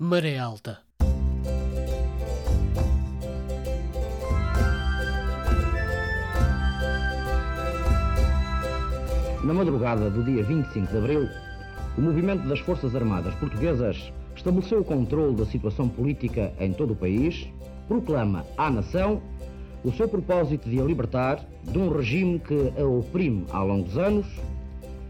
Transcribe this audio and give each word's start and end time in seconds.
Maré 0.00 0.38
Alta. 0.38 0.78
Na 9.42 9.52
madrugada 9.52 10.08
do 10.08 10.22
dia 10.22 10.44
25 10.44 10.86
de 10.86 10.96
abril, 10.96 11.28
o 11.96 12.00
movimento 12.00 12.46
das 12.46 12.60
Forças 12.60 12.94
Armadas 12.94 13.34
Portuguesas 13.34 14.12
estabeleceu 14.36 14.82
o 14.82 14.84
controle 14.84 15.34
da 15.34 15.44
situação 15.44 15.88
política 15.88 16.52
em 16.60 16.72
todo 16.72 16.92
o 16.92 16.96
país, 16.96 17.48
proclama 17.88 18.46
à 18.56 18.70
nação 18.70 19.20
o 19.82 19.90
seu 19.90 20.08
propósito 20.08 20.70
de 20.70 20.80
a 20.80 20.84
libertar 20.84 21.44
de 21.64 21.76
um 21.76 21.90
regime 21.90 22.38
que 22.38 22.72
a 22.80 22.84
oprime 22.84 23.46
há 23.50 23.64
longos 23.64 23.98
anos 23.98 24.26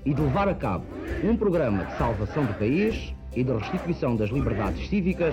e 0.06 0.14
de 0.14 0.22
levar 0.22 0.48
a 0.48 0.54
cabo 0.54 0.86
um 1.22 1.36
programa 1.36 1.84
de 1.84 1.98
salvação 1.98 2.46
do 2.46 2.54
país 2.54 3.17
e 3.38 3.44
de 3.44 3.52
restituição 3.52 4.16
das 4.16 4.30
liberdades 4.30 4.88
cívicas 4.88 5.32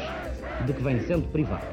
de 0.67 0.73
que 0.73 0.83
vem 0.83 0.99
sendo 1.07 1.27
privado. 1.29 1.65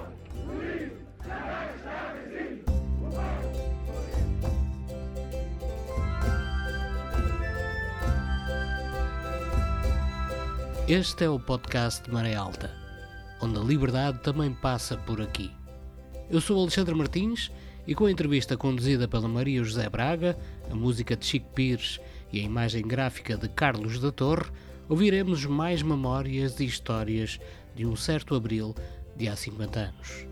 Este 10.89 11.25
é 11.25 11.29
o 11.29 11.39
podcast 11.39 12.03
de 12.03 12.11
Maré 12.11 12.35
Alta, 12.35 12.71
onde 13.43 13.59
a 13.59 13.63
liberdade 13.63 14.19
também 14.21 14.55
passa 14.55 14.97
por 14.97 15.21
aqui. 15.21 15.51
Eu 16.31 16.41
sou 16.41 16.59
Alexandre 16.59 16.95
Martins 16.95 17.53
e 17.87 17.95
com 17.95 18.07
a 18.07 18.11
entrevista 18.11 18.57
conduzida 18.57 19.07
pela 19.07 19.29
Maria 19.29 19.63
José 19.63 19.87
Braga, 19.91 20.39
a 20.71 20.75
música 20.75 21.15
de 21.15 21.27
Chico 21.27 21.51
Pires 21.51 22.01
e 22.33 22.41
a 22.41 22.43
imagem 22.43 22.87
gráfica 22.87 23.37
de 23.37 23.51
Carlos 23.51 24.01
da 24.01 24.11
Torre, 24.11 24.51
ouviremos 24.89 25.45
mais 25.47 25.83
memórias 25.83 26.59
e 26.61 26.65
histórias 26.65 27.39
de 27.75 27.87
um 27.87 27.97
certo 27.97 28.35
abril 28.35 28.75
de 29.17 29.29
há 29.29 29.37
50 29.37 29.81
anos. 29.81 30.27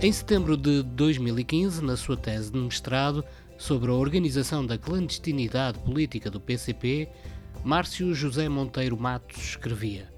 Em 0.00 0.10
setembro 0.10 0.56
de 0.56 0.82
2015, 0.82 1.84
na 1.84 1.96
sua 1.96 2.16
tese 2.16 2.50
de 2.50 2.58
mestrado 2.58 3.24
sobre 3.56 3.88
a 3.90 3.94
organização 3.94 4.66
da 4.66 4.76
clandestinidade 4.76 5.78
política 5.78 6.28
do 6.28 6.40
PCP, 6.40 7.08
Márcio 7.62 8.12
José 8.12 8.48
Monteiro 8.48 8.98
Matos 8.98 9.40
escrevia: 9.40 10.11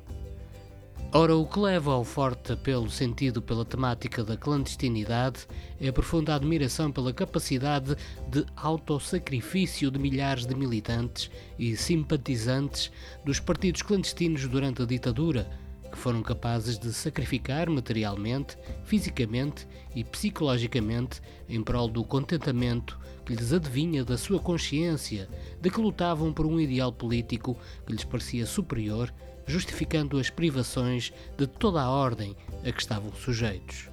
Ora, 1.17 1.37
o 1.37 1.47
que 1.47 1.61
leva 1.61 1.93
ao 1.93 2.03
forte 2.03 2.55
apelo 2.55 2.91
sentido 2.91 3.41
pela 3.41 3.65
temática 3.65 4.25
da 4.25 4.37
clandestinidade 4.37 5.47
é 5.81 5.87
a 5.87 5.93
profunda 5.93 6.35
admiração 6.35 6.91
pela 6.91 7.13
capacidade 7.13 7.95
de 8.29 8.45
autossacrifício 8.57 9.93
de 9.93 9.99
milhares 10.01 10.45
de 10.45 10.57
militantes 10.57 11.31
e 11.57 11.77
simpatizantes 11.77 12.91
dos 13.25 13.39
partidos 13.39 13.81
clandestinos 13.81 14.49
durante 14.49 14.83
a 14.83 14.85
ditadura, 14.85 15.49
que 15.89 15.97
foram 15.97 16.21
capazes 16.21 16.81
de 16.81 16.93
sacrificar 16.93 17.71
materialmente, 17.71 18.59
fisicamente 18.83 19.69
e 19.95 20.03
psicologicamente 20.03 21.23
em 21.49 21.63
prol 21.63 21.87
do 21.87 22.03
contentamento 22.03 22.99
que 23.25 23.37
lhes 23.37 23.53
adivinha 23.53 24.05
da 24.05 24.19
sua 24.19 24.41
consciência 24.41 25.29
de 25.61 25.71
que 25.71 25.81
lutavam 25.81 26.33
por 26.33 26.45
um 26.45 26.59
ideal 26.59 26.93
político 26.93 27.57
que 27.87 27.93
lhes 27.93 28.03
parecia 28.03 28.45
superior 28.47 29.15
justificando 29.47 30.19
as 30.19 30.31
privações 30.31 31.13
de 31.37 31.47
toda 31.47 31.81
a 31.81 31.91
ordem 31.91 32.37
a 32.65 32.73
que 32.73 32.81
estavam 32.81 33.13
sujeitos. 33.13 33.89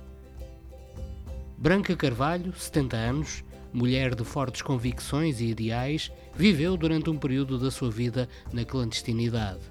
Branca 1.57 1.95
Carvalho, 1.95 2.53
70 2.55 2.97
anos, 2.97 3.43
mulher 3.71 4.15
de 4.15 4.23
fortes 4.23 4.61
convicções 4.61 5.39
e 5.39 5.45
ideais, 5.45 6.11
viveu 6.35 6.75
durante 6.75 7.09
um 7.09 7.17
período 7.17 7.59
da 7.59 7.69
sua 7.69 7.91
vida 7.91 8.27
na 8.51 8.65
clandestinidade. 8.65 9.61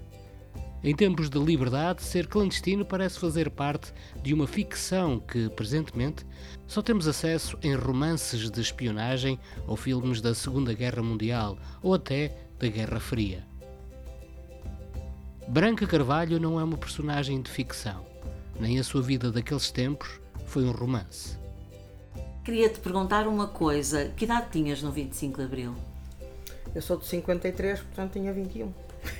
Em 0.82 0.94
tempos 0.94 1.28
de 1.28 1.38
liberdade, 1.38 2.02
ser 2.02 2.26
clandestino 2.26 2.86
parece 2.86 3.18
fazer 3.18 3.50
parte 3.50 3.92
de 4.22 4.32
uma 4.32 4.46
ficção 4.46 5.20
que, 5.20 5.50
presentemente, 5.50 6.24
só 6.66 6.80
temos 6.80 7.06
acesso 7.06 7.58
em 7.62 7.74
romances 7.74 8.50
de 8.50 8.60
espionagem 8.60 9.38
ou 9.66 9.76
filmes 9.76 10.22
da 10.22 10.34
Segunda 10.34 10.72
Guerra 10.72 11.02
Mundial 11.02 11.58
ou 11.82 11.92
até 11.92 12.34
da 12.58 12.66
Guerra 12.68 12.98
Fria. 12.98 13.49
Branca 15.48 15.86
Carvalho 15.86 16.38
não 16.38 16.60
é 16.60 16.64
uma 16.64 16.76
personagem 16.76 17.40
de 17.42 17.50
ficção, 17.50 18.04
nem 18.58 18.78
a 18.78 18.84
sua 18.84 19.02
vida 19.02 19.32
daqueles 19.32 19.70
tempos 19.70 20.20
foi 20.46 20.64
um 20.64 20.70
romance. 20.70 21.38
Queria-te 22.44 22.80
perguntar 22.80 23.26
uma 23.26 23.48
coisa: 23.48 24.12
que 24.16 24.24
idade 24.24 24.50
tinhas 24.50 24.82
no 24.82 24.90
25 24.90 25.38
de 25.38 25.44
Abril? 25.44 25.74
Eu 26.74 26.82
sou 26.82 26.96
de 26.96 27.06
53, 27.06 27.80
portanto 27.80 28.12
tinha 28.12 28.32
21. 28.32 28.72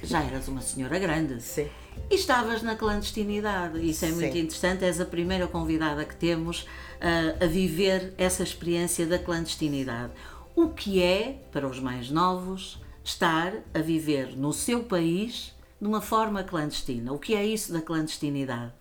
Já 0.05 0.23
eras 0.23 0.47
uma 0.49 0.61
senhora 0.61 0.99
grande. 0.99 1.43
Sim. 1.43 1.69
E 2.11 2.15
estavas 2.15 2.63
na 2.63 2.77
clandestinidade. 2.77 3.81
Isso 3.89 4.05
é 4.05 4.11
muito 4.11 4.33
Sim. 4.33 4.41
interessante. 4.41 4.85
És 4.85 5.01
a 5.01 5.05
primeira 5.05 5.47
convidada 5.47 6.05
que 6.05 6.15
temos 6.15 6.63
uh, 6.63 7.45
a 7.45 7.47
viver 7.47 8.15
essa 8.19 8.43
experiência 8.43 9.07
da 9.07 9.19
clandestinidade. 9.19 10.13
O 10.55 10.69
que 10.69 11.03
é, 11.03 11.41
para 11.51 11.67
os 11.67 11.81
mais 11.81 12.11
novos, 12.11 12.81
estar 13.03 13.55
a 13.73 13.79
viver 13.79 14.37
no 14.37 14.53
seu 14.53 14.85
país 14.85 15.53
de 15.81 15.87
uma 15.87 16.01
forma 16.01 16.45
clandestina? 16.45 17.13
O 17.13 17.19
que 17.19 17.35
é 17.35 17.45
isso 17.45 17.73
da 17.73 17.83
clandestinidade? 17.83 18.73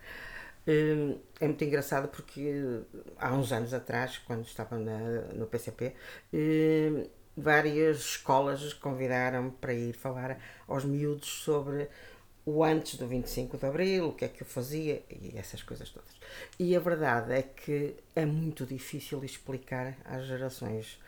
Hum, 0.68 1.18
É 1.42 1.48
muito 1.48 1.64
engraçado 1.64 2.10
porque 2.10 2.82
há 3.18 3.34
uns 3.34 3.52
anos 3.54 3.74
atrás, 3.74 4.18
quando 4.20 4.44
estava 4.46 4.78
na- 4.78 5.22
no 5.34 5.48
PCP, 5.48 5.94
hum, 6.34 7.06
várias 7.38 7.98
escolas 8.00 8.74
convidaram-me 8.74 9.52
para 9.52 9.74
ir 9.74 9.94
falar 9.94 10.38
aos 10.68 10.84
miúdos 10.84 11.30
sobre 11.30 11.88
o 12.46 12.64
antes 12.64 12.98
do 12.98 13.08
25 13.08 13.58
de 13.58 13.66
Abril, 13.66 14.10
o 14.10 14.14
que 14.14 14.26
é 14.26 14.28
que 14.28 14.42
eu 14.44 14.48
fazia 14.48 15.02
e 15.10 15.38
essas 15.38 15.64
coisas 15.64 15.90
todas. 15.90 16.12
E 16.60 16.76
a 16.76 16.80
verdade 16.80 17.34
é 17.34 17.42
que 17.44 17.96
é 18.16 18.26
muito 18.26 18.66
difícil 18.66 19.24
explicar 19.24 19.96
às 20.06 20.26
gerações 20.26 21.00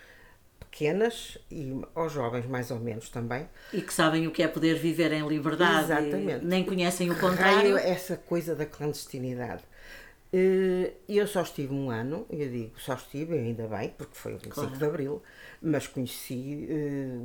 pequenas 0.71 1.37
e 1.51 1.79
aos 1.93 2.13
jovens 2.13 2.45
mais 2.47 2.71
ou 2.71 2.79
menos 2.79 3.09
também 3.09 3.47
E 3.73 3.81
que 3.81 3.93
sabem 3.93 4.25
o 4.25 4.31
que 4.31 4.41
é 4.41 4.47
poder 4.47 4.75
viver 4.79 5.11
em 5.11 5.27
liberdade. 5.27 5.83
Exatamente. 5.91 6.45
Nem 6.45 6.63
conhecem 6.63 7.11
o 7.11 7.19
contrário. 7.19 7.57
raio 7.75 7.77
é 7.77 7.89
essa 7.89 8.15
coisa 8.15 8.55
da 8.55 8.65
clandestinidade. 8.65 9.63
Eh, 10.33 10.93
Eu 11.09 11.27
só 11.27 11.41
estive 11.41 11.73
um 11.73 11.89
ano, 11.89 12.25
eu 12.29 12.49
digo 12.49 12.79
só 12.79 12.93
estive, 12.93 13.33
ainda 13.37 13.67
bem, 13.67 13.93
porque 13.97 14.15
foi 14.15 14.33
o 14.33 14.37
25 14.37 14.55
Claro. 14.55 14.77
de 14.77 14.85
Abril, 14.85 15.23
mas 15.61 15.87
conheci 15.87 16.67
eh, 16.69 17.19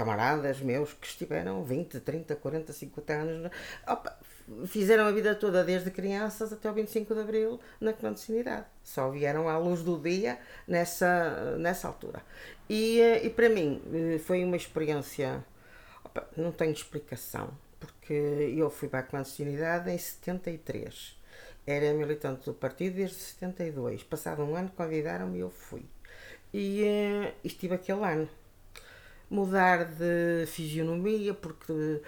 camaradas 0.00 0.60
meus 0.60 0.94
que 0.94 1.06
estiveram 1.06 1.62
20, 1.62 2.00
30, 2.00 2.34
40, 2.34 2.72
50 2.72 3.12
anos. 3.12 3.50
Opa, 3.86 4.18
fizeram 4.66 5.04
a 5.04 5.12
vida 5.12 5.34
toda, 5.34 5.62
desde 5.62 5.90
crianças 5.90 6.50
até 6.54 6.70
o 6.70 6.72
25 6.72 7.14
de 7.14 7.20
Abril, 7.20 7.60
na 7.78 7.92
clandestinidade. 7.92 8.64
Só 8.82 9.10
vieram 9.10 9.46
à 9.46 9.58
luz 9.58 9.82
do 9.82 9.98
dia 9.98 10.38
nessa, 10.66 11.54
nessa 11.58 11.86
altura. 11.86 12.22
E, 12.66 12.98
eh, 12.98 13.26
e 13.26 13.28
para 13.28 13.50
mim 13.50 13.82
eh, 13.92 14.18
foi 14.18 14.42
uma 14.42 14.56
experiência 14.56 15.44
Opa, 16.02 16.26
não 16.34 16.50
tenho 16.50 16.72
explicação, 16.72 17.50
porque 17.78 18.14
eu 18.56 18.70
fui 18.70 18.88
para 18.88 19.00
a 19.00 19.02
clandestinidade 19.02 19.90
em 19.90 19.98
73. 19.98 21.14
Era 21.66 21.92
militante 21.92 22.46
do 22.46 22.54
partido 22.54 22.96
desde 22.96 23.16
72. 23.16 24.02
Passado 24.04 24.42
um 24.42 24.56
ano 24.56 24.72
convidaram-me 24.74 25.36
e 25.36 25.40
eu 25.42 25.50
fui. 25.50 25.84
E 26.54 26.84
eh, 26.84 27.34
estive 27.44 27.74
aquele 27.74 28.02
ano. 28.02 28.39
Mudar 29.30 29.84
de 29.84 30.44
fisionomia, 30.48 31.32
porque 31.32 32.02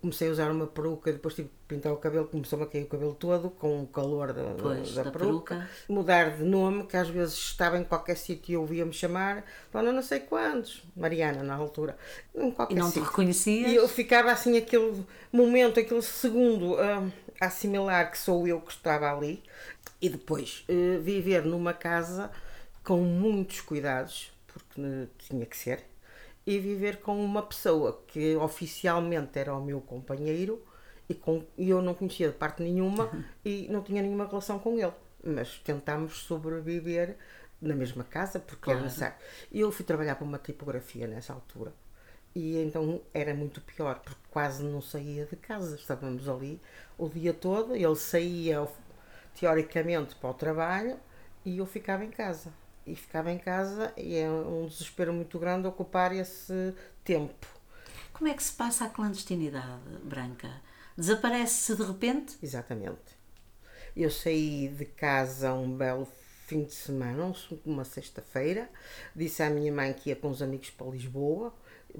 comecei 0.00 0.28
a 0.28 0.30
usar 0.30 0.50
uma 0.52 0.66
peruca, 0.66 1.12
depois 1.12 1.34
tive 1.34 1.48
que 1.48 1.54
pintar 1.66 1.92
o 1.92 1.96
cabelo, 1.96 2.28
começou-me 2.28 2.64
a 2.64 2.68
cair 2.68 2.84
o 2.84 2.86
cabelo 2.86 3.14
todo, 3.14 3.50
com 3.50 3.82
o 3.82 3.86
calor 3.88 4.32
da, 4.32 4.54
Pois, 4.56 4.94
da, 4.94 5.02
da 5.02 5.10
peruca. 5.10 5.56
peruca. 5.56 5.70
Mudar 5.88 6.36
de 6.36 6.44
nome, 6.44 6.86
que 6.86 6.96
às 6.96 7.08
vezes 7.08 7.34
estava 7.34 7.78
em 7.78 7.84
qualquer 7.84 8.16
sítio 8.16 8.52
e 8.52 8.56
ouvia-me 8.56 8.92
chamar, 8.92 9.44
Dona 9.72 9.92
não 9.92 10.02
sei 10.02 10.20
quantos, 10.20 10.84
Mariana 10.96 11.42
na 11.42 11.54
altura, 11.56 11.96
em 12.34 12.50
qualquer 12.52 12.74
E 12.74 12.78
não 12.78 12.88
te 12.90 12.94
sítio. 12.94 13.08
reconhecias? 13.08 13.70
E 13.72 13.74
eu 13.74 13.88
ficava 13.88 14.30
assim, 14.30 14.56
aquele 14.56 15.04
momento, 15.32 15.80
aquele 15.80 16.02
segundo 16.02 16.76
ah, 16.78 17.02
a 17.40 17.46
assimilar 17.46 18.10
que 18.10 18.18
sou 18.18 18.46
eu 18.46 18.60
que 18.60 18.70
estava 18.70 19.10
ali. 19.12 19.42
E 20.00 20.08
depois 20.08 20.64
eh, 20.68 20.98
viver 21.00 21.44
numa 21.44 21.72
casa 21.72 22.30
com 22.84 22.98
muitos 23.02 23.60
cuidados, 23.60 24.32
porque 24.46 25.08
tinha 25.18 25.46
que 25.46 25.56
ser, 25.56 25.84
e 26.46 26.58
viver 26.58 27.00
com 27.00 27.22
uma 27.24 27.42
pessoa 27.42 28.02
que 28.06 28.36
oficialmente 28.36 29.38
era 29.38 29.54
o 29.54 29.62
meu 29.64 29.80
companheiro 29.80 30.62
e, 31.08 31.14
com, 31.14 31.44
e 31.56 31.70
eu 31.70 31.82
não 31.82 31.94
conhecia 31.94 32.28
de 32.28 32.34
parte 32.36 32.62
nenhuma 32.62 33.10
e 33.44 33.68
não 33.70 33.82
tinha 33.82 34.02
nenhuma 34.02 34.26
relação 34.26 34.58
com 34.58 34.78
ele. 34.78 34.92
Mas 35.24 35.58
tentámos 35.60 36.18
sobreviver 36.18 37.16
na 37.60 37.74
mesma 37.76 38.02
casa, 38.04 38.40
porque 38.40 38.70
era 38.70 38.80
Claro. 38.80 38.84
necessário. 38.84 39.16
E 39.52 39.60
eu 39.60 39.70
fui 39.70 39.84
trabalhar 39.84 40.16
para 40.16 40.24
uma 40.24 40.38
tipografia 40.38 41.06
nessa 41.06 41.32
altura. 41.32 41.72
E 42.34 42.56
então 42.58 43.00
era 43.14 43.34
muito 43.34 43.60
pior, 43.60 44.00
porque 44.00 44.20
quase 44.30 44.64
não 44.64 44.80
saía 44.80 45.26
de 45.26 45.36
casa. 45.36 45.76
Estávamos 45.76 46.28
ali 46.28 46.60
o 46.98 47.08
dia 47.08 47.34
todo, 47.34 47.76
ele 47.76 47.96
saía 47.96 48.66
teoricamente 49.38 50.14
para 50.16 50.30
o 50.30 50.34
trabalho 50.34 50.98
e 51.44 51.58
eu 51.58 51.66
ficava 51.66 52.04
em 52.04 52.10
casa. 52.10 52.52
E 52.86 52.96
ficava 52.96 53.30
em 53.30 53.38
casa 53.38 53.92
e 53.96 54.16
é 54.16 54.28
um 54.28 54.66
desespero 54.66 55.12
muito 55.12 55.38
grande 55.38 55.66
ocupar 55.66 56.14
esse 56.14 56.74
tempo. 57.04 57.46
Como 58.12 58.28
é 58.28 58.34
que 58.34 58.42
se 58.42 58.52
passa 58.52 58.84
a 58.84 58.88
clandestinidade, 58.88 59.82
Branca? 60.02 60.50
Desaparece-se 60.96 61.76
de 61.76 61.82
repente? 61.82 62.36
Exatamente. 62.42 63.16
Eu 63.96 64.10
saí 64.10 64.68
de 64.68 64.84
casa 64.84 65.52
um 65.52 65.76
belo 65.76 66.06
fim 66.46 66.64
de 66.64 66.72
semana, 66.72 67.32
uma 67.64 67.84
sexta-feira, 67.84 68.68
disse 69.14 69.42
à 69.42 69.48
minha 69.48 69.72
mãe 69.72 69.92
que 69.92 70.10
ia 70.10 70.16
com 70.16 70.28
os 70.28 70.42
amigos 70.42 70.70
para 70.70 70.86
Lisboa, 70.86 71.54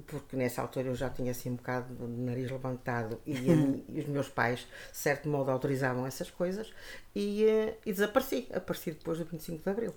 porque 0.07 0.35
nessa 0.35 0.61
altura 0.61 0.87
eu 0.87 0.95
já 0.95 1.09
tinha 1.09 1.31
assim 1.31 1.51
um 1.51 1.55
bocado 1.55 1.93
de 1.95 2.21
nariz 2.21 2.51
levantado 2.51 3.19
e, 3.25 3.33
e 3.89 3.99
os 3.99 4.07
meus 4.07 4.29
pais, 4.29 4.67
de 4.91 4.97
certo 4.97 5.27
modo, 5.29 5.51
autorizavam 5.51 6.05
essas 6.05 6.29
coisas 6.29 6.71
e, 7.15 7.45
eh, 7.45 7.77
e 7.85 7.91
desapareci. 7.91 8.47
Apareci 8.53 8.91
depois 8.91 9.17
do 9.17 9.25
25 9.25 9.63
de 9.63 9.69
Abril. 9.69 9.93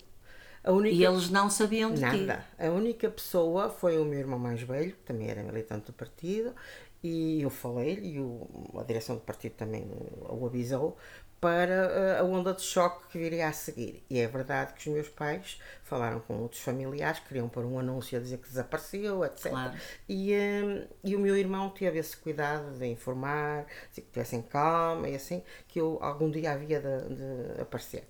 Única... 0.73 0.95
E 0.95 1.05
eles 1.05 1.31
não 1.31 1.49
sabiam 1.49 1.93
de 1.93 2.01
Nada. 2.01 2.45
A 2.59 2.67
única 2.67 3.09
pessoa 3.09 3.71
foi 3.71 3.99
o 3.99 4.05
meu 4.05 4.19
irmão 4.19 4.39
mais 4.39 4.61
velho, 4.63 4.93
que 4.93 5.03
também 5.03 5.29
era 5.29 5.43
militante 5.43 5.87
do 5.87 5.93
partido, 5.93 6.55
e 7.03 7.43
eu 7.43 7.51
falei-lhe, 7.51 8.19
e 8.19 8.79
a 8.79 8.83
direção 8.83 9.17
do 9.17 9.23
partido 9.23 9.53
também 9.53 9.89
o 10.29 10.45
avisou, 10.45 10.97
para 11.41 11.73
eh, 11.73 12.19
a 12.19 12.25
onda 12.25 12.53
de 12.53 12.63
choque 12.63 13.09
que 13.09 13.19
viria 13.19 13.49
a 13.49 13.53
seguir. 13.53 14.03
E 14.09 14.19
é 14.19 14.27
verdade 14.27 14.73
que 14.73 14.89
os 14.89 14.95
meus 14.95 15.09
pais 15.09 15.61
falaram 15.85 16.21
com 16.21 16.39
outros 16.41 16.61
familiares, 16.61 17.21
queriam 17.21 17.49
pôr 17.49 17.65
um 17.65 17.79
anúncio 17.79 18.19
a 18.19 18.21
dizer 18.21 18.39
que 18.39 18.49
desapareceu, 18.49 19.25
etc. 19.25 19.51
Claro. 19.51 19.79
E, 20.09 20.35
um, 20.35 20.87
e 21.05 21.15
o 21.15 21.21
meu 21.21 21.37
irmão 21.37 21.69
teve 21.71 21.99
esse 21.99 22.17
cuidado 22.17 22.77
de 22.79 22.87
informar, 22.87 23.67
de 23.93 24.01
que 24.01 24.11
tivessem 24.11 24.43
calma 24.43 25.09
e 25.09 25.15
assim, 25.15 25.43
que 25.69 25.81
eu 25.81 25.99
algum 26.01 26.31
dia 26.31 26.53
havia 26.53 26.81
de, 26.81 27.15
de 27.15 27.61
aparecer. 27.61 28.05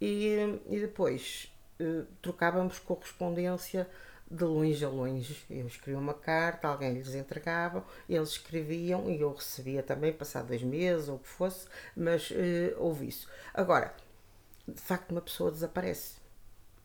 E, 0.00 0.60
e 0.68 0.78
depois 0.78 1.50
uh, 1.80 2.06
trocávamos 2.20 2.78
correspondência 2.78 3.88
de 4.30 4.44
longe 4.44 4.84
a 4.84 4.88
longe. 4.88 5.44
Eu 5.48 5.66
escrevia 5.66 5.98
uma 5.98 6.14
carta, 6.14 6.68
alguém 6.68 6.92
lhes 6.92 7.14
entregava, 7.14 7.84
eles 8.08 8.30
escreviam 8.30 9.08
e 9.10 9.20
eu 9.20 9.32
recebia 9.32 9.82
também, 9.82 10.12
passado 10.12 10.48
dois 10.48 10.62
meses 10.62 11.08
ou 11.08 11.16
o 11.16 11.18
que 11.18 11.28
fosse, 11.28 11.68
mas 11.96 12.30
uh, 12.30 12.34
houve 12.78 13.08
isso. 13.08 13.28
Agora, 13.54 13.94
de 14.66 14.80
facto, 14.80 15.12
uma 15.12 15.20
pessoa 15.20 15.50
desaparece. 15.50 16.16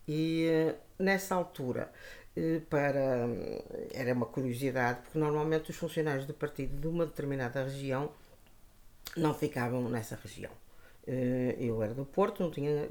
E 0.07 0.47
uh, 0.49 1.03
nessa 1.03 1.35
altura, 1.35 1.91
para, 2.69 3.27
era 3.93 4.13
uma 4.13 4.25
curiosidade, 4.25 5.01
porque 5.01 5.19
normalmente 5.19 5.69
os 5.69 5.75
funcionários 5.75 6.25
do 6.25 6.33
partido 6.33 6.79
de 6.79 6.87
uma 6.87 7.05
determinada 7.05 7.63
região 7.63 8.11
não 9.17 9.33
ficavam 9.33 9.89
nessa 9.89 10.15
região. 10.15 10.51
Eu 11.59 11.81
era 11.81 11.93
do 11.93 12.05
Porto, 12.05 12.43
não 12.43 12.51
tinha, 12.51 12.87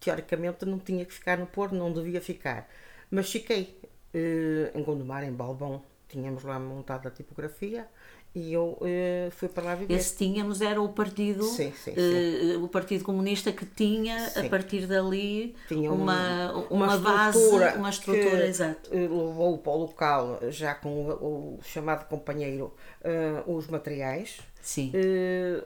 teoricamente 0.00 0.64
não 0.66 0.78
tinha 0.78 1.04
que 1.04 1.12
ficar 1.12 1.38
no 1.38 1.46
Porto, 1.46 1.74
não 1.74 1.92
devia 1.92 2.20
ficar. 2.20 2.68
Mas 3.10 3.30
fiquei, 3.30 3.78
uh, 4.14 4.78
em 4.78 4.82
Gondomar, 4.82 5.24
em 5.24 5.32
Balbão, 5.32 5.82
tínhamos 6.08 6.44
lá 6.44 6.58
montado 6.58 7.08
a 7.08 7.10
tipografia 7.10 7.86
e 8.34 8.52
eu 8.52 8.76
uh, 8.80 9.30
fui 9.30 9.48
para 9.48 9.62
lá 9.62 9.74
viver. 9.76 9.94
Esse 9.94 10.16
tínhamos 10.16 10.60
era 10.60 10.82
o 10.82 10.88
partido, 10.88 11.44
sim, 11.44 11.72
sim, 11.72 11.94
sim. 11.94 12.56
Uh, 12.56 12.64
o 12.64 12.68
Partido 12.68 13.04
Comunista 13.04 13.52
que 13.52 13.64
tinha 13.64 14.32
a 14.34 14.48
partir 14.48 14.86
dali 14.86 15.54
tinha 15.68 15.92
uma, 15.92 16.52
uma, 16.52 16.86
uma 16.86 16.98
base, 16.98 17.38
estrutura 17.38 17.74
uma 17.76 17.90
estrutura, 17.90 18.42
que, 18.42 18.46
exato. 18.46 18.90
Levou 18.92 19.58
para 19.58 19.72
o 19.72 19.76
local, 19.78 20.40
já 20.48 20.74
com 20.74 20.88
o, 20.88 21.58
o 21.58 21.62
chamado 21.62 22.08
companheiro, 22.08 22.74
uh, 23.04 23.54
os 23.54 23.68
materiais, 23.68 24.40
Sim. 24.64 24.92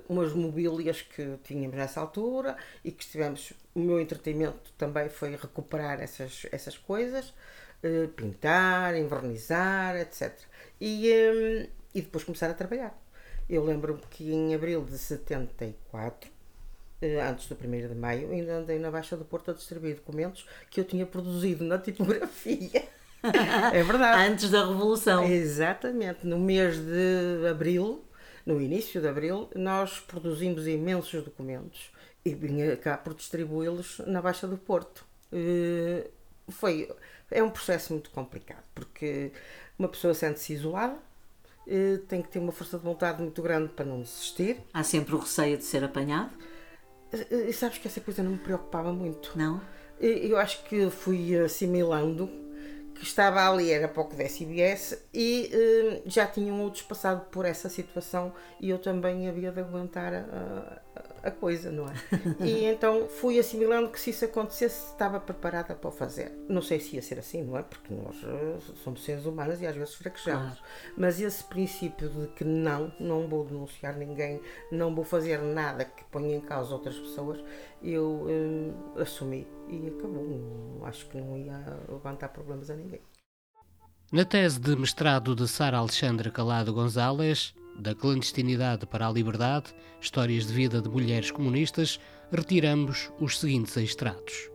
umas 0.09 0.33
mobílias 0.33 1.03
que 1.03 1.39
tínhamos 1.45 1.77
nessa 1.77 2.01
altura 2.01 2.57
e 2.85 2.91
que 2.91 3.05
estivemos, 3.05 3.53
o 3.75 3.79
meu 3.79 4.01
entretenimento 4.01 4.73
também 4.77 5.09
foi 5.09 5.37
recuperar 5.37 6.01
essas, 6.01 6.47
essas 6.51 6.77
coisas. 6.77 7.33
Eh, 7.83 8.09
pintar, 8.17 8.97
envernizar, 8.97 9.97
etc. 9.97 10.37
E, 10.81 11.09
um, 11.13 11.69
e 11.95 12.03
depois 12.03 12.25
começar 12.25 12.51
a 12.51 12.55
trabalhar. 12.55 12.97
Eu 13.49 13.65
lembro-me 13.65 14.01
que 14.11 14.33
em 14.33 14.55
abril 14.55 14.85
de 14.85 14.99
74, 14.99 16.29
eh, 17.01 17.21
antes 17.21 17.47
do 17.47 17.55
1 17.55 17.89
de 17.89 17.95
maio, 17.95 18.33
ainda 18.33 18.55
andei 18.57 18.79
na 18.81 18.91
Baixa 18.91 19.17
do 19.17 19.25
Porto 19.25 19.53
a 19.53 19.55
distribuir 19.55 19.95
documentos 19.95 20.47
que 20.71 20.81
eu 20.81 20.85
tinha 20.85 21.07
produzido 21.07 21.65
na 21.65 21.79
tipografia. 21.79 22.89
é 23.73 23.83
verdade. 23.85 24.29
Antes 24.29 24.51
da 24.51 24.67
Revolução. 24.67 25.25
Exatamente. 25.25 26.27
No 26.27 26.39
mês 26.39 26.79
de 26.79 27.47
abril, 27.49 28.05
no 28.49 28.63
início 28.63 28.99
de 28.99 29.07
abril, 29.07 29.51
nós 29.55 30.01
produzimos 30.01 30.67
imensos 30.67 31.23
documentos 31.23 31.91
e 32.25 32.35
vinha 32.35 32.75
cá 32.79 32.97
por 32.97 33.13
distribuí-los 33.13 34.01
na 34.07 34.23
Baixa 34.23 34.49
do 34.49 34.57
Porto. 34.57 35.05
Foi 36.49 36.91
é 37.31 37.43
um 37.43 37.51
processo 37.51 37.93
muito 37.93 38.09
complicado, 38.11 38.65
porque 38.75 39.33
uma 39.79 39.87
pessoa 39.87 40.15
sente-se 40.15 40.55
isolada, 40.55 40.97
tem 42.09 42.23
que 42.23 42.29
ter 42.29 42.39
uma 42.39 42.51
força 42.51 42.79
de 42.79 42.85
vontade 42.85 43.21
muito 43.21 43.43
grande 43.43 43.69
para 43.69 43.85
não 43.85 44.01
desistir. 44.01 44.57
Há 44.73 44.83
sempre 44.83 45.15
o 45.15 45.19
receio 45.19 45.59
de 45.59 45.65
ser 45.65 45.85
apanhado? 45.85 46.31
E 47.31 47.53
sabes 47.53 47.77
que 47.77 47.87
essa 47.87 48.01
coisa 48.01 48.23
não 48.23 48.31
me 48.31 48.39
preocupava 48.39 48.91
muito. 48.95 49.37
Não? 49.37 49.61
Eu 50.01 50.39
acho 50.39 50.65
que 50.65 50.89
fui 50.89 51.37
assimilando 51.37 52.31
que 52.99 53.05
estava 53.05 53.49
ali 53.49 53.71
era 53.71 53.87
pouco 53.89 54.15
da 54.17 54.25
SBS 54.25 54.99
e 55.15 55.51
uh, 55.53 56.11
já 56.11 56.27
tinham 56.27 56.61
outros 56.61 56.83
passado 56.83 57.27
por 57.31 57.45
essa 57.45 57.69
situação 57.69 58.33
e 58.61 58.69
eu 58.71 58.79
também 58.79 59.29
havia 59.29 59.53
de 59.53 59.61
aguentar 59.61 60.13
a, 60.13 60.81
a, 60.97 61.18
a 61.29 61.31
coisa, 61.31 61.71
não 61.71 61.87
é? 61.87 61.95
e 62.45 62.65
então 62.65 63.09
fui 63.09 63.39
assimilando 63.39 63.91
que 63.91 64.01
se 64.01 64.11
isso 64.11 64.25
acontecesse 64.25 64.93
estava 64.93 65.21
preparada 65.21 65.75
para 65.75 65.89
o 65.89 65.91
fazer. 65.91 66.33
Não 66.49 66.63
sei 66.63 66.81
se 66.81 66.97
ia 66.97 67.03
ser 67.03 67.19
assim, 67.19 67.43
não 67.43 67.57
é? 67.57 67.63
Porque 67.63 67.93
nós 67.95 68.17
uh, 68.23 68.75
somos 68.83 69.05
seres 69.05 69.25
humanos 69.25 69.61
e 69.61 69.67
às 69.67 69.77
vezes 69.77 69.95
fraquejamos. 69.95 70.59
Claro. 70.59 70.63
Mas 70.97 71.21
esse 71.21 71.45
princípio 71.45 72.09
de 72.09 72.27
que 72.29 72.45
não, 72.45 72.93
não 72.99 73.27
vou 73.27 73.45
denunciar 73.45 73.97
ninguém, 73.97 74.41
não 74.71 74.95
vou 74.95 75.05
fazer 75.05 75.39
nada 75.39 75.85
que 75.85 76.05
ponha 76.05 76.37
em 76.37 76.41
causa 76.41 76.75
outras 76.75 76.99
pessoas, 76.99 77.43
eu 77.83 78.27
uh, 78.27 79.01
assumi 79.01 79.47
e 79.69 79.89
acabou. 79.89 80.81
Acho 80.85 81.09
que 81.09 81.19
não 81.19 81.37
ia 81.37 81.59
levantar 81.89 82.29
problemas 82.29 82.71
a 82.71 82.75
ninguém. 82.75 83.01
Na 84.11 84.25
tese 84.25 84.59
de 84.59 84.75
mestrado 84.75 85.35
de 85.35 85.47
Sara 85.47 85.77
Alexandra 85.77 86.31
Calado 86.31 86.73
Gonzalez, 86.73 87.55
Da 87.79 87.95
clandestinidade 87.95 88.87
para 88.87 89.07
a 89.07 89.13
liberdade, 89.13 89.75
histórias 90.01 90.47
de 90.47 90.53
vida 90.55 90.81
de 90.81 90.89
mulheres 90.89 91.31
comunistas, 91.31 92.01
retiramos 92.33 93.13
os 93.21 93.39
seguintes 93.39 93.77
extratos. 93.77 94.51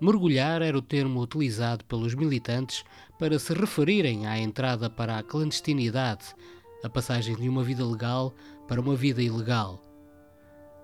Mergulhar 0.00 0.62
era 0.62 0.78
o 0.78 0.82
termo 0.82 1.20
utilizado 1.20 1.84
pelos 1.84 2.14
militantes 2.14 2.82
para 3.18 3.38
se 3.38 3.52
referirem 3.52 4.26
à 4.26 4.38
entrada 4.38 4.88
para 4.88 5.18
a 5.18 5.22
clandestinidade, 5.22 6.34
a 6.82 6.88
passagem 6.88 7.36
de 7.36 7.46
uma 7.46 7.62
vida 7.62 7.84
legal 7.84 8.32
para 8.66 8.80
uma 8.80 8.96
vida 8.96 9.20
ilegal, 9.22 9.84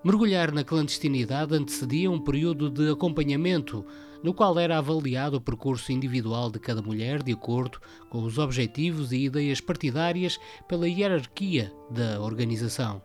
Mergulhar 0.03 0.51
na 0.51 0.63
clandestinidade 0.63 1.53
antecedia 1.53 2.09
um 2.09 2.19
período 2.19 2.71
de 2.71 2.89
acompanhamento, 2.89 3.85
no 4.23 4.33
qual 4.33 4.57
era 4.59 4.77
avaliado 4.77 5.37
o 5.37 5.41
percurso 5.41 5.91
individual 5.91 6.51
de 6.51 6.59
cada 6.59 6.81
mulher 6.81 7.23
de 7.23 7.31
acordo 7.31 7.79
com 8.09 8.23
os 8.23 8.37
objetivos 8.37 9.11
e 9.11 9.25
ideias 9.25 9.59
partidárias 9.59 10.39
pela 10.67 10.87
hierarquia 10.87 11.71
da 11.89 12.21
organização. 12.21 13.01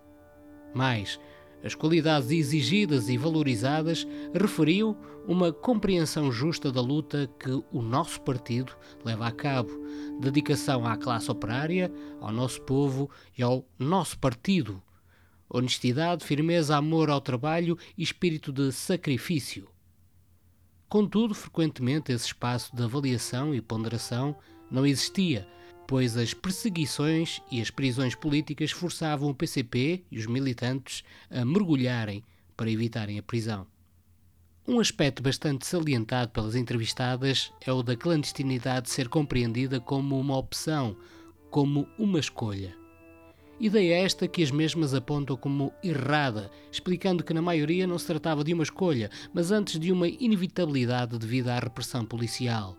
Mais, 0.75 1.18
as 1.64 1.75
qualidades 1.75 2.30
exigidas 2.30 3.08
e 3.08 3.16
valorizadas 3.16 4.06
referiu 4.32 4.96
uma 5.26 5.52
compreensão 5.52 6.30
justa 6.30 6.70
da 6.70 6.80
luta 6.80 7.28
que 7.40 7.50
o 7.50 7.82
nosso 7.82 8.20
partido 8.20 8.73
leva 9.04 9.26
a 9.26 9.32
cabo, 9.32 9.70
dedicação 10.20 10.87
à 10.87 10.96
classe 10.96 11.30
operária, 11.30 11.90
ao 12.20 12.30
nosso 12.30 12.61
povo 12.62 13.11
e 13.37 13.42
ao 13.42 13.64
nosso 13.78 14.18
partido 14.18 14.82
honestidade, 15.49 16.25
firmeza, 16.25 16.76
amor 16.76 17.11
ao 17.11 17.20
trabalho 17.20 17.78
e 17.96 18.02
espírito 18.02 18.52
de 18.52 18.73
sacrifício. 18.73 19.68
Contudo, 20.88 21.35
frequentemente 21.35 22.12
esse 22.12 22.26
espaço 22.26 22.75
de 22.75 22.83
avaliação 22.83 23.55
e 23.55 23.61
ponderação 23.61 24.37
não 24.71 24.87
existia, 24.87 25.47
pois 25.87 26.16
as 26.16 26.33
perseguições 26.33 27.40
e 27.50 27.61
as 27.61 27.71
prisões 27.71 28.14
políticas 28.14 28.71
forçavam 28.71 29.31
o 29.31 29.35
PCP 29.35 30.05
e 30.11 30.19
os 30.19 30.26
militantes 30.26 31.02
a 31.31 31.45
mergulharem 31.45 32.25
para 32.57 32.71
evitarem 32.71 33.19
a 33.19 33.23
prisão. 33.23 33.66
Um 34.66 34.81
aspecto 34.81 35.23
bastante 35.23 35.64
salientado 35.64 36.33
pelas 36.33 36.57
entrevistadas 36.57 37.52
é 37.61 37.73
o 37.73 37.83
da 37.83 37.97
clandestinidade 37.97 38.90
ser 38.90 39.09
compreendida 39.09 39.78
como 39.78 40.19
uma 40.19 40.37
opção, 40.37 40.97
como 41.50 41.87
uma 41.97 42.19
escolha. 42.19 42.86
Ideia 43.58 44.04
esta 44.04 44.28
que 44.28 44.42
as 44.42 44.50
mesmas 44.50 44.92
apontam 44.92 45.34
como 45.34 45.72
errada, 45.82 46.50
explicando 46.70 47.25
que 47.25 47.32
na 47.32 47.40
maioria 47.40 47.86
não 47.86 47.98
se 47.98 48.06
tratava 48.06 48.44
de 48.44 48.52
uma 48.52 48.62
escolha, 48.62 49.10
mas 49.32 49.50
antes 49.50 49.80
de 49.80 49.90
uma 49.90 50.06
inevitabilidade 50.06 51.18
devido 51.18 51.48
à 51.48 51.58
repressão 51.58 52.04
policial. 52.04 52.76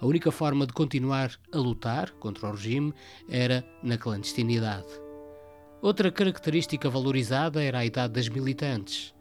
A 0.00 0.06
única 0.06 0.30
forma 0.30 0.66
de 0.66 0.72
continuar 0.72 1.38
a 1.52 1.58
lutar 1.58 2.12
contra 2.12 2.48
o 2.48 2.52
regime 2.52 2.94
era 3.28 3.62
na 3.82 3.98
clandestinidade. 3.98 4.88
Outra 5.82 6.10
característica 6.10 6.88
valorizada 6.88 7.62
era 7.62 7.80
a 7.80 7.84
idade 7.84 8.14
das 8.14 8.28
militantes, 8.28 9.14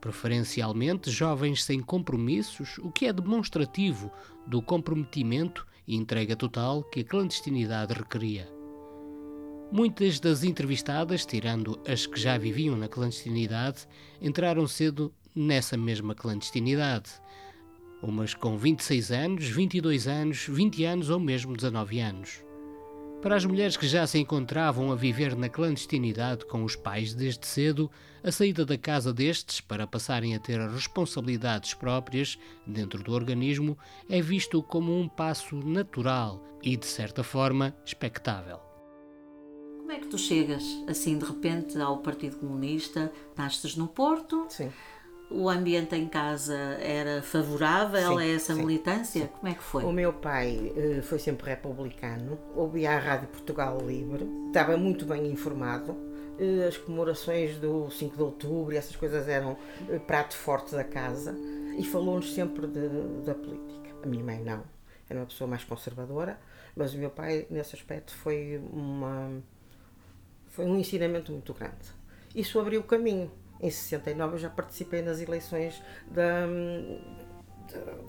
preferencialmente 0.00 1.10
jovens 1.10 1.62
sem 1.62 1.80
compromissos, 1.80 2.78
o 2.78 2.90
que 2.90 3.06
é 3.06 3.12
demonstrativo 3.12 4.10
do 4.46 4.62
comprometimento 4.62 5.66
e 5.86 5.94
entrega 5.94 6.34
total 6.34 6.82
que 6.84 7.00
a 7.00 7.04
clandestinidade 7.04 7.92
requeria. 7.92 8.57
Muitas 9.70 10.18
das 10.18 10.44
entrevistadas, 10.44 11.26
tirando 11.26 11.78
as 11.86 12.06
que 12.06 12.18
já 12.18 12.38
viviam 12.38 12.74
na 12.74 12.88
clandestinidade, 12.88 13.86
entraram 14.20 14.66
cedo 14.66 15.12
nessa 15.34 15.76
mesma 15.76 16.14
clandestinidade. 16.14 17.10
Umas 18.02 18.32
com 18.32 18.56
26 18.56 19.12
anos, 19.12 19.48
22 19.48 20.08
anos, 20.08 20.46
20 20.48 20.84
anos 20.84 21.10
ou 21.10 21.20
mesmo 21.20 21.54
19 21.54 22.00
anos. 22.00 22.42
Para 23.20 23.36
as 23.36 23.44
mulheres 23.44 23.76
que 23.76 23.86
já 23.86 24.06
se 24.06 24.18
encontravam 24.18 24.90
a 24.90 24.94
viver 24.94 25.36
na 25.36 25.50
clandestinidade 25.50 26.46
com 26.46 26.64
os 26.64 26.74
pais 26.74 27.12
desde 27.12 27.46
cedo, 27.46 27.90
a 28.24 28.32
saída 28.32 28.64
da 28.64 28.78
casa 28.78 29.12
destes 29.12 29.60
para 29.60 29.86
passarem 29.86 30.34
a 30.34 30.40
ter 30.40 30.58
responsabilidades 30.70 31.74
próprias 31.74 32.38
dentro 32.66 33.02
do 33.02 33.12
organismo 33.12 33.76
é 34.08 34.22
visto 34.22 34.62
como 34.62 34.98
um 34.98 35.08
passo 35.08 35.56
natural 35.56 36.42
e, 36.62 36.74
de 36.74 36.86
certa 36.86 37.22
forma, 37.22 37.76
expectável. 37.84 38.67
Como 39.88 39.96
é 39.96 40.02
que 40.02 40.08
tu 40.08 40.18
chegas, 40.18 40.62
assim, 40.86 41.16
de 41.16 41.24
repente, 41.24 41.80
ao 41.80 41.96
Partido 41.96 42.36
Comunista? 42.36 43.10
Nasces 43.34 43.74
no 43.74 43.88
Porto? 43.88 44.44
Sim 44.50 44.70
o 45.30 45.46
ambiente 45.46 45.94
em 45.94 46.08
casa 46.08 46.56
era 46.80 47.20
favorável 47.20 48.12
sim, 48.12 48.18
a 48.18 48.26
essa 48.26 48.54
sim, 48.54 48.64
militância? 48.64 49.22
Sim. 49.26 49.28
Como 49.28 49.48
é 49.48 49.54
que 49.54 49.62
foi? 49.62 49.84
O 49.84 49.92
meu 49.92 50.10
pai 50.10 50.72
uh, 50.74 51.02
foi 51.02 51.18
sempre 51.18 51.50
republicano, 51.50 52.38
ouvia 52.56 52.92
a 52.92 52.98
Rádio 52.98 53.28
Portugal 53.28 53.78
Livre, 53.86 54.26
estava 54.46 54.74
muito 54.78 55.04
bem 55.04 55.26
informado. 55.30 55.92
Uh, 55.92 56.66
as 56.66 56.78
comemorações 56.78 57.58
do 57.58 57.90
5 57.90 58.16
de 58.16 58.22
outubro 58.22 58.72
e 58.72 58.78
essas 58.78 58.96
coisas 58.96 59.28
eram 59.28 59.52
uh, 59.52 60.00
prato 60.00 60.34
forte 60.34 60.74
da 60.74 60.84
casa 60.84 61.36
e 61.78 61.84
falou-nos 61.84 62.32
sempre 62.32 62.66
de, 62.66 62.88
da 63.26 63.34
política. 63.34 63.90
A 64.02 64.06
minha 64.06 64.24
mãe 64.24 64.42
não, 64.42 64.64
era 65.10 65.20
uma 65.20 65.26
pessoa 65.26 65.46
mais 65.46 65.62
conservadora, 65.62 66.40
mas 66.74 66.94
o 66.94 66.98
meu 66.98 67.10
pai, 67.10 67.46
nesse 67.50 67.76
aspecto, 67.76 68.14
foi, 68.14 68.58
uma, 68.72 69.42
foi 70.58 70.66
um 70.66 70.76
ensinamento 70.76 71.30
muito 71.30 71.54
grande. 71.54 71.86
Isso 72.34 72.58
abriu 72.58 72.80
o 72.80 72.84
caminho 72.84 73.30
em 73.60 73.70
69 73.70 74.34
eu 74.34 74.38
já 74.38 74.50
participei 74.50 75.02
nas 75.02 75.20
eleições 75.20 75.80
da, 76.10 76.46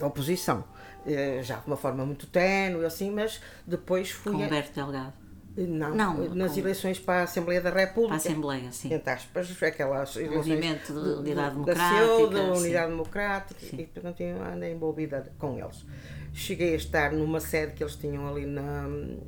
da, 0.00 0.06
oposição. 0.08 0.64
Eh, 1.06 1.40
já 1.44 1.56
de 1.56 1.66
uma 1.68 1.76
forma 1.76 2.04
muito 2.04 2.26
ténue, 2.26 2.84
assim, 2.84 3.10
mas 3.12 3.40
depois 3.64 4.10
fui. 4.10 4.32
Com 4.32 4.38
Humberto 4.38 4.74
Delgado. 4.74 5.14
Não, 5.56 5.94
não, 5.94 6.34
nas 6.34 6.52
com... 6.52 6.60
eleições 6.60 6.98
para 6.98 7.20
a 7.20 7.22
Assembleia 7.24 7.60
da 7.60 7.70
República. 7.70 8.08
Para 8.08 8.14
a 8.14 8.32
Assembleia, 8.32 8.72
sim. 8.72 8.92
Entre 8.92 9.12
aspas, 9.12 9.62
aquelas 9.62 10.16
eleições. 10.16 10.36
Movimento 10.36 10.92
de 10.92 10.98
Unidade 10.98 11.34
da 11.34 11.50
Democrática. 11.50 11.88
Da 11.88 12.06
CEU, 12.06 12.30
da 12.30 12.42
Unidade 12.42 12.84
sim. 12.84 12.90
Democrática, 12.90 13.60
sim. 13.60 13.76
e 13.80 13.86
portanto 13.86 14.22
andei 14.52 14.72
envolvida 14.72 15.32
com 15.38 15.58
eles. 15.58 15.84
Cheguei 16.32 16.74
a 16.74 16.76
estar 16.76 17.12
numa 17.12 17.40
sede 17.40 17.72
que 17.72 17.82
eles 17.82 17.96
tinham 17.96 18.28
ali 18.28 18.46
na, 18.46 18.86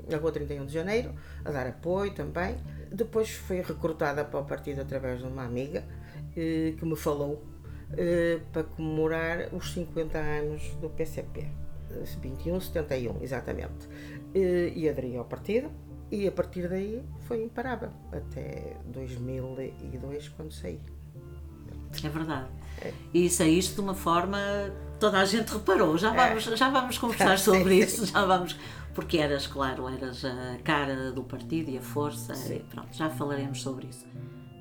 na 0.09 0.17
Rua 0.19 0.31
31 0.31 0.67
de 0.67 0.73
Janeiro, 0.73 1.13
a 1.45 1.51
dar 1.51 1.67
apoio 1.67 2.15
também. 2.15 2.57
Depois 2.93 3.31
fui 3.31 3.61
recrutada 3.61 4.25
para 4.25 4.41
o 4.41 4.45
partido 4.45 4.83
através 4.83 5.21
de 5.21 5.27
uma 5.27 5.45
amiga 5.45 5.85
eh, 6.37 6.75
que 6.79 6.85
me 6.85 6.97
falou 6.97 7.43
eh, 7.97 8.41
para 8.53 8.65
comemorar 8.65 9.49
os 9.53 9.73
50 9.73 10.19
anos 10.19 10.63
do 10.77 10.91
PCP. 10.91 11.47
21, 12.21 12.61
71, 12.61 13.23
exatamente. 13.23 13.89
Eh, 14.35 14.73
e 14.75 14.89
aderi 14.89 15.17
ao 15.17 15.25
partido 15.25 15.71
e 16.11 16.27
a 16.27 16.33
partir 16.33 16.69
daí 16.69 17.03
foi 17.27 17.43
imparável 17.43 17.91
até 18.13 18.77
2002 18.87 20.29
quando 20.31 20.53
saí. 20.53 20.81
É 22.03 22.09
verdade. 22.09 22.49
É. 22.83 22.93
E 23.13 23.29
saíste 23.29 23.75
de 23.75 23.81
uma 23.81 23.95
forma 23.95 24.39
toda 25.03 25.19
a 25.19 25.25
gente 25.25 25.53
reparou. 25.53 25.99
Já 25.99 26.15
é. 26.15 26.17
vamos, 26.17 26.47
é. 26.47 26.57
já 26.57 26.71
vamos 26.71 26.97
conversar 26.97 27.37
sobre 27.43 27.81
isso, 27.81 28.07
já 28.07 28.25
vamos, 28.25 28.55
porque 28.95 29.19
eras, 29.19 29.49
claro, 29.49 29.89
eras 29.89 30.25
a 30.25 30.59
cara 30.63 31.11
do 31.11 31.25
partido 31.25 31.73
e 31.73 31.79
a 31.79 31.83
força, 31.83 32.35
e 32.55 32.61
pronto, 32.61 32.97
já 32.97 33.11
falaremos 33.11 33.61
sobre 33.61 33.89
isso. 33.89 34.07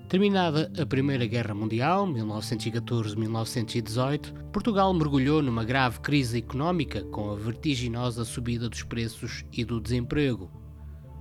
Terminada 0.09 0.71
a 0.81 0.85
Primeira 0.85 1.27
Guerra 1.27 1.53
Mundial, 1.53 2.07
1914-1918, 2.07 4.33
Portugal 4.51 4.91
mergulhou 4.93 5.43
numa 5.43 5.63
grave 5.63 5.99
crise 5.99 6.39
económica 6.39 7.03
com 7.03 7.31
a 7.31 7.35
vertiginosa 7.35 8.25
subida 8.25 8.67
dos 8.67 8.81
preços 8.83 9.45
e 9.53 9.63
do 9.63 9.79
desemprego. 9.79 10.49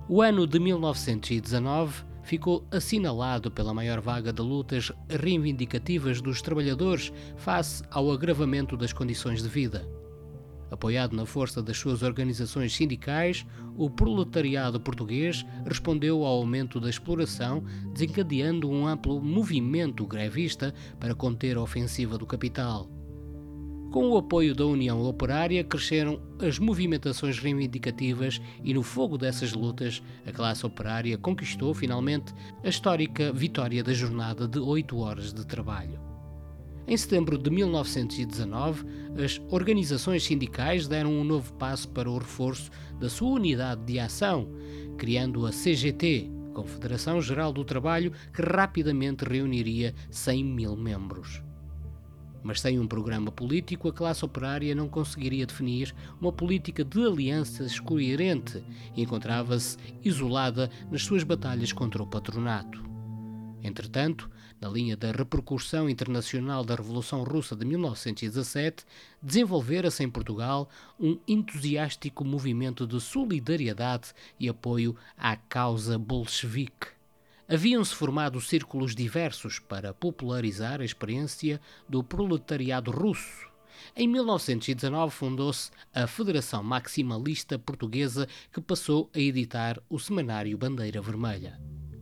O 0.09 0.19
ano 0.21 0.47
de 0.47 0.59
1919 0.59 2.03
ficou 2.23 2.65
assinalado 2.71 3.51
pela 3.51 3.73
maior 3.73 3.99
vaga 3.99 4.31
de 4.31 4.41
lutas 4.41 4.91
reivindicativas 5.09 6.21
dos 6.21 6.41
trabalhadores 6.41 7.11
face 7.35 7.83
ao 7.89 8.11
agravamento 8.11 8.77
das 8.77 8.93
condições 8.93 9.41
de 9.41 9.49
vida. 9.49 9.87
Apoiado 10.71 11.13
na 11.15 11.25
força 11.25 11.61
das 11.61 11.77
suas 11.77 12.01
organizações 12.01 12.73
sindicais, 12.73 13.45
o 13.75 13.89
proletariado 13.89 14.79
português 14.79 15.45
respondeu 15.65 16.23
ao 16.23 16.37
aumento 16.37 16.79
da 16.79 16.89
exploração, 16.89 17.61
desencadeando 17.93 18.69
um 18.69 18.87
amplo 18.87 19.21
movimento 19.21 20.05
grevista 20.07 20.73
para 20.97 21.13
conter 21.13 21.57
a 21.57 21.61
ofensiva 21.61 22.17
do 22.17 22.25
capital. 22.25 23.00
Com 23.91 24.09
o 24.09 24.17
apoio 24.17 24.55
da 24.55 24.65
União 24.65 25.03
Operária, 25.03 25.65
cresceram 25.65 26.21
as 26.39 26.57
movimentações 26.57 27.37
reivindicativas 27.39 28.41
e, 28.63 28.73
no 28.73 28.81
fogo 28.83 29.17
dessas 29.17 29.51
lutas, 29.51 30.01
a 30.25 30.31
classe 30.31 30.65
operária 30.65 31.17
conquistou 31.17 31.73
finalmente 31.73 32.33
a 32.63 32.69
histórica 32.69 33.33
vitória 33.33 33.83
da 33.83 33.91
jornada 33.91 34.47
de 34.47 34.59
oito 34.59 34.97
horas 34.99 35.33
de 35.33 35.45
trabalho. 35.45 35.99
Em 36.87 36.95
setembro 36.95 37.37
de 37.37 37.49
1919, 37.49 38.85
as 39.21 39.41
organizações 39.49 40.23
sindicais 40.23 40.87
deram 40.87 41.11
um 41.11 41.25
novo 41.25 41.53
passo 41.55 41.89
para 41.89 42.09
o 42.09 42.17
reforço 42.17 42.71
da 42.97 43.09
sua 43.09 43.31
unidade 43.31 43.83
de 43.83 43.99
ação, 43.99 44.47
criando 44.97 45.45
a 45.45 45.51
CGT, 45.51 46.31
Confederação 46.53 47.21
Geral 47.21 47.51
do 47.51 47.65
Trabalho, 47.65 48.13
que 48.33 48.41
rapidamente 48.41 49.25
reuniria 49.25 49.93
100 50.09 50.45
mil 50.45 50.77
membros. 50.77 51.43
Mas 52.43 52.59
sem 52.59 52.79
um 52.79 52.87
programa 52.87 53.31
político, 53.31 53.87
a 53.87 53.93
classe 53.93 54.25
operária 54.25 54.73
não 54.73 54.89
conseguiria 54.89 55.45
definir 55.45 55.93
uma 56.19 56.31
política 56.31 56.83
de 56.83 57.03
alianças 57.03 57.79
coerente 57.79 58.63
e 58.95 59.01
encontrava-se 59.03 59.77
isolada 60.03 60.69
nas 60.89 61.03
suas 61.03 61.23
batalhas 61.23 61.71
contra 61.71 62.01
o 62.01 62.07
patronato. 62.07 62.83
Entretanto, 63.63 64.29
na 64.59 64.69
linha 64.69 64.95
da 64.95 65.11
repercussão 65.11 65.89
internacional 65.89 66.63
da 66.63 66.75
Revolução 66.75 67.23
Russa 67.23 67.55
de 67.55 67.65
1917, 67.65 68.85
desenvolvera-se 69.21 70.03
em 70.03 70.09
Portugal 70.09 70.69
um 70.99 71.19
entusiástico 71.27 72.23
movimento 72.23 72.85
de 72.85 72.99
solidariedade 72.99 74.13
e 74.39 74.47
apoio 74.47 74.95
à 75.17 75.35
causa 75.35 75.97
bolchevique. 75.97 77.00
Haviam-se 77.51 77.93
formado 77.93 78.39
círculos 78.39 78.95
diversos 78.95 79.59
para 79.59 79.93
popularizar 79.93 80.79
a 80.79 80.85
experiência 80.85 81.59
do 81.89 82.01
proletariado 82.01 82.91
russo. 82.91 83.45
Em 83.93 84.07
1919 84.07 85.13
fundou-se 85.13 85.69
a 85.93 86.07
Federação 86.07 86.63
Maximalista 86.63 87.59
Portuguesa, 87.59 88.25
que 88.53 88.61
passou 88.61 89.09
a 89.13 89.19
editar 89.19 89.83
o 89.89 89.99
semanário 89.99 90.57
Bandeira 90.57 91.01
Vermelha. 91.01 91.59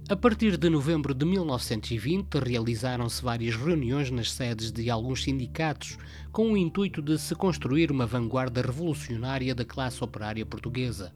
A 0.07 0.15
partir 0.15 0.55
de 0.55 0.69
novembro 0.69 1.15
de 1.15 1.25
1920, 1.25 2.35
realizaram-se 2.35 3.23
várias 3.23 3.55
reuniões 3.55 4.11
nas 4.11 4.31
sedes 4.31 4.71
de 4.71 4.87
alguns 4.91 5.23
sindicatos, 5.23 5.97
com 6.31 6.51
o 6.51 6.57
intuito 6.57 7.01
de 7.01 7.17
se 7.17 7.33
construir 7.33 7.91
uma 7.91 8.05
vanguarda 8.05 8.61
revolucionária 8.61 9.55
da 9.55 9.65
classe 9.65 10.03
operária 10.03 10.45
portuguesa. 10.45 11.11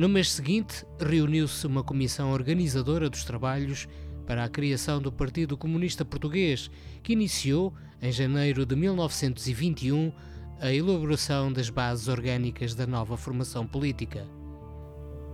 No 0.00 0.08
mês 0.08 0.32
seguinte, 0.32 0.86
reuniu-se 0.98 1.66
uma 1.66 1.84
comissão 1.84 2.32
organizadora 2.32 3.10
dos 3.10 3.22
trabalhos 3.22 3.86
para 4.26 4.42
a 4.42 4.48
criação 4.48 4.98
do 4.98 5.12
Partido 5.12 5.58
Comunista 5.58 6.06
Português, 6.06 6.70
que 7.02 7.12
iniciou, 7.12 7.74
em 8.00 8.10
janeiro 8.10 8.64
de 8.64 8.74
1921, 8.74 10.10
a 10.58 10.72
elaboração 10.72 11.52
das 11.52 11.68
bases 11.68 12.08
orgânicas 12.08 12.74
da 12.74 12.86
nova 12.86 13.14
formação 13.14 13.66
política. 13.66 14.26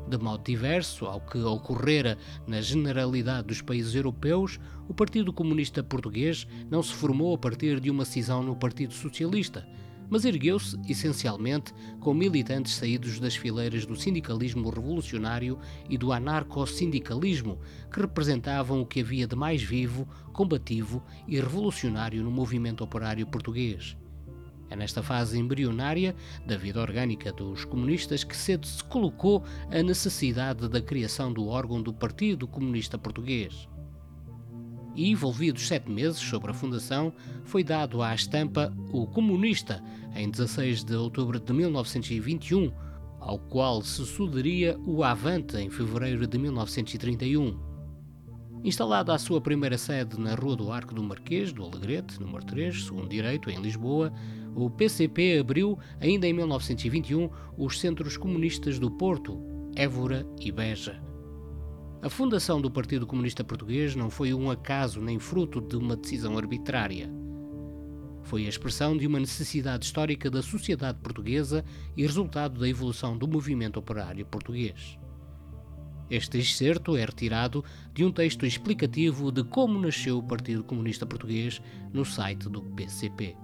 De 0.08 0.18
modo 0.18 0.42
diverso 0.42 1.06
ao 1.06 1.20
que 1.20 1.38
ocorrera 1.38 2.18
na 2.44 2.60
generalidade 2.60 3.46
dos 3.46 3.62
países 3.62 3.94
europeus, 3.94 4.58
o 4.88 4.94
Partido 4.94 5.32
Comunista 5.32 5.80
Português 5.80 6.44
não 6.68 6.82
se 6.82 6.92
formou 6.92 7.32
a 7.36 7.38
partir 7.38 7.78
de 7.78 7.88
uma 7.88 8.04
cisão 8.04 8.42
no 8.42 8.56
Partido 8.56 8.94
Socialista, 8.94 9.64
mas 10.08 10.24
ergueu-se 10.24 10.78
essencialmente 10.88 11.72
com 12.00 12.14
militantes 12.14 12.74
saídos 12.74 13.18
das 13.18 13.36
fileiras 13.36 13.84
do 13.84 13.96
sindicalismo 13.96 14.70
revolucionário 14.70 15.58
e 15.88 15.98
do 15.98 16.12
anarcossindicalismo, 16.12 17.58
que 17.92 18.00
representavam 18.00 18.80
o 18.80 18.86
que 18.86 19.00
havia 19.00 19.26
de 19.26 19.36
mais 19.36 19.62
vivo, 19.62 20.08
combativo 20.32 21.02
e 21.26 21.36
revolucionário 21.36 22.22
no 22.22 22.30
movimento 22.30 22.82
operário 22.82 23.26
português. 23.26 23.96
É 24.68 24.74
nesta 24.74 25.02
fase 25.02 25.38
embrionária 25.38 26.14
da 26.44 26.56
vida 26.56 26.80
orgânica 26.80 27.32
dos 27.32 27.64
comunistas 27.64 28.24
que 28.24 28.36
cedo 28.36 28.66
se 28.66 28.82
colocou 28.82 29.44
a 29.70 29.82
necessidade 29.82 30.68
da 30.68 30.80
criação 30.80 31.32
do 31.32 31.46
órgão 31.46 31.80
do 31.80 31.92
Partido 31.92 32.48
Comunista 32.48 32.98
Português. 32.98 33.68
E, 34.96 35.10
envolvidos 35.10 35.68
sete 35.68 35.90
meses 35.90 36.18
sobre 36.18 36.50
a 36.50 36.54
fundação, 36.54 37.12
foi 37.44 37.62
dado 37.62 38.02
à 38.02 38.14
estampa 38.14 38.74
O 38.90 39.06
Comunista, 39.06 39.84
em 40.14 40.30
16 40.30 40.82
de 40.82 40.96
outubro 40.96 41.38
de 41.38 41.52
1921, 41.52 42.72
ao 43.20 43.38
qual 43.38 43.82
se 43.82 44.06
sucederia 44.06 44.78
o 44.86 45.04
Avante 45.04 45.56
em 45.58 45.68
fevereiro 45.68 46.26
de 46.26 46.38
1931. 46.38 47.58
Instalada 48.64 49.14
a 49.14 49.18
sua 49.18 49.40
primeira 49.40 49.76
sede 49.78 50.18
na 50.18 50.34
Rua 50.34 50.56
do 50.56 50.72
Arco 50.72 50.94
do 50.94 51.02
Marquês, 51.02 51.52
do 51.52 51.62
Alegrete, 51.62 52.20
número 52.20 52.44
3, 52.44 52.86
segundo 52.86 53.08
direito, 53.08 53.50
em 53.50 53.60
Lisboa, 53.60 54.12
o 54.56 54.70
PCP 54.70 55.38
abriu, 55.38 55.78
ainda 56.00 56.26
em 56.26 56.32
1921, 56.32 57.28
os 57.58 57.78
Centros 57.78 58.16
Comunistas 58.16 58.78
do 58.78 58.90
Porto, 58.90 59.38
Évora 59.76 60.26
e 60.40 60.50
Beja. 60.50 61.05
A 62.02 62.10
fundação 62.10 62.60
do 62.60 62.70
Partido 62.70 63.06
Comunista 63.06 63.42
Português 63.42 63.96
não 63.96 64.10
foi 64.10 64.34
um 64.34 64.50
acaso 64.50 65.00
nem 65.00 65.18
fruto 65.18 65.60
de 65.60 65.76
uma 65.76 65.96
decisão 65.96 66.36
arbitrária. 66.36 67.10
Foi 68.22 68.44
a 68.44 68.48
expressão 68.48 68.96
de 68.96 69.06
uma 69.06 69.18
necessidade 69.18 69.86
histórica 69.86 70.30
da 70.30 70.42
sociedade 70.42 70.98
portuguesa 71.00 71.64
e 71.96 72.02
resultado 72.02 72.60
da 72.60 72.68
evolução 72.68 73.16
do 73.16 73.26
movimento 73.26 73.78
operário 73.78 74.26
português. 74.26 74.98
Este 76.10 76.38
excerto 76.38 76.96
é 76.96 77.04
retirado 77.04 77.64
de 77.92 78.04
um 78.04 78.12
texto 78.12 78.44
explicativo 78.44 79.32
de 79.32 79.42
como 79.42 79.80
nasceu 79.80 80.18
o 80.18 80.22
Partido 80.22 80.62
Comunista 80.62 81.06
Português 81.06 81.60
no 81.92 82.04
site 82.04 82.48
do 82.48 82.62
PCP. 82.62 83.36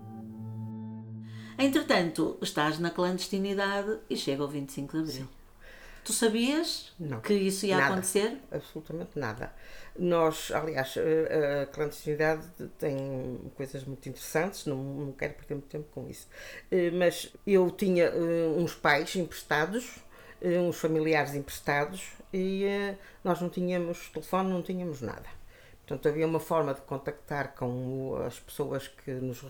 Entretanto, 1.59 2.39
estás 2.43 2.79
na 2.79 2.91
clandestinidade 2.91 3.99
e 4.11 4.17
chega 4.17 4.45
o 4.45 4.49
25 4.49 4.93
de 4.93 4.99
Abril. 4.99 5.25
Sim. 5.25 5.42
Tu 6.05 6.13
sabias 6.13 6.93
não, 6.99 7.21
que 7.21 7.33
isso 7.33 7.65
ia 7.65 7.77
nada, 7.77 7.93
acontecer? 7.93 8.37
Absolutamente 8.51 9.17
nada. 9.17 9.53
Nós, 9.97 10.51
aliás, 10.51 10.95
a 10.99 11.67
clandestinidade 11.67 12.47
tem 12.79 13.39
coisas 13.55 13.85
muito 13.85 14.09
interessantes, 14.09 14.67
não, 14.67 14.77
não 14.77 15.13
quero 15.13 15.35
perder 15.35 15.55
muito 15.55 15.69
tempo 15.69 15.87
com 15.93 16.09
isso. 16.09 16.27
Eh, 16.71 16.91
mas 16.91 17.33
eu 17.47 17.71
tinha 17.71 18.07
eh, 18.07 18.49
uns 18.57 18.75
pais 18.75 19.15
emprestados, 19.15 19.99
eh, 20.41 20.59
uns 20.59 20.77
familiares 20.79 21.35
emprestados, 21.35 22.13
e 22.33 22.65
nós 23.23 23.41
não 23.41 23.49
tínhamos 23.49 24.09
telefone, 24.09 24.51
não 24.51 24.63
tínhamos 24.63 25.03
nada. 25.03 25.29
Portanto, 25.87 26.09
havia 26.09 26.27
uma 26.27 26.41
forma 26.41 26.75
de 26.75 26.81
contactar 26.81 27.55
com 27.55 28.17
as 28.27 28.41
pessoas 28.41 28.89
que 28.89 29.11
nos 29.13 29.45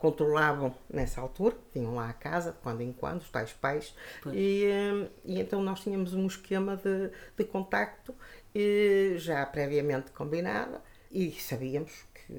controlavam 0.00 0.74
nessa 0.88 1.20
altura, 1.20 1.56
tinham 1.72 1.94
lá 1.94 2.08
a 2.08 2.12
casa, 2.12 2.52
de 2.52 2.58
quando 2.58 2.80
em 2.80 2.92
quando, 2.92 3.20
os 3.20 3.30
tais 3.30 3.52
pais, 3.52 3.94
e, 4.32 4.64
eh, 4.64 5.08
e, 5.24 5.38
então 5.38 5.62
nós 5.62 5.80
tínhamos 5.80 6.14
um 6.14 6.26
esquema 6.26 6.76
de, 6.76 7.10
de 7.36 7.44
contacto 7.44 8.14
e, 8.54 9.14
já 9.18 9.44
previamente 9.44 10.10
combinado 10.10 10.80
e 11.10 11.30
sabíamos 11.32 11.92
que 12.14 12.32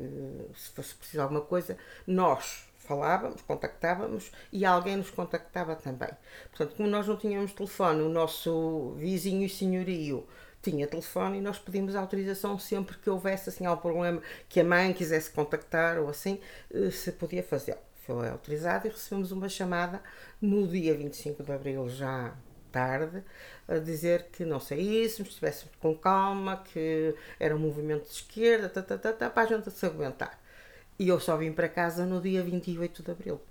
se 0.56 0.72
fosse 0.72 0.96
preciso 0.96 1.22
alguma 1.22 1.41
coisa, 1.41 1.77
nós 2.08 2.68
falávamos, 2.80 3.41
contactávamos 3.44 4.32
e 4.51 4.65
alguém 4.65 4.98
nos 4.98 5.12
contactava 5.12 5.75
também. 5.75 6.10
Portanto, 6.50 6.75
como 6.75 6.89
nós 6.89 7.08
não 7.08 7.15
tínhamos 7.15 7.53
telefone, 7.53 8.01
o 8.01 8.10
nosso 8.10 8.96
vizinho 8.98 9.46
e 9.46 9.50
senhorio 9.50 10.27
tinha 10.62 10.88
telefone 10.88 11.39
e 11.39 11.41
nós 11.41 11.58
pedimos 11.58 11.96
autorização 11.96 12.58
sempre 12.60 12.98
que 12.98 13.10
houvesse 13.10 13.50
assim 13.50 13.65
algum 13.65 13.82
problema 13.82 14.22
que 14.48 14.60
a 14.60 14.63
mãe 14.63 14.94
quisesse 14.94 15.32
contactar 15.32 15.98
ou 16.00 16.10
assim, 16.10 16.39
eh, 16.74 16.91
se 16.91 17.12
podia 17.12 17.44
fazer. 17.44 17.77
Foi 18.06 18.30
autorizado 18.30 18.88
e 18.88 18.89
recebemos 18.89 19.32
uma 19.32 19.50
chamada 19.50 20.01
no 20.41 20.68
dia 20.68 20.96
25 20.96 21.44
de 21.44 21.51
abril, 21.51 21.89
já 21.89 22.36
tarde, 22.72 23.24
a 23.68 23.77
dizer 23.77 24.27
que 24.32 24.46
não 24.46 24.60
saíssemos, 24.60 25.30
estivéssemos 25.30 25.75
com 25.80 25.96
calma, 25.96 26.58
que 26.58 27.15
era 27.39 27.56
um 27.56 27.60
movimento 27.60 28.06
de 28.06 28.12
esquerda, 28.12 28.70
tá, 28.70 28.82
tá, 28.82 28.98
tá, 28.98 29.13
tá, 29.13 29.30
para 29.30 29.44
a 29.44 29.46
gente 29.46 29.70
se 29.72 29.86
aguentar. 29.86 30.39
E 30.98 31.08
eu 31.08 31.20
só 31.20 31.36
vim 31.38 31.51
para 31.51 31.68
casa 31.68 32.06
no 32.06 32.22
dia 32.22 32.44
28 32.44 33.03
de 33.03 33.12
abril. 33.12 33.41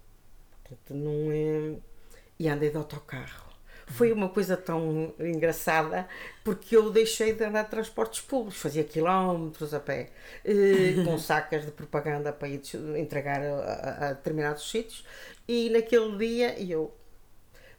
Portanto, 0.63 0.95
não 0.95 1.31
é... 1.33 1.77
E 2.39 2.49
andei 2.49 2.71
de 2.71 2.77
autocarro 2.77 3.50
foi 3.91 4.13
uma 4.13 4.29
coisa 4.29 4.57
tão 4.57 5.13
engraçada 5.19 6.09
porque 6.45 6.77
eu 6.77 6.91
deixei 6.91 7.33
de 7.33 7.45
andar 7.45 7.65
de 7.65 7.71
transportes 7.71 8.21
públicos, 8.21 8.61
fazia 8.61 8.85
quilómetros 8.85 9.75
a 9.75 9.81
pé, 9.81 10.11
eh, 10.45 11.03
com 11.05 11.19
sacas 11.19 11.65
de 11.65 11.73
propaganda 11.73 12.33
para 12.33 12.49
ir 12.49 12.63
entregar 12.97 13.43
a, 13.43 14.09
a 14.09 14.13
determinados 14.13 14.71
sítios, 14.71 15.05
e 15.47 15.69
naquele 15.71 16.17
dia 16.17 16.61
eu 16.63 16.95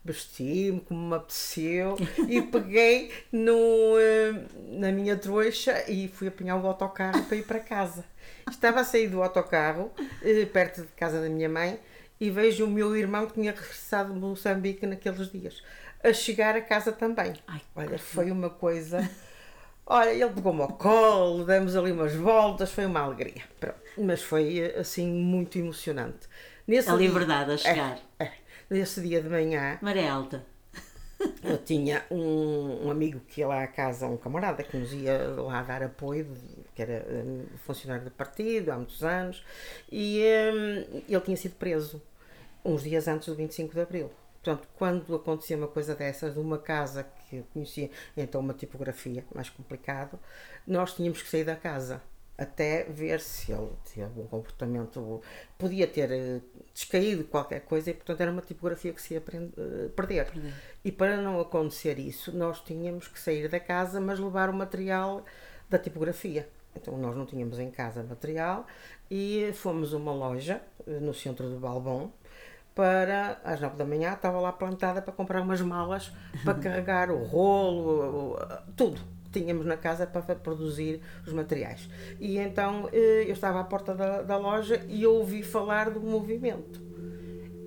vesti-me 0.04 0.80
como 0.82 1.10
me 1.10 1.16
apeteceu 1.16 1.96
e 2.28 2.42
peguei 2.52 3.12
no, 3.32 3.54
eh, 4.00 4.34
na 4.70 4.92
minha 4.92 5.16
trouxa 5.16 5.90
e 5.90 6.08
fui 6.08 6.28
apanhar 6.28 6.58
o 6.58 6.68
autocarro 6.68 7.24
para 7.24 7.38
ir 7.38 7.44
para 7.44 7.60
casa. 7.60 8.04
Estava 8.50 8.82
a 8.82 8.84
sair 8.84 9.08
do 9.08 9.22
autocarro, 9.22 9.92
eh, 10.24 10.46
perto 10.46 10.82
de 10.82 10.88
casa 10.90 11.22
da 11.22 11.30
minha 11.30 11.50
mãe, 11.50 11.80
e 12.22 12.30
vejo 12.30 12.66
o 12.66 12.70
meu 12.70 12.96
irmão 12.96 13.26
que 13.26 13.34
tinha 13.34 13.52
regressado 13.52 14.14
de 14.14 14.20
Moçambique 14.20 14.86
naqueles 14.86 15.32
dias 15.32 15.64
a 16.04 16.14
chegar 16.14 16.56
a 16.56 16.62
casa 16.62 16.92
também. 16.92 17.34
Ai, 17.48 17.62
Olha, 17.76 17.98
foi 17.98 18.32
uma 18.32 18.50
coisa. 18.50 19.10
Olha, 19.86 20.12
ele 20.12 20.30
pegou-me 20.30 20.62
ao 20.62 20.70
colo, 20.70 21.44
demos 21.44 21.76
ali 21.76 21.92
umas 21.92 22.14
voltas, 22.16 22.72
foi 22.72 22.86
uma 22.86 23.02
alegria. 23.02 23.44
Pronto. 23.60 23.80
Mas 23.98 24.22
foi 24.22 24.74
assim 24.76 25.08
muito 25.08 25.58
emocionante. 25.58 26.28
Nesse 26.68 26.90
a 26.90 26.94
liberdade 26.94 27.52
a 27.54 27.58
chegar. 27.58 28.00
É, 28.20 28.26
é, 28.26 28.32
nesse 28.70 29.02
dia 29.02 29.22
de 29.22 29.28
manhã. 29.28 29.80
Maré 29.82 30.08
alta. 30.08 30.46
Eu 31.44 31.58
tinha 31.58 32.04
um, 32.10 32.86
um, 32.86 32.92
amigo 32.92 33.20
que 33.28 33.42
ia 33.42 33.48
lá 33.48 33.64
à 33.64 33.68
casa, 33.68 34.08
um 34.08 34.18
camarada 34.18 34.64
que 34.64 34.76
nos 34.76 34.92
ia 34.92 35.20
lá 35.38 35.62
dar 35.62 35.84
apoio, 35.84 36.28
que 36.74 36.82
era 36.82 37.06
um, 37.08 37.46
funcionário 37.58 38.06
do 38.06 38.12
partido 38.12 38.72
há 38.72 38.76
muitos 38.76 39.04
anos, 39.04 39.44
e 39.92 40.20
um, 40.52 41.04
ele 41.08 41.22
tinha 41.22 41.38
sido 41.38 41.56
preso 41.56 42.02
uns 42.64 42.84
dias 42.84 43.08
antes 43.08 43.28
do 43.28 43.36
25 43.36 43.74
de 43.74 43.82
Abril. 43.82 44.12
Portanto, 44.44 44.68
quando 44.76 45.16
acontecia 45.16 45.56
uma 45.56 45.68
coisa 45.68 45.94
dessas, 45.94 46.34
de 46.34 46.40
uma 46.40 46.58
casa 46.58 47.04
que 47.04 47.38
eu 47.38 47.44
conhecia, 47.54 47.92
então 48.18 48.42
uma 48.42 48.54
tipografia 48.54 49.24
mais 49.36 49.50
complicado, 49.50 50.20
nós 50.66 50.96
tínhamos 50.96 51.22
que 51.22 51.30
sair 51.30 51.44
da 51.44 51.56
casa 51.56 52.02
até 52.42 52.86
ver 52.86 53.20
se 53.20 53.52
ele 53.52 53.70
tinha 53.86 54.08
algum 54.08 54.26
comportamento, 54.26 55.22
podia 55.60 55.86
ter 55.86 56.12
eh, 56.12 56.42
descaído 56.74 57.24
qualquer 57.26 57.62
coisa 57.62 57.92
e, 57.92 57.94
portanto, 57.94 58.20
era 58.20 58.32
uma 58.32 58.42
tipografia 58.42 58.92
que 58.92 59.02
se 59.02 59.14
ia 59.14 59.20
eh, 59.20 59.90
perder. 59.96 60.26
perder. 60.26 60.54
E 60.84 60.92
para 60.92 61.18
não 61.18 61.40
acontecer 61.40 62.00
isso, 62.00 62.36
nós 62.36 62.60
tínhamos 62.62 63.08
que 63.08 63.20
sair 63.20 63.48
da 63.48 63.60
casa, 63.60 64.02
mas 64.02 64.20
levar 64.20 64.50
o 64.50 64.54
material 64.54 65.24
da 65.70 65.78
tipografia. 65.78 66.50
Então, 66.76 66.98
nós 66.98 67.16
não 67.16 67.28
tínhamos 67.28 67.60
em 67.60 67.70
casa 67.70 68.02
material 68.02 68.66
e 69.10 69.52
fomos 69.54 69.94
a 69.94 69.98
uma 69.98 70.14
loja 70.14 70.64
eh, 70.88 71.00
no 71.00 71.14
centro 71.14 71.48
do 71.48 71.60
Balbon, 71.60 72.12
para 72.74 73.40
às 73.44 73.60
nove 73.60 73.76
da 73.76 73.86
manhã 73.86 74.14
estava 74.14 74.40
lá 74.40 74.52
plantada 74.52 75.02
para 75.02 75.14
comprar 75.14 75.42
umas 75.42 75.62
malas 75.62 76.12
para 76.44 76.54
carregar 76.56 77.12
o 77.12 77.24
rolo, 77.24 78.38
tudo 78.76 79.00
que 79.26 79.40
tínhamos 79.40 79.66
na 79.66 79.78
casa 79.78 80.06
para 80.06 80.36
produzir 80.36 81.02
os 81.26 81.34
materiais. 81.34 81.90
E 82.20 82.38
então 82.38 82.90
eh, 82.92 83.26
eu 83.28 83.34
estava 83.34 83.60
à 83.60 83.64
porta 83.64 83.94
da, 83.94 84.22
da 84.22 84.38
loja 84.38 84.82
e 84.88 85.06
ouvi 85.06 85.44
falar 85.44 85.90
do 85.90 86.02
movimento. 86.02 86.92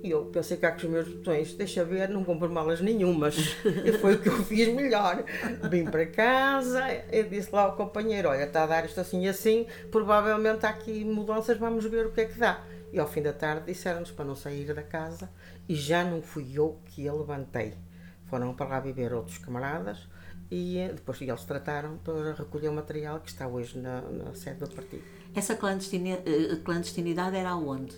E 0.05 0.11
eu 0.11 0.25
pensei 0.25 0.55
cá 0.57 0.71
com 0.71 0.77
os 0.77 0.83
meus 0.83 1.07
botões, 1.07 1.55
deixa 1.55 1.83
ver, 1.83 2.07
não 2.09 2.23
compro 2.23 2.47
malas 2.47 2.79
nenhumas. 2.79 3.57
e 3.83 3.91
foi 3.93 4.13
o 4.13 4.21
que 4.21 4.29
eu 4.29 4.37
fiz 4.43 4.71
melhor. 4.71 5.23
Vim 5.67 5.85
para 5.85 6.05
casa, 6.05 6.83
eu 7.11 7.23
disse 7.23 7.49
lá 7.51 7.63
ao 7.63 7.75
companheiro, 7.75 8.29
olha, 8.29 8.43
está 8.43 8.63
a 8.63 8.67
dar 8.67 8.85
isto 8.85 9.01
assim 9.01 9.23
e 9.23 9.27
assim, 9.27 9.65
provavelmente 9.89 10.63
há 10.63 10.69
aqui 10.69 11.03
mudanças, 11.03 11.57
vamos 11.57 11.85
ver 11.85 12.05
o 12.05 12.11
que 12.11 12.21
é 12.21 12.25
que 12.25 12.37
dá. 12.37 12.61
E 12.91 12.99
ao 12.99 13.07
fim 13.07 13.21
da 13.21 13.33
tarde 13.33 13.65
disseram-nos 13.65 14.11
para 14.11 14.25
não 14.25 14.35
sair 14.35 14.73
da 14.73 14.83
casa 14.83 15.29
e 15.67 15.75
já 15.75 16.03
não 16.03 16.21
fui 16.21 16.53
eu 16.53 16.79
que 16.85 17.07
a 17.07 17.13
levantei. 17.13 17.73
Foram 18.27 18.53
para 18.53 18.67
lá 18.67 18.79
viver 18.79 19.13
outros 19.13 19.37
camaradas 19.37 20.07
e 20.49 20.77
eh, 20.77 20.93
depois 20.93 21.19
eles 21.21 21.43
trataram 21.43 21.97
para 21.97 22.33
recolher 22.33 22.69
o 22.69 22.73
material 22.73 23.19
que 23.19 23.29
está 23.29 23.47
hoje 23.47 23.77
na, 23.77 24.01
na 24.01 24.33
sede 24.33 24.59
do 24.59 24.69
partido. 24.69 25.03
Essa 25.35 25.53
eh, 25.53 26.55
clandestinidade 26.63 27.35
era 27.35 27.49
aonde? 27.49 27.95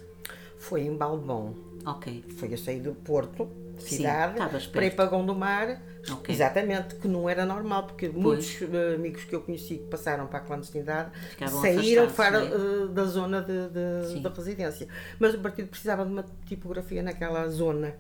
Foi 0.57 0.81
em 0.81 0.95
Balbon. 0.95 1.53
Ok. 1.85 2.25
Foi 2.37 2.53
a 2.53 2.57
sair 2.57 2.81
do 2.81 2.93
Porto, 2.93 3.47
cidade, 3.83 4.35
Sim, 4.63 4.69
para 4.71 4.85
ir 4.85 4.95
para 4.95 5.05
Gondomar 5.05 5.81
Okay. 6.09 6.33
Exatamente, 6.33 6.95
que 6.95 7.07
não 7.07 7.29
era 7.29 7.45
normal, 7.45 7.85
porque 7.85 8.07
pois. 8.07 8.23
muitos 8.23 8.61
uh, 8.61 8.95
amigos 8.95 9.25
que 9.25 9.35
eu 9.35 9.41
conheci 9.41 9.77
que 9.77 9.87
passaram 9.87 10.25
para 10.27 10.39
a 10.39 10.41
clandestinidade 10.41 11.11
Ficavam 11.31 11.61
saíram 11.61 12.09
fora 12.09 12.45
uh, 12.45 12.87
da 12.87 13.03
zona 13.03 13.41
de, 13.41 13.67
de, 13.67 14.21
de, 14.21 14.29
residência. 14.29 14.87
Mas 15.19 15.33
o 15.33 15.39
partido 15.39 15.67
precisava 15.67 16.05
de 16.05 16.11
uma 16.11 16.25
tipografia 16.45 17.03
naquela 17.03 17.47
zona. 17.49 17.95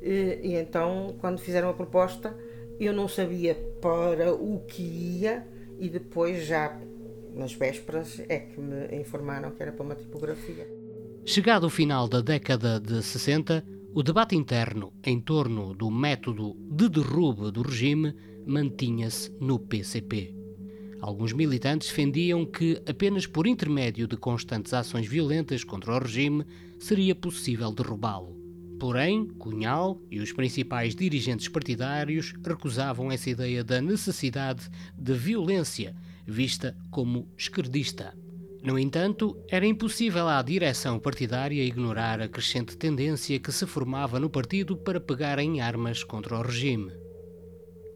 E, 0.00 0.40
e, 0.42 0.54
então, 0.56 1.14
quando 1.20 1.38
fizeram 1.38 1.68
a 1.68 1.74
proposta, 1.74 2.36
eu 2.80 2.92
não 2.92 3.06
sabia 3.06 3.54
para 3.80 4.32
o 4.34 4.60
que 4.66 4.82
ia 4.82 5.46
e 5.78 5.88
depois, 5.88 6.44
já 6.44 6.76
nas 7.34 7.52
vésperas, 7.54 8.20
é 8.28 8.40
que 8.40 8.60
me 8.60 8.94
informaram 8.96 9.52
que 9.52 9.62
era 9.62 9.70
para 9.70 9.84
uma 9.84 9.94
tipografia. 9.94 10.66
Chegado 11.24 11.64
o 11.64 11.70
final 11.70 12.08
da 12.08 12.20
década 12.20 12.80
de 12.80 13.00
60, 13.00 13.64
o 13.94 14.02
debate 14.02 14.34
interno 14.34 14.94
em 15.04 15.20
torno 15.20 15.74
do 15.74 15.90
método 15.90 16.56
de 16.70 16.88
derrube 16.88 17.50
do 17.50 17.60
regime 17.60 18.14
mantinha-se 18.46 19.30
no 19.38 19.58
PCP. 19.58 20.34
Alguns 20.98 21.34
militantes 21.34 21.88
defendiam 21.88 22.46
que 22.46 22.80
apenas 22.88 23.26
por 23.26 23.46
intermédio 23.46 24.08
de 24.08 24.16
constantes 24.16 24.72
ações 24.72 25.06
violentas 25.06 25.62
contra 25.62 25.94
o 25.94 25.98
regime 25.98 26.46
seria 26.78 27.14
possível 27.14 27.70
derrubá-lo. 27.70 28.40
Porém, 28.80 29.26
Cunhal 29.38 30.00
e 30.10 30.20
os 30.20 30.32
principais 30.32 30.94
dirigentes 30.94 31.48
partidários 31.48 32.32
recusavam 32.42 33.12
essa 33.12 33.28
ideia 33.28 33.62
da 33.62 33.82
necessidade 33.82 34.70
de 34.96 35.12
violência, 35.12 35.94
vista 36.26 36.74
como 36.90 37.28
esquerdista. 37.36 38.21
No 38.62 38.78
entanto, 38.78 39.36
era 39.48 39.66
impossível 39.66 40.28
à 40.28 40.40
direção 40.40 41.00
partidária 41.00 41.64
ignorar 41.64 42.20
a 42.20 42.28
crescente 42.28 42.76
tendência 42.76 43.40
que 43.40 43.50
se 43.50 43.66
formava 43.66 44.20
no 44.20 44.30
partido 44.30 44.76
para 44.76 45.00
pegar 45.00 45.40
em 45.40 45.60
armas 45.60 46.04
contra 46.04 46.38
o 46.38 46.42
regime. 46.42 46.92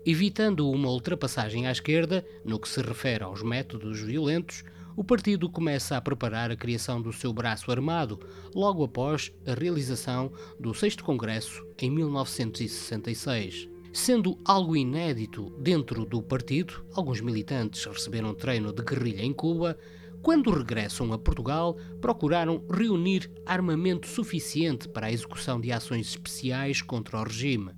Evitando 0.04 0.68
uma 0.68 0.90
ultrapassagem 0.90 1.68
à 1.68 1.72
esquerda, 1.72 2.26
no 2.44 2.58
que 2.58 2.68
se 2.68 2.80
refere 2.82 3.22
aos 3.22 3.44
métodos 3.44 4.00
violentos, 4.00 4.64
o 4.96 5.04
partido 5.04 5.48
começa 5.48 5.96
a 5.96 6.00
preparar 6.00 6.50
a 6.50 6.56
criação 6.56 7.00
do 7.00 7.12
seu 7.12 7.32
braço 7.32 7.70
armado, 7.70 8.18
logo 8.52 8.82
após 8.82 9.32
a 9.46 9.54
realização 9.54 10.32
do 10.58 10.74
6 10.74 10.96
Congresso 10.96 11.64
em 11.78 11.90
1966. 11.90 13.68
Sendo 13.92 14.38
algo 14.44 14.76
inédito 14.76 15.50
dentro 15.60 16.04
do 16.04 16.20
partido, 16.20 16.84
alguns 16.92 17.20
militantes 17.20 17.84
receberam 17.84 18.34
treino 18.34 18.72
de 18.72 18.82
guerrilha 18.82 19.22
em 19.22 19.32
Cuba. 19.32 19.78
Quando 20.26 20.50
regressam 20.50 21.12
a 21.12 21.18
Portugal, 21.18 21.76
procuraram 22.00 22.60
reunir 22.68 23.30
armamento 23.46 24.08
suficiente 24.08 24.88
para 24.88 25.06
a 25.06 25.12
execução 25.12 25.60
de 25.60 25.70
ações 25.70 26.08
especiais 26.08 26.82
contra 26.82 27.20
o 27.20 27.22
regime 27.22 27.70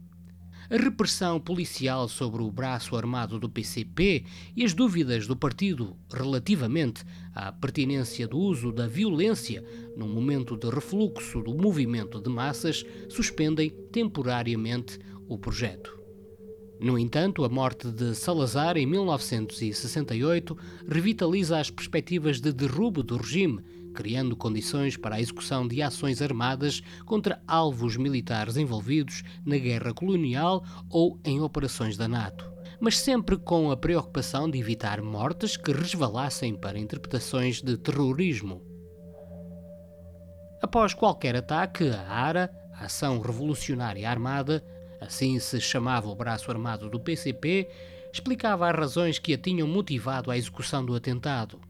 a 0.70 0.76
repressão 0.76 1.38
policial 1.38 2.08
sobre 2.08 2.42
o 2.42 2.50
braço 2.50 2.96
armado 2.96 3.38
do 3.38 3.50
PCP 3.50 4.24
e 4.56 4.64
as 4.64 4.72
dúvidas 4.72 5.26
do 5.26 5.36
partido 5.36 5.94
relativamente 6.10 7.04
à 7.34 7.52
pertinência 7.52 8.26
do 8.26 8.38
uso 8.38 8.72
da 8.72 8.86
violência 8.86 9.62
num 9.94 10.08
momento 10.08 10.56
de 10.56 10.70
refluxo 10.70 11.42
do 11.42 11.54
movimento 11.54 12.18
de 12.18 12.30
massas 12.30 12.82
suspendem 13.10 13.70
temporariamente 13.92 14.98
o 15.26 15.38
projeto. 15.38 15.98
No 16.80 16.98
entanto, 16.98 17.44
a 17.44 17.48
morte 17.48 17.90
de 17.90 18.14
Salazar 18.14 18.76
em 18.76 18.86
1968 18.86 20.56
revitaliza 20.88 21.58
as 21.58 21.70
perspectivas 21.70 22.40
de 22.40 22.52
derrubo 22.52 23.02
do 23.02 23.16
regime 23.16 23.62
criando 23.98 24.36
condições 24.36 24.96
para 24.96 25.16
a 25.16 25.20
execução 25.20 25.66
de 25.66 25.82
ações 25.82 26.22
armadas 26.22 26.80
contra 27.04 27.42
alvos 27.48 27.96
militares 27.96 28.56
envolvidos 28.56 29.24
na 29.44 29.58
guerra 29.58 29.92
colonial 29.92 30.64
ou 30.88 31.18
em 31.24 31.40
operações 31.40 31.96
da 31.96 32.06
NATO. 32.06 32.48
Mas 32.80 32.96
sempre 32.96 33.36
com 33.36 33.72
a 33.72 33.76
preocupação 33.76 34.48
de 34.48 34.56
evitar 34.56 35.02
mortes 35.02 35.56
que 35.56 35.72
resvalassem 35.72 36.54
para 36.54 36.78
interpretações 36.78 37.60
de 37.60 37.76
terrorismo. 37.76 38.62
Após 40.62 40.94
qualquer 40.94 41.34
ataque, 41.34 41.88
a 41.88 42.08
ARA, 42.08 42.50
a 42.74 42.84
Ação 42.84 43.20
Revolucionária 43.20 44.08
Armada, 44.08 44.64
assim 45.00 45.38
se 45.38 45.60
chamava 45.60 46.08
o 46.08 46.14
braço 46.14 46.50
armado 46.50 46.88
do 46.88 47.00
PCP, 47.00 47.68
explicava 48.12 48.68
as 48.68 48.76
razões 48.76 49.18
que 49.18 49.34
a 49.34 49.38
tinham 49.38 49.68
motivado 49.68 50.30
à 50.30 50.36
execução 50.36 50.84
do 50.84 50.94
atentado. 50.94 51.60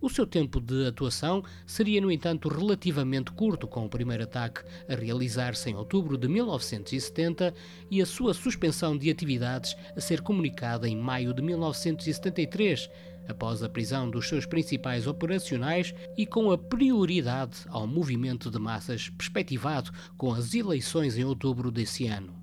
O 0.00 0.10
seu 0.10 0.26
tempo 0.26 0.60
de 0.60 0.86
atuação 0.86 1.42
seria, 1.66 2.00
no 2.00 2.10
entanto, 2.10 2.48
relativamente 2.48 3.32
curto, 3.32 3.66
com 3.66 3.86
o 3.86 3.88
primeiro 3.88 4.24
ataque 4.24 4.62
a 4.88 4.94
realizar-se 4.94 5.70
em 5.70 5.74
outubro 5.74 6.18
de 6.18 6.28
1970 6.28 7.54
e 7.90 8.02
a 8.02 8.06
sua 8.06 8.34
suspensão 8.34 8.96
de 8.96 9.10
atividades 9.10 9.74
a 9.96 10.00
ser 10.00 10.20
comunicada 10.20 10.86
em 10.86 10.96
maio 10.96 11.32
de 11.32 11.40
1973, 11.42 12.90
após 13.26 13.62
a 13.62 13.68
prisão 13.68 14.08
dos 14.08 14.28
seus 14.28 14.44
principais 14.44 15.06
operacionais 15.06 15.94
e 16.16 16.26
com 16.26 16.50
a 16.52 16.58
prioridade 16.58 17.56
ao 17.68 17.86
movimento 17.86 18.50
de 18.50 18.58
massas 18.58 19.08
perspectivado 19.08 19.90
com 20.16 20.32
as 20.32 20.54
eleições 20.54 21.16
em 21.16 21.24
outubro 21.24 21.70
desse 21.70 22.06
ano. 22.06 22.35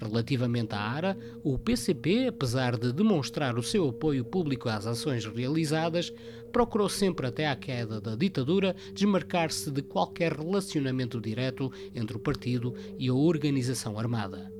Relativamente 0.00 0.74
à 0.74 0.80
ARA, 0.80 1.18
o 1.44 1.58
PCP, 1.58 2.28
apesar 2.28 2.78
de 2.78 2.90
demonstrar 2.90 3.58
o 3.58 3.62
seu 3.62 3.86
apoio 3.88 4.24
público 4.24 4.68
às 4.68 4.86
ações 4.86 5.26
realizadas, 5.26 6.10
procurou 6.50 6.88
sempre 6.88 7.26
até 7.26 7.46
à 7.46 7.54
queda 7.54 8.00
da 8.00 8.16
ditadura 8.16 8.74
desmarcar-se 8.94 9.70
de 9.70 9.82
qualquer 9.82 10.32
relacionamento 10.32 11.20
direto 11.20 11.70
entre 11.94 12.16
o 12.16 12.20
partido 12.20 12.74
e 12.98 13.08
a 13.08 13.14
organização 13.14 13.98
armada. 13.98 14.50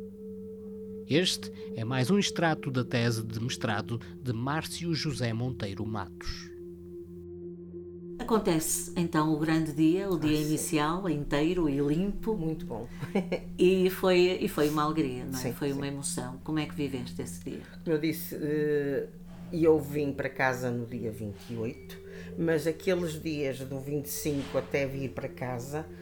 Este 1.09 1.51
é 1.75 1.85
mais 1.85 2.11
um 2.11 2.19
extrato 2.19 2.71
da 2.71 2.85
tese 2.85 3.25
de 3.25 3.41
mestrado 3.41 3.99
de 4.23 4.33
Márcio 4.33 4.95
José 4.95 5.33
Monteiro 5.33 5.85
Matos. 5.87 6.50
Acontece 8.21 8.93
então 8.97 9.33
o 9.33 9.39
grande 9.39 9.73
dia, 9.73 10.09
o 10.09 10.19
dia 10.19 10.37
ah, 10.37 10.43
inicial, 10.43 11.09
inteiro 11.09 11.69
e 11.71 11.79
limpo. 11.79 12.37
Muito 12.37 12.67
bom. 12.67 12.87
e, 13.59 13.89
foi, 13.89 14.39
e 14.41 14.47
foi 14.47 14.69
uma 14.69 14.83
alegria, 14.83 15.25
não 15.25 15.39
é? 15.39 15.43
Sim, 15.43 15.53
foi 15.55 15.69
sim. 15.69 15.75
uma 15.75 15.89
emoção. 15.89 16.39
Como 16.45 16.59
é 16.59 16.67
que 16.67 16.75
viveste 16.75 17.21
esse 17.23 17.43
dia? 17.43 17.63
Como 17.83 17.97
eu 17.97 17.99
disse, 17.99 18.35
uh, 18.37 19.09
eu 19.51 19.81
vim 19.81 20.13
para 20.13 20.29
casa 20.29 20.71
no 20.71 20.85
dia 20.85 21.11
28, 21.11 21.99
mas 22.39 22.67
aqueles 22.67 23.21
dias 23.21 23.59
do 23.61 23.81
25 23.81 24.59
até 24.59 24.87
vir 24.87 25.09
para 25.11 25.29
casa 25.29 25.87
eh, 25.89 26.00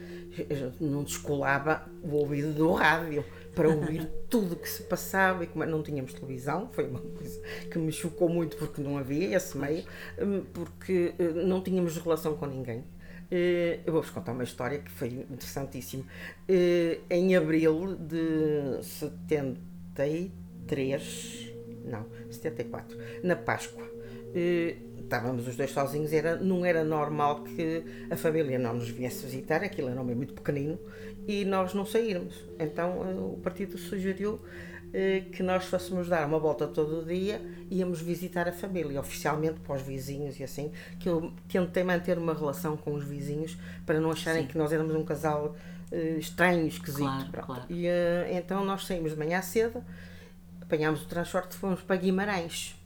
não 0.81 1.03
descolava 1.03 1.89
o 2.03 2.17
ouvido 2.17 2.53
do 2.53 2.73
rádio 2.73 3.25
para 3.55 3.69
ouvir 3.69 4.09
tudo 4.31 4.55
o 4.55 4.57
que 4.57 4.69
se 4.69 4.85
passava 4.85 5.45
e 5.45 5.47
como 5.47 5.67
não 5.67 5.83
tínhamos 5.83 6.15
televisão, 6.15 6.69
foi 6.73 6.87
uma 6.87 7.01
coisa 7.01 7.41
que 7.71 7.79
me 7.79 7.91
chocou 7.91 8.29
muito 8.29 8.57
porque 8.57 8.81
não 8.81 8.97
havia 8.97 9.37
esse 9.37 9.59
meio, 9.59 9.85
hum, 10.21 10.45
porque 10.53 11.15
eh, 11.19 11.33
não 11.45 11.61
tínhamos 11.61 11.97
relação 11.97 12.37
com 12.37 12.47
ninguém. 12.47 12.85
Eh, 13.31 13.81
eu 13.85 13.93
vou-vos 13.93 14.11
contar 14.11 14.33
uma 14.33 14.45
história 14.45 14.79
que 14.79 14.91
foi 14.91 15.09
interessantíssima. 15.09 16.05
Eh, 16.49 17.01
em 17.11 17.37
abril 17.37 17.95
de 17.97 18.83
73, 18.83 21.53
não, 21.85 22.07
74, 22.31 22.97
na 23.23 23.37
Páscoa, 23.37 23.87
estávamos 25.09 25.49
os 25.49 25.57
dois 25.57 25.71
sozinhos, 25.71 26.13
era, 26.13 26.37
não 26.37 26.65
era 26.65 26.85
normal 26.85 27.43
que 27.43 27.83
a 28.11 28.17
família 28.17 28.59
não 28.59 28.75
nos 28.75 28.91
viesse 28.91 29.25
visitar, 29.25 29.65
aquilo 29.65 29.89
era 29.89 30.01
um 30.01 30.05
meio 30.05 30.19
muito 30.19 30.35
pequenino, 30.35 30.79
e 31.27 31.45
nós 31.45 31.73
não 31.73 31.85
sairmos. 31.85 32.45
Então 32.59 33.03
eh, 33.09 33.15
o 33.15 33.39
partido 33.43 33.79
sugeriu 33.79 34.39
eh, 34.93 35.25
que 35.33 35.43
nós 35.43 35.65
fôssemos 35.65 36.09
dar 36.09 36.27
uma 36.27 36.39
volta 36.39 36.67
todo 36.67 37.01
o 37.01 37.05
dia 37.05 37.41
e 37.71 37.79
íamos 37.79 38.03
visitar 38.03 38.47
a 38.47 38.53
família, 38.53 39.01
oficialmente 39.01 39.59
para 39.61 39.77
os 39.77 39.83
vizinhos 39.83 40.39
e 40.39 40.45
assim, 40.45 40.71
que 41.01 41.09
eu 41.09 41.33
tentei 41.49 41.83
manter 41.83 42.19
uma 42.19 42.35
relação 42.35 42.77
com 42.77 42.93
os 42.93 43.05
vizinhos 43.05 43.57
para 43.87 43.99
não 43.99 44.11
acharem 44.11 44.43
Sim. 44.43 44.49
que 44.49 44.59
nós 44.59 44.73
éramos 44.73 44.95
um 44.95 45.05
casal 45.05 45.57
uh, 45.91 46.19
estranho, 46.19 46.67
esquisito. 46.67 47.31
Claro, 47.33 47.47
claro. 47.47 47.65
E 47.71 47.87
uh, 47.87 47.91
então 48.31 48.65
nós 48.65 48.87
saímos 48.87 49.13
de 49.13 49.19
manhã 49.19 49.41
cedo, 49.41 49.83
apanhámos 50.61 51.03
o 51.03 51.07
transporte 51.07 51.53
e 51.53 51.57
fomos 51.57 51.81
para 51.81 51.97
Guimarães 51.97 52.78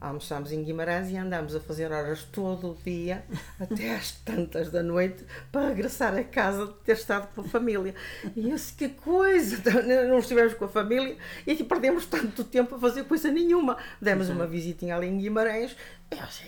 almoçámos 0.00 0.50
em 0.50 0.64
Guimarães 0.64 1.10
e 1.10 1.16
andámos 1.16 1.54
a 1.54 1.60
fazer 1.60 1.92
horas 1.92 2.22
todo 2.24 2.70
o 2.70 2.78
dia, 2.84 3.24
até 3.60 3.94
às 3.94 4.12
tantas 4.12 4.70
da 4.70 4.82
noite, 4.82 5.24
para 5.52 5.68
regressar 5.68 6.16
a 6.16 6.24
casa 6.24 6.66
de 6.66 6.72
ter 6.84 6.92
estado 6.92 7.28
com 7.34 7.42
a 7.42 7.44
família. 7.44 7.94
E 8.34 8.48
eu 8.48 8.56
disse, 8.56 8.72
que 8.72 8.88
coisa! 8.88 9.60
Não 10.08 10.18
estivemos 10.18 10.54
com 10.54 10.64
a 10.64 10.68
família 10.68 11.16
e 11.46 11.52
aqui 11.52 11.64
perdemos 11.64 12.06
tanto 12.06 12.44
tempo 12.44 12.76
a 12.76 12.78
fazer 12.78 13.04
coisa 13.04 13.30
nenhuma. 13.30 13.76
Demos 14.00 14.28
uma 14.28 14.46
visitinha 14.46 14.96
ali 14.96 15.06
em 15.06 15.18
Guimarães 15.18 15.76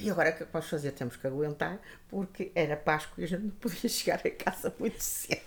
e 0.00 0.10
agora 0.10 0.30
o 0.30 0.36
que 0.36 0.42
é 0.42 0.46
que 0.46 0.52
vamos 0.52 0.68
fazer? 0.68 0.90
Temos 0.92 1.16
que 1.16 1.26
aguentar, 1.26 1.78
porque 2.08 2.50
era 2.54 2.76
Páscoa 2.76 3.14
e 3.18 3.24
a 3.24 3.28
gente 3.28 3.42
não 3.42 3.50
podia 3.50 3.88
chegar 3.90 4.20
a 4.24 4.30
casa 4.30 4.74
muito 4.78 5.00
cedo. 5.00 5.40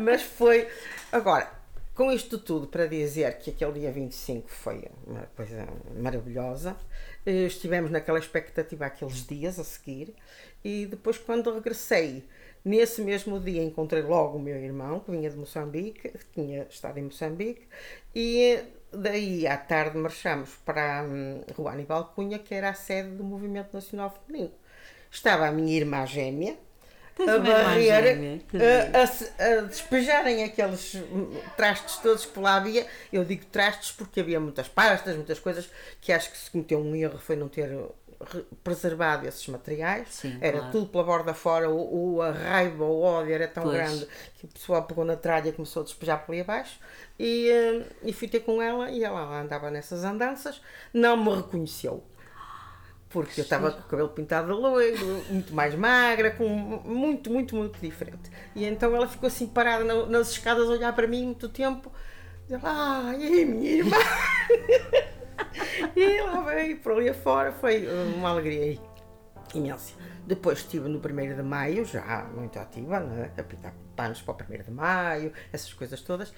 Mas 0.00 0.22
foi. 0.22 0.68
Agora, 1.12 1.57
com 1.98 2.12
isto 2.12 2.38
tudo 2.38 2.68
para 2.68 2.86
dizer 2.86 3.38
que 3.38 3.50
aquele 3.50 3.80
dia 3.80 3.90
25 3.90 4.48
foi 4.48 4.84
uma 5.04 5.22
coisa 5.34 5.66
maravilhosa, 6.00 6.76
eh, 7.26 7.46
estivemos 7.46 7.90
naquela 7.90 8.20
expectativa 8.20 8.86
aqueles 8.86 9.26
dias 9.26 9.58
a 9.58 9.64
seguir 9.64 10.14
e 10.64 10.86
depois 10.86 11.18
quando 11.18 11.52
regressei 11.52 12.22
nesse 12.64 13.02
mesmo 13.02 13.40
dia 13.40 13.64
encontrei 13.64 14.00
logo 14.00 14.38
o 14.38 14.40
meu 14.40 14.54
irmão 14.54 15.00
que 15.00 15.10
vinha 15.10 15.28
de 15.28 15.36
Moçambique, 15.36 16.10
que 16.10 16.26
tinha 16.32 16.68
estado 16.70 16.98
em 16.98 17.02
Moçambique 17.02 17.66
e 18.14 18.60
daí 18.92 19.44
à 19.48 19.56
tarde 19.56 19.98
marchamos 19.98 20.50
para 20.64 21.02
hum, 21.02 21.42
Rua 21.56 22.04
Cunha 22.14 22.38
que 22.38 22.54
era 22.54 22.68
a 22.68 22.74
sede 22.74 23.08
do 23.08 23.24
Movimento 23.24 23.74
Nacional 23.74 24.16
Feminino. 24.24 24.54
Estava 25.10 25.48
a 25.48 25.50
minha 25.50 25.76
irmã 25.76 26.06
gêmea 26.06 26.56
a 27.26 27.38
barrer, 27.38 28.42
a, 28.54 28.98
a, 28.98 29.58
a, 29.58 29.60
despejarem 29.62 30.44
aqueles 30.44 30.96
trastes 31.56 31.96
todos 31.96 32.24
que 32.24 32.38
lá 32.38 32.56
havia. 32.56 32.86
Eu 33.12 33.24
digo 33.24 33.44
trastes 33.46 33.92
porque 33.92 34.20
havia 34.20 34.38
muitas 34.38 34.68
pastas, 34.68 35.16
muitas 35.16 35.38
coisas 35.38 35.68
que 36.00 36.12
acho 36.12 36.30
que 36.30 36.38
se 36.38 36.50
cometeu 36.50 36.78
um 36.78 36.94
erro 36.94 37.18
foi 37.18 37.36
não 37.36 37.48
ter 37.48 37.70
preservado 38.64 39.26
esses 39.26 39.46
materiais. 39.48 40.08
Sim, 40.10 40.38
era 40.40 40.58
claro. 40.58 40.72
tudo 40.72 40.86
pela 40.86 41.04
borda 41.04 41.34
fora, 41.34 41.70
o, 41.70 42.16
o, 42.16 42.22
a 42.22 42.30
raiva, 42.30 42.84
o 42.84 43.00
ódio 43.00 43.32
era 43.32 43.46
tão 43.46 43.62
pois. 43.62 43.74
grande 43.74 44.08
que 44.38 44.44
o 44.44 44.48
pessoal 44.48 44.82
pegou 44.84 45.04
na 45.04 45.16
tralha 45.16 45.48
e 45.48 45.52
começou 45.52 45.82
a 45.82 45.84
despejar 45.84 46.24
por 46.24 46.32
ali 46.32 46.40
abaixo. 46.40 46.78
E, 47.18 47.48
e 48.02 48.12
fui 48.12 48.28
ter 48.28 48.40
com 48.40 48.62
ela 48.62 48.90
e 48.90 49.02
ela 49.02 49.40
andava 49.40 49.70
nessas 49.70 50.04
andanças, 50.04 50.60
não 50.92 51.16
me 51.16 51.34
reconheceu. 51.34 52.02
Porque 53.08 53.40
eu 53.40 53.44
estava 53.44 53.70
com 53.70 53.80
o 53.80 53.84
cabelo 53.84 54.08
pintado 54.10 54.52
de 54.52 54.60
loiro, 54.60 55.24
muito 55.30 55.54
mais 55.54 55.74
magra, 55.74 56.30
com 56.30 56.46
muito, 56.46 57.30
muito, 57.30 57.56
muito 57.56 57.80
diferente. 57.80 58.30
E 58.54 58.64
então 58.64 58.94
ela 58.94 59.08
ficou 59.08 59.26
assim 59.26 59.46
parada 59.46 59.84
nas 60.06 60.30
escadas 60.30 60.68
a 60.68 60.72
olhar 60.72 60.94
para 60.94 61.06
mim 61.06 61.24
muito 61.24 61.48
tempo. 61.48 61.90
Ah, 62.62 63.14
e 63.18 63.24
aí, 63.24 63.44
minha 63.44 63.70
irmã? 63.70 63.96
e 65.94 66.20
lá 66.22 66.40
veio 66.42 66.78
por 66.78 66.92
ali 66.92 67.08
afora, 67.08 67.52
foi 67.52 67.86
uma 68.16 68.30
alegria 68.30 68.78
imensa. 69.54 69.94
Depois 70.26 70.58
estive 70.58 70.88
no 70.88 70.98
1 70.98 71.36
de 71.36 71.42
Maio, 71.42 71.84
já 71.86 72.28
muito 72.34 72.58
ativa, 72.58 73.00
né? 73.00 73.30
a 73.36 73.42
pintar 73.42 73.74
panos 73.96 74.20
para 74.20 74.34
o 74.34 74.54
1 74.54 74.62
de 74.62 74.70
Maio, 74.70 75.32
essas 75.52 75.72
coisas 75.72 76.00
todas. 76.02 76.32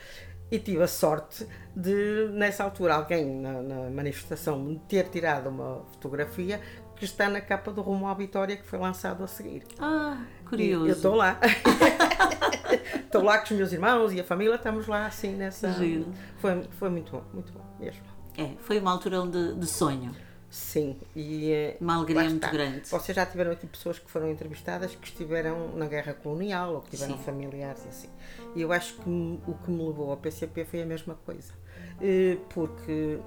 E 0.50 0.58
tive 0.58 0.82
a 0.82 0.88
sorte 0.88 1.46
de, 1.74 2.28
nessa 2.32 2.64
altura, 2.64 2.94
alguém 2.94 3.24
na, 3.24 3.62
na 3.62 3.90
manifestação 3.90 4.58
me 4.58 4.78
ter 4.88 5.08
tirado 5.08 5.48
uma 5.48 5.84
fotografia 5.92 6.60
que 6.96 7.04
está 7.04 7.28
na 7.28 7.40
capa 7.40 7.70
do 7.70 7.80
Rumo 7.80 8.08
à 8.08 8.14
Vitória 8.14 8.56
que 8.56 8.66
foi 8.66 8.78
lançado 8.78 9.24
a 9.24 9.26
seguir. 9.26 9.64
Ah, 9.78 10.22
curioso. 10.48 10.86
E 10.86 10.88
eu 10.90 10.94
estou 10.94 11.14
lá. 11.14 11.38
estou 13.04 13.22
lá 13.22 13.38
com 13.38 13.44
os 13.44 13.50
meus 13.52 13.72
irmãos 13.72 14.12
e 14.12 14.20
a 14.20 14.24
família, 14.24 14.56
estamos 14.56 14.86
lá 14.86 15.06
assim 15.06 15.34
nessa. 15.34 15.72
Giro. 15.72 16.12
Foi, 16.38 16.62
foi 16.78 16.90
muito 16.90 17.12
bom, 17.12 17.22
muito 17.32 17.52
bom 17.52 17.64
mesmo. 17.78 18.02
É, 18.36 18.50
foi 18.58 18.78
uma 18.78 18.90
altura 18.90 19.26
de, 19.26 19.54
de 19.54 19.66
sonho. 19.66 20.14
Sim, 20.50 20.98
e 21.14 21.52
eh, 21.52 21.76
uma 21.80 21.94
alegria 21.94 22.24
muito 22.28 22.50
grande. 22.50 22.88
Vocês 22.88 23.14
já 23.14 23.24
tiveram 23.24 23.52
aqui 23.52 23.68
pessoas 23.68 24.00
que 24.00 24.10
foram 24.10 24.28
entrevistadas 24.28 24.96
que 24.96 25.06
estiveram 25.06 25.76
na 25.76 25.86
guerra 25.86 26.12
colonial 26.12 26.74
ou 26.74 26.80
que 26.80 26.90
tiveram 26.90 27.16
Sim. 27.16 27.22
familiares 27.22 27.84
e 27.84 27.88
assim. 27.88 28.08
E 28.54 28.62
eu 28.62 28.72
acho 28.72 28.94
que 28.94 29.08
o 29.08 29.54
que 29.64 29.70
me 29.70 29.86
levou 29.86 30.10
ao 30.10 30.16
PCP 30.16 30.64
foi 30.64 30.82
a 30.82 30.86
mesma 30.86 31.14
coisa. 31.14 31.52
Eh, 32.00 32.38
porque 32.48 33.18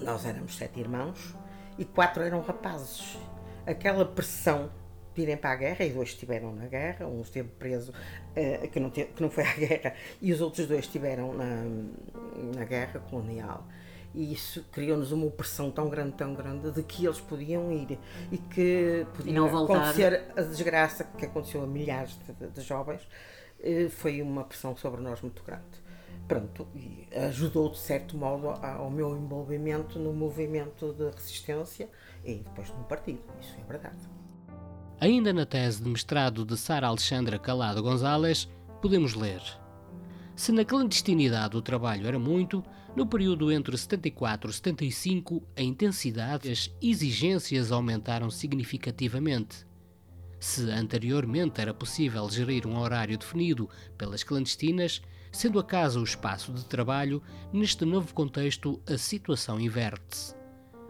nós 0.00 0.24
éramos 0.24 0.56
sete 0.56 0.80
irmãos 0.80 1.34
e 1.78 1.84
quatro 1.84 2.22
eram 2.22 2.40
rapazes. 2.40 3.16
Aquela 3.66 4.04
pressão 4.04 4.70
de 5.14 5.22
irem 5.22 5.36
para 5.36 5.50
a 5.50 5.56
guerra, 5.56 5.84
e 5.84 5.90
dois 5.90 6.10
estiveram 6.10 6.54
na 6.54 6.66
guerra, 6.66 7.06
um 7.06 7.22
esteve 7.22 7.48
preso, 7.48 7.90
uh, 7.92 8.68
que, 8.68 8.78
não 8.78 8.90
teve, 8.90 9.12
que 9.12 9.22
não 9.22 9.30
foi 9.30 9.44
à 9.44 9.52
guerra, 9.56 9.94
e 10.20 10.32
os 10.32 10.40
outros 10.40 10.66
dois 10.66 10.80
estiveram 10.80 11.32
na, 11.32 11.64
na 12.54 12.64
guerra 12.64 13.00
colonial. 13.00 13.66
E 14.14 14.32
isso 14.32 14.64
criou-nos 14.72 15.12
uma 15.12 15.26
opressão 15.26 15.70
tão 15.70 15.90
grande, 15.90 16.12
tão 16.12 16.34
grande, 16.34 16.70
de 16.70 16.82
que 16.82 17.04
eles 17.04 17.20
podiam 17.20 17.70
ir 17.70 17.98
e 18.30 18.38
que 18.38 19.06
podia 19.14 19.44
acontecer 19.44 20.24
a 20.34 20.40
desgraça 20.42 21.04
que 21.04 21.26
aconteceu 21.26 21.62
a 21.62 21.66
milhares 21.66 22.18
de, 22.38 22.48
de 22.48 22.60
jovens. 22.62 23.06
Uh, 23.60 23.90
foi 23.90 24.22
uma 24.22 24.44
pressão 24.44 24.76
sobre 24.76 25.00
nós 25.00 25.20
muito 25.22 25.42
grande 25.42 25.86
pronto, 26.26 26.66
e 26.74 27.06
ajudou 27.16 27.70
de 27.70 27.78
certo 27.78 28.16
modo 28.16 28.48
ao 28.48 28.90
meu 28.90 29.16
envolvimento 29.16 29.98
no 29.98 30.12
movimento 30.12 30.92
de 30.92 31.04
resistência 31.10 31.88
e 32.24 32.36
depois 32.36 32.68
no 32.70 32.84
partido, 32.84 33.22
isso 33.40 33.54
é 33.58 33.64
verdade. 33.64 33.98
Ainda 35.00 35.32
na 35.32 35.46
tese 35.46 35.82
de 35.82 35.88
mestrado 35.88 36.44
de 36.44 36.56
Sara 36.56 36.88
Alexandra 36.88 37.38
Calado 37.38 37.82
Gonzalez, 37.82 38.48
podemos 38.80 39.14
ler: 39.14 39.42
Se 40.34 40.50
na 40.52 40.64
clandestinidade 40.64 41.56
o 41.56 41.62
trabalho 41.62 42.06
era 42.06 42.18
muito, 42.18 42.64
no 42.94 43.06
período 43.06 43.52
entre 43.52 43.76
74 43.76 44.50
e 44.50 44.54
75 44.54 45.42
a 45.54 45.62
intensidade 45.62 46.48
e 46.48 46.52
as 46.52 46.74
exigências 46.80 47.70
aumentaram 47.70 48.30
significativamente. 48.30 49.65
Se 50.38 50.70
anteriormente 50.70 51.60
era 51.60 51.72
possível 51.72 52.28
gerir 52.28 52.66
um 52.66 52.78
horário 52.78 53.16
definido 53.16 53.68
pelas 53.96 54.22
clandestinas, 54.22 55.02
Sendo 55.36 55.58
a 55.58 55.64
casa 55.64 56.00
o 56.00 56.02
espaço 56.02 56.50
de 56.50 56.64
trabalho, 56.64 57.22
neste 57.52 57.84
novo 57.84 58.14
contexto 58.14 58.80
a 58.88 58.96
situação 58.96 59.60
inverte-se. 59.60 60.34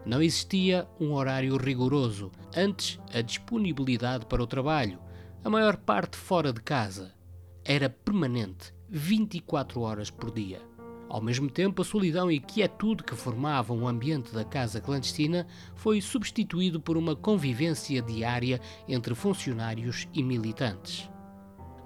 Não 0.05 0.23
existia 0.23 0.87
um 1.01 1.15
horário 1.15 1.57
rigoroso, 1.57 2.31
antes 2.57 3.01
a 3.13 3.21
disponibilidade 3.23 4.25
para 4.27 4.41
o 4.41 4.47
trabalho, 4.47 5.01
a 5.43 5.51
maior 5.51 5.77
parte 5.77 6.17
fora 6.17 6.53
de 6.53 6.61
casa. 6.61 7.13
Era 7.65 7.91
permanente, 7.91 8.73
24 8.89 9.81
horas 9.81 10.11
por 10.11 10.31
dia. 10.31 10.63
Ao 11.09 11.23
mesmo 11.23 11.49
tempo, 11.49 11.83
a 11.83 11.85
solidão 11.85 12.31
e 12.31 12.41
quietude 12.41 13.05
que 13.05 13.15
formavam 13.15 13.83
o 13.83 13.89
ambiente 13.89 14.33
da 14.33 14.45
casa 14.45 14.81
clandestina 14.81 15.47
foi 15.75 16.01
substituído 16.01 16.81
por 16.81 16.97
uma 16.97 17.15
convivência 17.15 18.03
diária 18.03 18.61
entre 18.89 19.15
funcionários 19.15 20.09
e 20.13 20.23
militantes. 20.23 21.09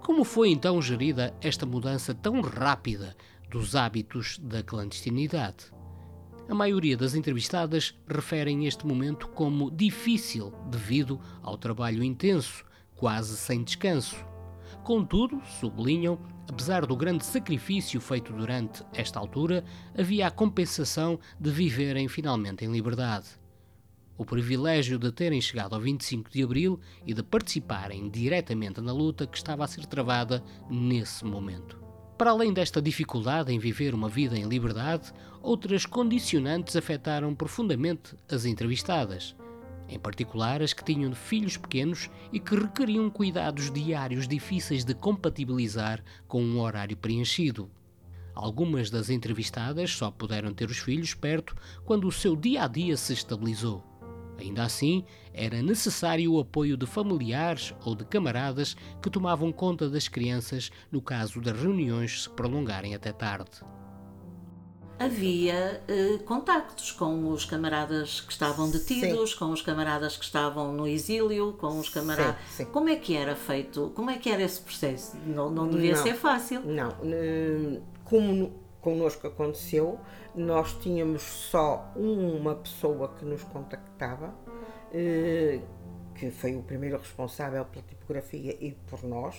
Como 0.02 0.24
foi 0.24 0.50
então 0.50 0.80
gerida 0.80 1.34
esta 1.40 1.66
mudança 1.66 2.14
tão 2.14 2.40
rápida 2.40 3.14
dos 3.50 3.76
hábitos 3.76 4.38
da 4.38 4.62
clandestinidade? 4.62 5.66
A 6.48 6.54
maioria 6.54 6.96
das 6.96 7.14
entrevistadas 7.14 7.94
referem 8.08 8.66
este 8.66 8.84
momento 8.86 9.28
como 9.28 9.70
difícil 9.70 10.52
devido 10.68 11.20
ao 11.42 11.56
trabalho 11.56 12.02
intenso, 12.02 12.64
quase 12.96 13.36
sem 13.36 13.62
descanso. 13.62 14.29
Contudo, 14.84 15.40
sublinham, 15.60 16.18
apesar 16.48 16.86
do 16.86 16.96
grande 16.96 17.24
sacrifício 17.24 18.00
feito 18.00 18.32
durante 18.32 18.84
esta 18.92 19.18
altura, 19.18 19.64
havia 19.96 20.26
a 20.26 20.30
compensação 20.30 21.18
de 21.38 21.50
viverem 21.50 22.08
finalmente 22.08 22.64
em 22.64 22.72
liberdade 22.72 23.40
o 24.20 24.24
privilégio 24.26 24.98
de 24.98 25.10
terem 25.10 25.40
chegado 25.40 25.74
ao 25.74 25.80
25 25.80 26.30
de 26.30 26.42
Abril 26.42 26.78
e 27.06 27.14
de 27.14 27.22
participarem 27.22 28.10
diretamente 28.10 28.78
na 28.78 28.92
luta 28.92 29.26
que 29.26 29.38
estava 29.38 29.64
a 29.64 29.66
ser 29.66 29.86
travada 29.86 30.44
nesse 30.68 31.24
momento. 31.24 31.82
Para 32.18 32.32
além 32.32 32.52
desta 32.52 32.82
dificuldade 32.82 33.50
em 33.50 33.58
viver 33.58 33.94
uma 33.94 34.10
vida 34.10 34.36
em 34.36 34.46
liberdade, 34.46 35.10
outras 35.40 35.86
condicionantes 35.86 36.76
afetaram 36.76 37.34
profundamente 37.34 38.14
as 38.30 38.44
entrevistadas, 38.44 39.34
em 39.90 39.98
particular 39.98 40.62
as 40.62 40.72
que 40.72 40.84
tinham 40.84 41.12
filhos 41.14 41.56
pequenos 41.56 42.08
e 42.32 42.38
que 42.38 42.54
requeriam 42.54 43.10
cuidados 43.10 43.70
diários 43.70 44.28
difíceis 44.28 44.84
de 44.84 44.94
compatibilizar 44.94 46.02
com 46.28 46.42
um 46.42 46.60
horário 46.60 46.96
preenchido. 46.96 47.68
Algumas 48.34 48.88
das 48.88 49.10
entrevistadas 49.10 49.90
só 49.90 50.10
puderam 50.10 50.54
ter 50.54 50.70
os 50.70 50.78
filhos 50.78 51.12
perto 51.14 51.54
quando 51.84 52.06
o 52.06 52.12
seu 52.12 52.36
dia 52.36 52.64
a 52.64 52.68
dia 52.68 52.96
se 52.96 53.12
estabilizou. 53.12 53.84
Ainda 54.38 54.62
assim, 54.62 55.04
era 55.34 55.60
necessário 55.60 56.32
o 56.32 56.40
apoio 56.40 56.76
de 56.76 56.86
familiares 56.86 57.74
ou 57.84 57.94
de 57.94 58.04
camaradas 58.06 58.74
que 59.02 59.10
tomavam 59.10 59.52
conta 59.52 59.90
das 59.90 60.08
crianças 60.08 60.70
no 60.90 61.02
caso 61.02 61.40
das 61.40 61.60
reuniões 61.60 62.22
se 62.22 62.30
prolongarem 62.30 62.94
até 62.94 63.12
tarde. 63.12 63.60
Havia 65.00 65.82
eh, 65.88 66.18
contactos 66.26 66.92
com 66.92 67.30
os 67.30 67.46
camaradas 67.46 68.20
que 68.20 68.30
estavam 68.30 68.70
detidos, 68.70 69.30
sim. 69.30 69.38
com 69.38 69.46
os 69.46 69.62
camaradas 69.62 70.18
que 70.18 70.24
estavam 70.24 70.74
no 70.74 70.86
exílio, 70.86 71.54
com 71.54 71.78
os 71.78 71.88
camaradas. 71.88 72.36
Sim, 72.50 72.64
sim. 72.64 72.70
Como 72.70 72.90
é 72.90 72.96
que 72.96 73.16
era 73.16 73.34
feito? 73.34 73.92
Como 73.96 74.10
é 74.10 74.18
que 74.18 74.28
era 74.28 74.42
esse 74.42 74.60
processo? 74.60 75.16
Não, 75.26 75.50
não 75.50 75.68
devia 75.68 75.96
não, 75.96 76.02
ser 76.02 76.14
fácil. 76.14 76.60
Não. 76.60 76.94
Como 78.04 78.52
connosco 78.80 79.26
aconteceu, 79.26 79.98
nós 80.34 80.74
tínhamos 80.80 81.22
só 81.22 81.90
uma 81.96 82.54
pessoa 82.56 83.08
que 83.18 83.24
nos 83.24 83.42
contactava, 83.44 84.34
eh, 84.92 85.60
que 86.14 86.30
foi 86.30 86.56
o 86.56 86.62
primeiro 86.62 86.98
responsável 86.98 87.64
pela 87.64 87.84
tipografia 87.84 88.56
e 88.60 88.72
por 88.72 89.02
nós. 89.02 89.36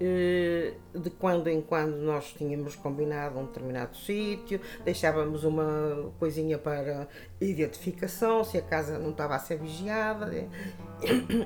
Eh, 0.00 0.74
de 0.94 1.10
quando 1.10 1.48
em 1.48 1.60
quando 1.60 1.96
nós 1.96 2.32
tínhamos 2.32 2.76
combinado 2.76 3.38
um 3.38 3.46
determinado 3.46 3.96
sítio, 3.96 4.60
deixávamos 4.84 5.42
uma 5.42 6.12
coisinha 6.20 6.56
para 6.56 7.08
identificação, 7.40 8.44
se 8.44 8.58
a 8.58 8.62
casa 8.62 8.96
não 8.98 9.10
estava 9.10 9.34
a 9.34 9.38
ser 9.38 9.58
vigiada. 9.58 10.30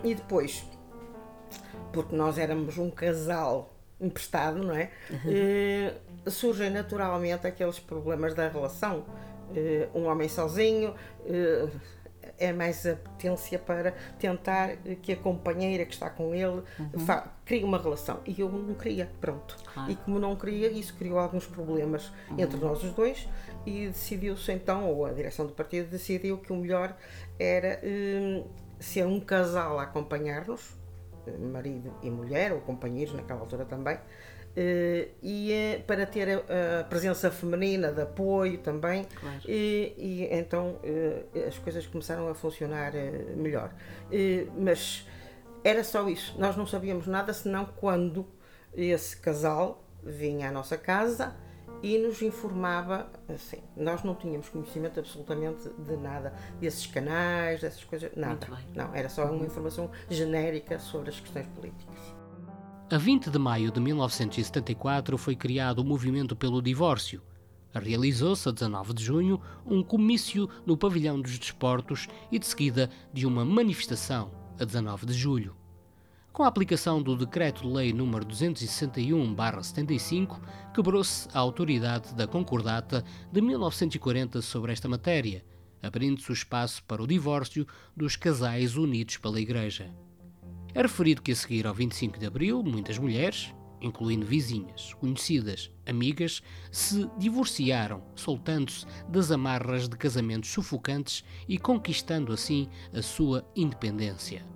E 0.05 0.15
depois, 0.15 0.65
porque 1.93 2.17
nós 2.17 2.39
éramos 2.39 2.79
um 2.79 2.91
casal 2.91 3.75
emprestado, 4.01 4.59
não 4.59 4.75
é? 4.75 4.91
Uhum. 5.11 6.31
surgem 6.31 6.71
naturalmente 6.71 7.47
aqueles 7.47 7.79
problemas 7.79 8.35
da 8.35 8.49
relação. 8.49 9.05
Eh, 9.55 9.89
um 9.95 10.07
homem 10.07 10.29
sozinho 10.29 10.95
eh, 11.27 11.69
é 12.43 12.53
mais 12.53 12.85
a 12.87 12.97
potência 12.97 13.59
para 13.59 13.93
tentar 14.19 14.77
que 15.01 15.13
a 15.13 15.17
companheira 15.17 15.85
que 15.85 15.95
está 15.95 16.11
com 16.11 16.35
ele 16.35 16.63
uhum. 16.79 17.23
crie 17.45 17.63
uma 17.63 17.79
relação. 17.79 18.21
E 18.27 18.41
eu 18.41 18.49
não 18.51 18.75
queria, 18.75 19.11
pronto. 19.21 19.57
E 19.89 19.95
como 19.97 20.19
não 20.19 20.35
queria, 20.35 20.71
isso 20.71 20.95
criou 20.97 21.19
alguns 21.19 21.47
problemas 21.47 22.13
uhum. 22.31 22.41
entre 22.41 22.59
nós 22.59 22.83
os 22.83 22.93
dois 22.93 23.29
e 23.65 23.87
decidiu-se 23.87 24.53
então, 24.53 24.89
ou 24.91 25.07
a 25.07 25.13
direção 25.13 25.47
do 25.47 25.53
partido 25.53 25.89
decidiu 25.89 26.39
que 26.39 26.53
o 26.53 26.57
melhor 26.57 26.97
era 27.39 27.81
ser 28.81 29.07
um 29.07 29.21
casal 29.21 29.79
a 29.79 29.85
acompanhar-nos 29.85 30.83
marido 31.39 31.95
e 32.03 32.11
mulher, 32.11 32.53
ou 32.53 32.61
companheiros 32.61 33.15
naquela 33.15 33.41
altura 33.41 33.65
também, 33.65 33.99
e 35.23 35.79
uh, 35.79 35.83
para 35.85 36.05
ter 36.07 36.29
a, 36.31 36.85
presença 36.85 37.31
feminina 37.31 37.91
de 37.91 38.03
apoio 38.03 38.59
também 38.59 39.07
claro. 39.19 39.41
e, 39.49 39.95
e, 39.97 40.29
então 40.31 40.79
uh, 40.85 41.49
as 41.49 41.59
coisas 41.59 41.87
começaram 41.87 42.29
a 42.29 42.35
funcionar 42.35 42.93
melhor 43.37 43.73
mas 44.59 45.07
era 45.65 45.83
só 45.83 46.09
isso 46.09 46.39
nós 46.39 46.57
não 46.57 46.67
sabíamos 46.67 47.07
nada 47.07 47.33
senão 47.33 47.65
quando 47.65 48.27
esse 48.75 49.17
casal 49.17 49.83
vinha 50.03 50.49
à 50.49 50.53
nossa 50.53 50.77
casa 50.77 51.35
e 51.83 51.99
nos 51.99 52.23
informava, 52.23 53.11
assim, 53.29 53.61
nós 53.77 54.05
não 54.05 54.15
tínhamos 54.15 54.49
conhecimento 54.49 55.01
absolutamente 55.01 55.69
de 55.69 55.97
nada 55.97 56.33
desses 56.61 56.87
canais, 56.87 57.61
dessas 57.61 57.83
coisas, 57.83 58.13
nada. 58.15 58.47
Não, 58.75 58.95
era 58.95 59.09
só 59.09 59.25
uma 59.25 59.45
informação 59.45 59.91
genérica 60.09 60.79
sobre 60.79 61.11
as 61.11 61.19
questões 61.19 61.47
políticas. 61.49 62.22
A 62.93 62.99
20 62.99 63.31
de 63.31 63.39
maio 63.39 63.73
de 63.73 63.81
1974 63.81 65.17
foi 65.17 65.35
criado 65.35 65.79
o 65.79 65.85
Movimento 65.85 66.37
pelo 66.37 66.61
Divórcio. 66.61 67.23
Realizou-se 67.73 68.47
a 68.47 68.53
19 68.53 68.93
de 68.93 69.03
junho 69.03 69.41
um 69.65 69.83
comício 69.83 70.47
no 70.67 70.77
Pavilhão 70.77 71.19
dos 71.19 71.39
Desportos 71.39 72.07
e 72.31 72.39
de 72.39 72.47
seguida 72.47 72.91
de 73.11 73.25
uma 73.25 73.47
manifestação 73.47 74.31
a 74.61 74.65
19 74.67 75.07
de 75.07 75.15
julho. 75.15 75.57
Com 76.35 76.43
a 76.43 76.49
aplicação 76.49 77.03
do 77.03 77.17
Decreto-Lei 77.17 77.95
nº 77.95 78.27
261-75, 78.27 80.39
quebrou-se 80.75 81.27
a 81.33 81.39
autoridade 81.39 82.15
da 82.15 82.27
Concordata 82.27 83.03
de 83.33 83.41
1940 83.41 84.43
sobre 84.43 84.71
esta 84.71 84.87
matéria, 84.87 85.43
abrindo-se 85.83 86.31
o 86.31 86.35
espaço 86.35 86.85
para 86.85 87.03
o 87.03 87.07
divórcio 87.07 87.67
dos 87.97 88.17
casais 88.17 88.77
unidos 88.77 89.17
pela 89.17 89.41
Igreja. 89.41 89.91
É 90.75 90.81
referido 90.81 91.21
que 91.21 91.33
a 91.33 91.37
seguir 91.37 91.67
ao 91.67 91.75
25 91.75 92.19
de 92.19 92.25
Abril, 92.25 92.63
muitas 92.63 92.97
mulheres, 92.97 93.55
incluindo 93.79 94.25
vizinhas, 94.25 94.95
conhecidas, 94.95 95.71
amigas, 95.85 96.43
se 96.71 97.11
divorciaram, 97.19 98.03
soltando-se 98.15 98.87
das 99.07 99.31
amarras 99.31 99.87
de 99.87 99.99
casamentos 99.99 100.51
sufocantes 100.51 101.23
e 101.47 101.59
conquistando 101.59 102.33
assim 102.33 102.71
a 102.95 103.03
sua 103.03 103.47
independência. 103.55 104.47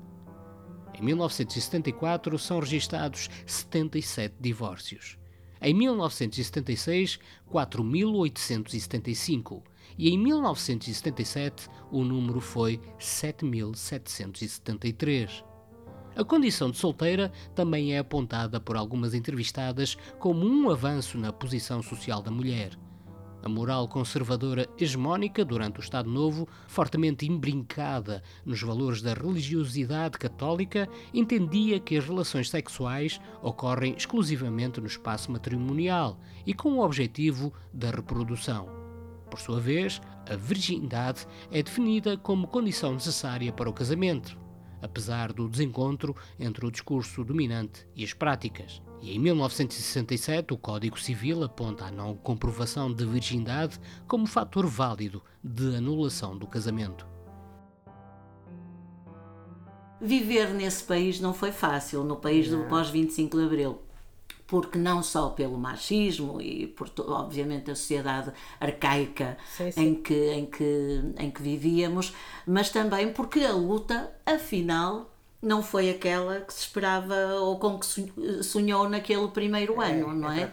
Em 0.95 1.03
1974 1.03 2.39
são 2.39 2.61
registados 2.61 3.29
77 3.45 4.37
divórcios. 4.41 5.19
Em 5.61 5.75
1976, 5.75 7.19
4.875 7.53 9.63
e 9.99 10.09
em 10.09 10.19
1977 10.19 11.69
o 11.91 12.03
número 12.03 12.41
foi 12.41 12.81
7.773. 12.99 15.45
A 16.17 16.25
condição 16.25 16.71
de 16.71 16.79
solteira 16.79 17.31
também 17.55 17.93
é 17.93 17.99
apontada 17.99 18.59
por 18.59 18.75
algumas 18.75 19.13
entrevistadas 19.13 19.99
como 20.19 20.47
um 20.47 20.71
avanço 20.71 21.19
na 21.19 21.31
posição 21.31 21.83
social 21.83 22.23
da 22.23 22.31
mulher. 22.31 22.71
A 23.43 23.51
moral 23.51 23.87
conservadora 23.87 24.67
hegemónica 24.81 25.45
durante 25.45 25.79
o 25.79 25.83
Estado 25.83 26.09
Novo, 26.09 26.49
fortemente 26.67 27.27
imbrincada 27.27 28.23
nos 28.47 28.63
valores 28.63 29.03
da 29.03 29.13
religiosidade 29.13 30.17
católica, 30.17 30.89
entendia 31.13 31.79
que 31.79 31.99
as 31.99 32.07
relações 32.07 32.49
sexuais 32.49 33.21
ocorrem 33.43 33.95
exclusivamente 33.95 34.81
no 34.81 34.87
espaço 34.87 35.31
matrimonial 35.31 36.19
e 36.47 36.55
com 36.55 36.79
o 36.79 36.83
objetivo 36.83 37.53
da 37.75 37.91
reprodução. 37.91 38.71
Por 39.31 39.39
sua 39.39 39.61
vez, 39.61 40.01
a 40.27 40.35
virgindade 40.35 41.27
é 41.51 41.63
definida 41.63 42.17
como 42.17 42.49
condição 42.49 42.95
necessária 42.95 43.53
para 43.53 43.69
o 43.69 43.73
casamento 43.75 44.46
apesar 44.81 45.33
do 45.33 45.49
desencontro 45.49 46.15
entre 46.39 46.67
o 46.67 46.71
discurso 46.71 47.25
dominante 47.25 47.87
e 47.95 48.05
as 48.05 48.13
práticas. 48.13 48.83
E 49.01 49.15
em 49.15 49.19
1967, 49.19 50.55
o 50.55 50.59
Código 50.59 50.99
Civil 50.99 51.43
aponta 51.43 51.87
a 51.87 51.91
não 51.91 52.15
comprovação 52.17 52.93
de 52.93 53.05
virgindade 53.05 53.79
como 54.07 54.27
fator 54.27 54.67
válido 54.67 55.23
de 55.43 55.77
anulação 55.77 56.37
do 56.37 56.47
casamento. 56.47 57.07
Viver 60.01 60.53
nesse 60.53 60.85
país 60.85 61.21
não 61.21 61.33
foi 61.33 61.53
fácil, 61.53 62.05
no 62.05 62.17
país 62.17 62.51
do 62.51 62.65
pós-25 62.65 63.39
de 63.39 63.45
Abril 63.45 63.86
porque 64.47 64.79
não 64.79 65.03
só 65.03 65.31
pelo 65.31 65.59
machismo 65.59 66.41
e 66.41 66.67
por 66.69 66.91
obviamente 66.99 67.71
a 67.71 67.75
sociedade 67.75 68.33
arcaica 68.61 69.37
sim, 69.47 69.71
sim. 69.71 69.81
Em, 69.81 69.95
que, 69.95 70.31
em, 70.33 70.47
que, 70.47 71.03
em 71.19 71.31
que 71.31 71.43
vivíamos, 71.43 72.15
mas 72.47 72.71
também 72.71 73.13
porque 73.13 73.41
a 73.41 73.53
luta, 73.53 74.13
afinal, 74.25 75.11
não 75.43 75.63
foi 75.63 75.91
aquela 75.91 76.41
que 76.41 76.53
se 76.53 76.61
esperava 76.61 77.35
ou 77.41 77.59
com 77.59 77.79
que 77.79 77.87
sonhou 78.43 78.89
naquele 78.89 79.29
primeiro 79.29 79.83
é, 79.83 79.93
ano, 79.93 80.15
não 80.15 80.31
é? 80.31 80.43
é 80.43 80.51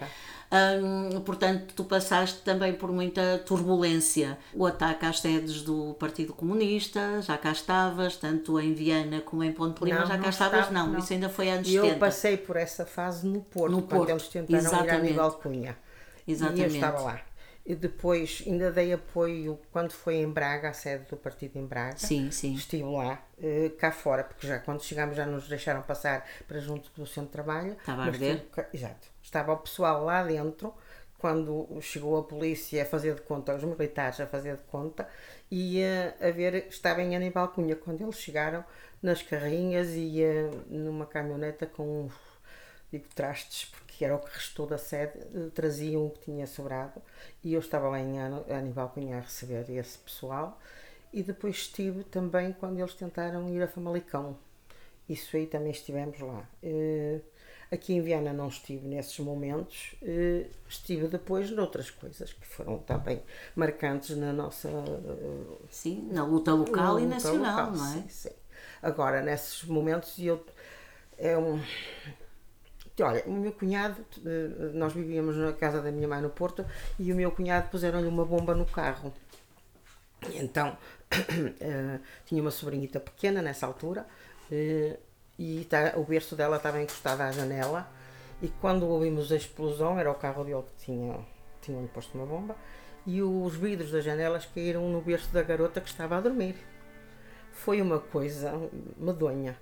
Hum, 0.54 1.22
portanto, 1.22 1.74
tu 1.76 1.84
passaste 1.84 2.42
também 2.42 2.74
por 2.74 2.92
muita 2.92 3.40
turbulência. 3.40 4.38
O 4.54 4.68
ataque 4.68 5.06
às 5.06 5.20
sedes 5.20 5.64
do 5.64 5.96
Partido 5.96 6.32
Comunista, 6.32 7.22
já 7.22 7.36
cá 7.38 7.52
estavas, 7.52 8.18
tanto 8.18 8.60
em 8.60 8.74
Viana 8.74 9.22
como 9.22 9.44
em 9.44 9.52
Ponte 9.52 9.84
Lima, 9.84 10.02
não, 10.02 10.06
já 10.06 10.18
cá 10.20 10.30
estavas, 10.30 10.60
estava, 10.60 10.72
não, 10.72 10.94
não, 10.94 11.00
isso 11.00 11.12
ainda 11.12 11.28
foi 11.28 11.50
antes 11.50 11.72
de 11.72 11.78
Eu 11.78 11.98
passei 11.98 12.38
por 12.38 12.56
essa 12.56 12.86
fase 12.86 13.26
no 13.26 13.42
Porto, 13.42 13.72
no 13.72 13.82
quando 13.82 14.00
Porto. 14.00 14.10
eles 14.12 14.28
tentaram 14.28 14.60
Exatamente. 14.60 14.90
ir 14.90 14.92
a 14.92 14.98
Aníbal 14.98 15.32
Cunha. 15.34 15.78
Exatamente. 16.28 16.62
E 16.62 16.64
eu 16.64 16.76
estava 16.76 17.02
lá. 17.02 17.22
E 17.66 17.76
depois 17.76 18.44
ainda 18.46 18.72
dei 18.72 18.92
apoio 18.92 19.58
quando 19.72 19.92
foi 19.92 20.16
em 20.16 20.30
Braga, 20.30 20.70
a 20.70 20.74
sede 20.74 21.06
do 21.10 21.16
partido 21.16 21.58
em 21.58 21.66
Braga. 21.66 21.98
Sim, 21.98 22.30
sim. 22.30 22.54
Estive 22.56 22.84
lá, 22.84 23.26
eh, 23.42 23.72
cá 23.78 23.92
fora, 23.92 24.24
porque 24.24 24.46
já 24.46 24.60
quando 24.60 24.84
chegámos 24.84 25.16
já 25.16 25.26
nos 25.26 25.48
deixaram 25.48 25.82
passar 25.82 26.28
para 26.46 26.60
junto 26.60 26.92
do 26.96 27.08
centro 27.08 27.28
de 27.28 27.32
trabalho. 27.32 27.78
Estava 27.80 28.04
a 28.04 28.10
ver? 28.10 28.46
Exato 28.74 29.14
estava 29.24 29.54
o 29.54 29.58
pessoal 29.58 30.04
lá 30.04 30.24
dentro, 30.24 30.74
quando 31.18 31.68
chegou 31.82 32.18
a 32.18 32.24
polícia 32.24 32.84
a 32.84 32.86
fazer 32.86 33.16
de 33.16 33.22
conta, 33.22 33.56
os 33.56 33.64
militares 33.64 34.20
a 34.20 34.28
fazer 34.28 34.58
de 34.58 34.64
conta, 34.64 35.08
e 35.50 35.82
a, 35.84 36.28
a 36.28 36.32
ver, 36.32 36.68
estava 36.70 37.02
em 37.02 37.16
Aníbal 37.16 37.48
Cunha, 37.48 37.76
quando 37.76 38.02
eles 38.02 38.18
chegaram 38.20 38.64
nas 39.02 39.24
carrinhas 39.24 39.90
e 39.92 40.22
numa 40.70 41.06
caminhoneta 41.06 41.66
com 41.66 42.10
digo, 42.92 43.06
trastes, 43.16 43.72
porque 44.04 44.06
era 44.06 44.16
o 44.16 44.20
que 44.20 44.34
restou 44.34 44.68
da 44.68 44.78
sede, 44.78 45.14
traziam 45.54 46.06
o 46.06 46.10
que 46.10 46.26
tinha 46.26 46.46
sobrado, 46.46 47.02
e 47.44 47.54
eu 47.54 47.60
estava 47.60 47.88
lá 47.88 48.00
em 48.00 48.20
Aníbal 48.20 48.90
Cunha 48.90 49.18
a 49.18 49.22
receber 49.22 49.70
esse 49.70 49.98
pessoal, 49.98 50.60
e 51.14 51.24
depois 51.24 51.56
estive 51.56 52.04
também 52.04 52.54
quando 52.54 52.80
eles 52.80 52.94
tentaram 52.94 53.50
ir 53.50 53.62
a 53.62 53.68
Famalicão. 53.68 54.38
Isso 55.08 55.38
aí 55.38 55.46
também 55.46 55.72
estivemos 55.72 56.20
lá. 56.20 56.48
Uh, 56.64 57.22
Aqui 57.72 57.94
em 57.94 58.02
Viana 58.02 58.32
não 58.32 58.50
estive 58.50 58.88
nesses 58.88 59.18
momentos, 59.18 59.96
eh, 60.04 60.46
estive 60.70 61.08
depois 61.08 61.50
noutras 61.50 61.90
coisas 61.90 62.32
que 62.32 62.46
foram 62.46 62.78
também 62.78 63.24
marcantes 63.56 64.16
na 64.16 64.32
nossa. 64.32 64.70
Eh, 64.70 65.66
sim, 65.72 66.08
na 66.12 66.24
luta 66.24 66.54
local 66.54 66.96
na 66.96 67.00
e 67.00 67.04
luta 67.06 67.16
nacional, 67.16 67.72
local, 67.72 67.72
não 67.72 67.86
é? 67.86 67.94
Sim, 67.94 68.06
sim. 68.10 68.36
Agora, 68.80 69.24
nesses 69.24 69.64
momentos, 69.64 70.20
eu. 70.20 70.46
É 71.18 71.36
um, 71.36 71.60
Olha, 73.02 73.24
o 73.26 73.32
meu 73.32 73.52
cunhado, 73.52 74.06
eh, 74.24 74.72
nós 74.74 74.94
vivíamos 74.94 75.36
na 75.36 75.52
casa 75.54 75.82
da 75.82 75.92
minha 75.92 76.08
mãe 76.08 76.22
no 76.22 76.30
Porto 76.30 76.64
e 77.00 77.12
o 77.12 77.16
meu 77.16 77.32
cunhado 77.32 77.70
puseram-lhe 77.70 78.08
uma 78.08 78.24
bomba 78.24 78.54
no 78.54 78.66
carro. 78.66 79.12
Então, 80.36 80.78
tinha 82.26 82.42
uma 82.42 82.52
sobrinhita 82.52 83.00
pequena 83.00 83.42
nessa 83.42 83.66
altura 83.66 84.06
e 85.38 85.66
tá, 85.66 85.94
o 85.96 86.04
berço 86.04 86.36
dela 86.36 86.58
estava 86.58 86.82
encostado 86.82 87.22
à 87.22 87.32
janela 87.32 87.90
e 88.44 88.50
quando 88.62 88.88
ouvimos 88.88 89.32
a 89.32 89.38
explosão, 89.38 89.98
era 89.98 90.12
o 90.12 90.16
carro 90.16 90.44
dele 90.44 90.62
que 90.64 90.86
tinha, 90.86 91.18
tinha 91.62 91.88
posto 91.88 92.18
uma 92.18 92.26
bomba, 92.26 92.56
e 93.06 93.22
os 93.22 93.56
vidros 93.56 93.92
das 93.92 94.04
janelas 94.04 94.46
caíram 94.46 94.90
no 94.90 95.02
berço 95.02 95.32
da 95.32 95.42
garota 95.42 95.80
que 95.80 95.90
estava 95.90 96.18
a 96.18 96.22
dormir. 96.22 96.56
Foi 97.54 97.82
uma 97.82 98.00
coisa 98.00 98.52
medonha. 98.98 99.58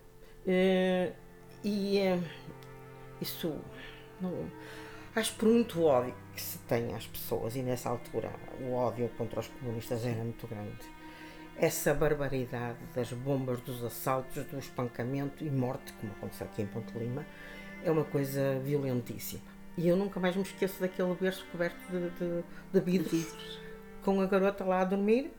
E 1.64 2.00
isso, 3.22 3.60
não, 4.20 4.50
acho 5.16 5.36
por 5.36 5.48
muito 5.48 5.84
ódio 5.84 6.14
que 6.34 6.42
se 6.42 6.58
tem 6.60 6.94
às 6.96 7.06
pessoas, 7.06 7.56
e 7.56 7.62
nessa 7.62 7.90
altura 7.90 8.32
o 8.60 8.74
ódio 8.74 9.10
contra 9.18 9.40
os 9.40 9.48
comunistas 9.48 10.06
era 10.06 10.24
muito 10.24 10.48
grande 10.48 11.02
essa 11.62 11.94
barbaridade 11.94 12.80
das 12.96 13.14
bombas, 13.14 13.62
dos 13.62 13.84
assaltos, 13.84 14.46
do 14.46 14.58
espancamento 14.58 15.44
e 15.44 15.50
morte, 15.50 15.94
como 15.94 16.12
aconteceu 16.14 16.48
aqui 16.48 16.64
em 16.64 16.66
Ponte 16.66 16.98
Lima, 16.98 17.24
é 17.84 17.92
uma 17.92 18.04
coisa 18.04 18.60
violentíssima. 18.64 19.44
E 19.78 19.88
eu 19.88 19.96
nunca 19.96 20.20
mais 20.20 20.36
me 20.36 20.42
esqueço 20.42 20.82
daquele 20.82 21.14
berço 21.14 21.46
coberto 21.52 21.80
de, 21.92 22.10
de, 22.10 22.44
de 22.74 22.80
vidros, 22.80 23.12
vidros, 23.12 23.60
com 24.04 24.20
a 24.20 24.26
garota 24.26 24.64
lá 24.64 24.82
a 24.82 24.86
dormir 24.86 25.32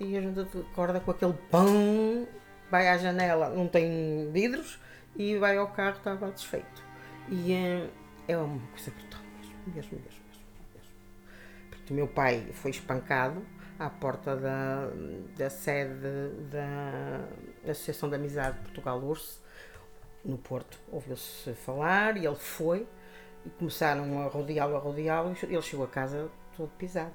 e 0.00 0.16
a 0.16 0.20
gente 0.20 0.40
acorda 0.40 0.98
com 0.98 1.12
aquele 1.12 1.34
pão, 1.48 2.26
vai 2.70 2.88
à 2.88 2.98
janela, 2.98 3.48
não 3.48 3.68
tem 3.68 4.30
vidros, 4.32 4.80
e 5.16 5.36
vai 5.38 5.56
ao 5.56 5.68
carro, 5.68 5.98
estava 5.98 6.30
desfeito. 6.30 6.87
E 7.30 7.52
é, 7.52 7.90
é 8.26 8.36
uma 8.38 8.66
coisa 8.68 8.90
brutal 8.90 9.20
mesmo, 9.36 9.54
mesmo, 9.66 9.98
mesmo. 9.98 10.00
mesmo, 10.00 10.22
mesmo. 10.74 10.92
Porque 11.70 11.92
o 11.92 11.96
meu 11.96 12.08
pai 12.08 12.48
foi 12.52 12.70
espancado 12.70 13.44
à 13.78 13.90
porta 13.90 14.34
da, 14.34 14.90
da 15.36 15.50
sede 15.50 16.30
da 16.50 17.70
Associação 17.70 18.08
de 18.08 18.16
Amizade 18.16 18.58
Portugal-URSS, 18.60 19.42
no 20.24 20.38
Porto. 20.38 20.78
Ouviu-se 20.90 21.52
falar 21.54 22.16
e 22.16 22.26
ele 22.26 22.36
foi 22.36 22.86
e 23.44 23.50
começaram 23.50 24.22
a 24.22 24.28
rodeá-lo, 24.28 24.76
a 24.76 24.78
rodeá-lo 24.78 25.36
e 25.42 25.54
ele 25.54 25.62
chegou 25.62 25.84
a 25.84 25.88
casa 25.88 26.30
todo 26.56 26.70
pisado, 26.76 27.12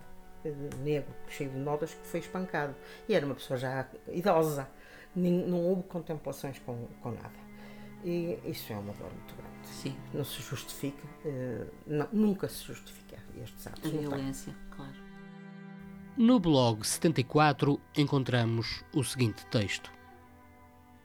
negro, 0.80 1.14
cheio 1.28 1.50
de 1.50 1.58
notas, 1.58 1.94
que 1.94 2.08
foi 2.08 2.20
espancado. 2.20 2.76
E 3.08 3.16
era 3.16 3.26
uma 3.26 3.36
pessoa 3.36 3.58
já 3.58 3.88
idosa, 4.08 4.70
não 5.16 5.60
houve 5.60 5.84
contemplações 5.84 6.60
com, 6.60 6.88
com 7.02 7.12
nada. 7.12 7.44
E 8.04 8.40
isso 8.46 8.74
é 8.74 8.78
uma 8.78 8.94
dor 8.94 9.12
muito 9.12 9.36
grande. 9.36 9.53
Sim. 9.64 9.96
Não 10.14 10.24
se 10.24 10.42
justifica, 10.42 11.08
eh, 11.26 11.66
não, 11.88 12.08
nunca 12.12 12.48
se 12.48 12.64
justifica 12.64 13.18
estes 13.42 13.68
atos. 13.68 13.86
A 13.86 13.98
violência, 13.98 14.56
claro. 14.76 14.94
No 16.16 16.40
blog 16.40 16.86
74 16.86 17.80
encontramos 17.96 18.84
o 18.94 19.04
seguinte 19.04 19.46
texto. 19.48 19.92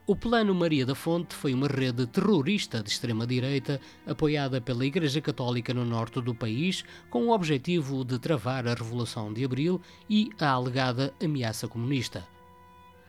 O 0.07 0.17
Plano 0.17 0.55
Maria 0.55 0.87
da 0.87 0.95
Fonte 0.95 1.35
foi 1.35 1.53
uma 1.53 1.67
rede 1.67 2.07
terrorista 2.07 2.83
de 2.83 2.89
extrema-direita 2.89 3.79
apoiada 4.07 4.59
pela 4.59 4.87
Igreja 4.87 5.21
Católica 5.21 5.75
no 5.75 5.85
norte 5.85 6.19
do 6.23 6.35
país, 6.35 6.83
com 7.11 7.27
o 7.27 7.35
objetivo 7.35 8.07
de 8.07 8.19
travar 8.19 8.67
a 8.67 8.73
Revolução 8.73 9.31
de 9.33 9.45
Abril 9.45 9.83
e 10.09 10.31
a 10.41 10.49
alegada 10.49 11.13
ameaça 11.23 11.69
comunista. 11.69 12.27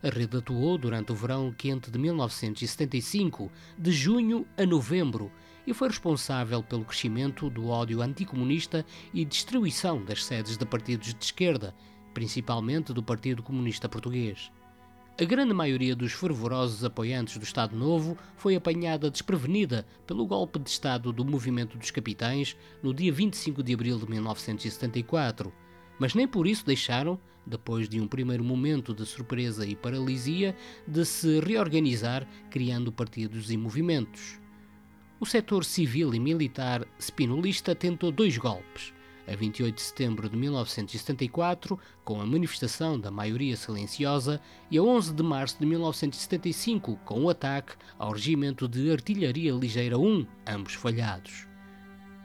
A 0.01 0.09
rede 0.09 0.37
atuou 0.37 0.77
durante 0.77 1.11
o 1.11 1.15
verão 1.15 1.51
quente 1.51 1.91
de 1.91 1.99
1975, 1.99 3.51
de 3.77 3.91
junho 3.91 4.47
a 4.57 4.65
novembro, 4.65 5.29
e 5.67 5.73
foi 5.73 5.89
responsável 5.89 6.63
pelo 6.63 6.85
crescimento 6.85 7.49
do 7.49 7.67
ódio 7.67 8.01
anticomunista 8.01 8.85
e 9.13 9.25
destruição 9.25 10.03
das 10.03 10.23
sedes 10.23 10.57
de 10.57 10.65
partidos 10.65 11.13
de 11.13 11.23
esquerda, 11.23 11.75
principalmente 12.13 12.93
do 12.93 13.03
Partido 13.03 13.43
Comunista 13.43 13.89
Português. 13.89 14.49
A 15.19 15.25
grande 15.25 15.53
maioria 15.53 15.97
dos 15.97 16.13
fervorosos 16.13 16.85
apoiantes 16.85 17.37
do 17.37 17.43
Estado 17.43 17.75
Novo 17.75 18.17
foi 18.37 18.55
apanhada 18.55 19.11
desprevenida 19.11 19.85
pelo 20.07 20.25
golpe 20.25 20.57
de 20.59 20.69
Estado 20.69 21.11
do 21.11 21.25
Movimento 21.25 21.77
dos 21.77 21.91
Capitães 21.91 22.55
no 22.81 22.93
dia 22.93 23.11
25 23.11 23.61
de 23.61 23.73
abril 23.73 23.99
de 23.99 24.09
1974, 24.09 25.51
mas 25.99 26.13
nem 26.13 26.25
por 26.25 26.47
isso 26.47 26.65
deixaram, 26.65 27.19
depois 27.49 27.89
de 27.89 27.99
um 27.99 28.07
primeiro 28.07 28.43
momento 28.43 28.93
de 28.93 29.05
surpresa 29.05 29.65
e 29.65 29.75
paralisia, 29.75 30.55
de 30.87 31.03
se 31.03 31.39
reorganizar, 31.39 32.27
criando 32.49 32.91
partidos 32.91 33.51
e 33.51 33.57
movimentos. 33.57 34.39
O 35.19 35.25
setor 35.25 35.65
civil 35.65 36.13
e 36.13 36.19
militar 36.19 36.87
spinolista 36.99 37.75
tentou 37.75 38.11
dois 38.11 38.37
golpes 38.37 38.93
a 39.31 39.35
28 39.35 39.75
de 39.75 39.81
setembro 39.81 40.27
de 40.27 40.35
1974, 40.35 41.79
com 42.03 42.19
a 42.19 42.25
manifestação 42.25 42.99
da 42.99 43.11
maioria 43.11 43.55
silenciosa, 43.55 44.41
e 44.71 44.77
a 44.77 44.81
11 44.81 45.13
de 45.13 45.23
março 45.23 45.59
de 45.59 45.65
1975, 45.67 46.95
com 47.05 47.23
o 47.23 47.29
ataque 47.29 47.73
ao 47.97 48.11
Regimento 48.11 48.67
de 48.67 48.91
Artilharia 48.91 49.53
Ligeira 49.53 49.99
1, 49.99 50.25
ambos 50.47 50.73
falhados. 50.73 51.47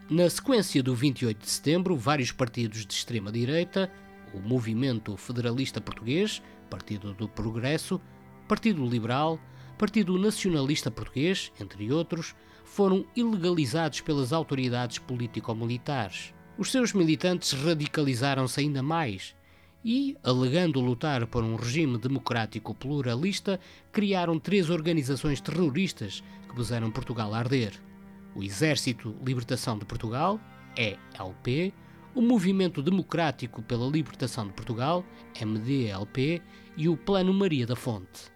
Na 0.09 0.29
sequência 0.29 0.83
do 0.83 0.95
28 0.95 1.39
de 1.39 1.51
setembro, 1.51 1.97
vários 1.97 2.33
partidos 2.33 2.87
de 2.87 2.95
extrema-direita, 2.95 3.91
o 4.35 4.41
Movimento 4.41 5.17
Federalista 5.17 5.81
Português, 5.81 6.43
Partido 6.69 7.15
do 7.15 7.29
Progresso, 7.29 8.01
Partido 8.49 8.85
Liberal, 8.85 9.39
Partido 9.79 10.19
Nacionalista 10.19 10.91
Português, 10.91 11.53
entre 11.61 11.93
outros, 11.93 12.35
foram 12.65 13.07
ilegalizados 13.15 14.01
pelas 14.01 14.33
autoridades 14.33 14.99
político-militares. 14.99 16.35
Os 16.59 16.71
seus 16.71 16.93
militantes 16.93 17.53
radicalizaram-se 17.53 18.61
ainda 18.61 18.83
mais 18.83 19.35
e, 19.85 20.17
alegando 20.23 20.81
lutar 20.81 21.27
por 21.27 21.45
um 21.45 21.57
regime 21.57 21.99
democrático 21.99 22.75
pluralista, 22.75 23.61
criaram 23.93 24.39
três 24.39 24.71
organizações 24.71 25.41
terroristas 25.41 26.23
que 26.49 26.55
puseram 26.55 26.91
Portugal 26.91 27.35
a 27.35 27.39
arder: 27.39 27.73
o 28.35 28.43
Exército 28.43 29.15
Libertação 29.25 29.79
de 29.79 29.85
Portugal, 29.85 30.41
ELP, 30.77 31.73
o 32.15 32.23
Movimento 32.23 32.81
Democrático 32.81 33.61
pela 33.63 33.91
Libertação 33.91 34.47
de 34.47 34.53
Portugal, 34.53 35.05
MDLP, 35.41 36.41
e 36.77 36.89
o 36.89 36.97
Plano 36.97 37.35
Maria 37.35 37.67
da 37.67 37.75
Fonte. 37.75 38.33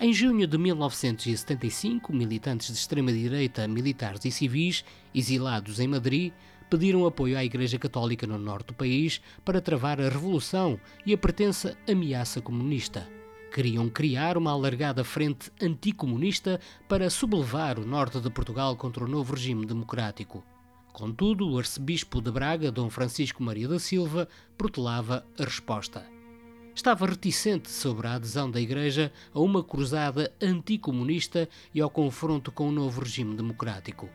Em 0.00 0.12
junho 0.12 0.46
de 0.46 0.58
1975, 0.58 2.12
militantes 2.12 2.66
de 2.66 2.74
extrema-direita, 2.74 3.68
militares 3.68 4.24
e 4.24 4.30
civis, 4.30 4.84
exilados 5.14 5.78
em 5.78 5.86
Madrid, 5.86 6.32
pediram 6.68 7.06
apoio 7.06 7.38
à 7.38 7.44
Igreja 7.44 7.78
Católica 7.78 8.26
no 8.26 8.38
norte 8.38 8.68
do 8.68 8.74
país 8.74 9.20
para 9.44 9.60
travar 9.60 10.00
a 10.00 10.08
revolução 10.08 10.78
e 11.06 11.12
a 11.12 11.18
pretensa 11.18 11.76
ameaça 11.88 12.40
comunista. 12.40 13.08
Queriam 13.52 13.88
criar 13.88 14.36
uma 14.36 14.50
alargada 14.50 15.04
frente 15.04 15.52
anticomunista 15.62 16.58
para 16.88 17.08
sublevar 17.08 17.78
o 17.78 17.86
norte 17.86 18.20
de 18.20 18.28
Portugal 18.28 18.76
contra 18.76 19.04
o 19.04 19.08
novo 19.08 19.34
regime 19.34 19.64
democrático. 19.64 20.44
Contudo, 20.94 21.50
o 21.50 21.58
arcebispo 21.58 22.20
de 22.20 22.30
Braga, 22.30 22.70
Dom 22.70 22.88
Francisco 22.88 23.42
Maria 23.42 23.66
da 23.66 23.80
Silva, 23.80 24.28
protelava 24.56 25.26
a 25.36 25.42
resposta. 25.42 26.06
Estava 26.72 27.04
reticente 27.06 27.68
sobre 27.68 28.06
a 28.06 28.14
adesão 28.14 28.48
da 28.48 28.60
Igreja 28.60 29.12
a 29.32 29.40
uma 29.40 29.64
cruzada 29.64 30.32
anticomunista 30.40 31.48
e 31.74 31.80
ao 31.80 31.90
confronto 31.90 32.52
com 32.52 32.68
o 32.68 32.72
novo 32.72 33.00
regime 33.00 33.34
democrático. 33.34 34.08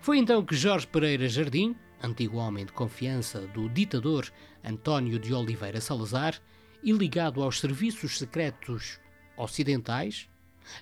Foi 0.00 0.18
então 0.18 0.44
que 0.44 0.56
Jorge 0.56 0.84
Pereira 0.84 1.28
Jardim, 1.28 1.76
antigo 2.02 2.38
homem 2.38 2.66
de 2.66 2.72
confiança 2.72 3.46
do 3.46 3.68
ditador 3.68 4.28
António 4.64 5.16
de 5.16 5.32
Oliveira 5.32 5.80
Salazar 5.80 6.34
e 6.82 6.90
ligado 6.90 7.40
aos 7.40 7.60
serviços 7.60 8.18
secretos 8.18 8.98
ocidentais, 9.36 10.28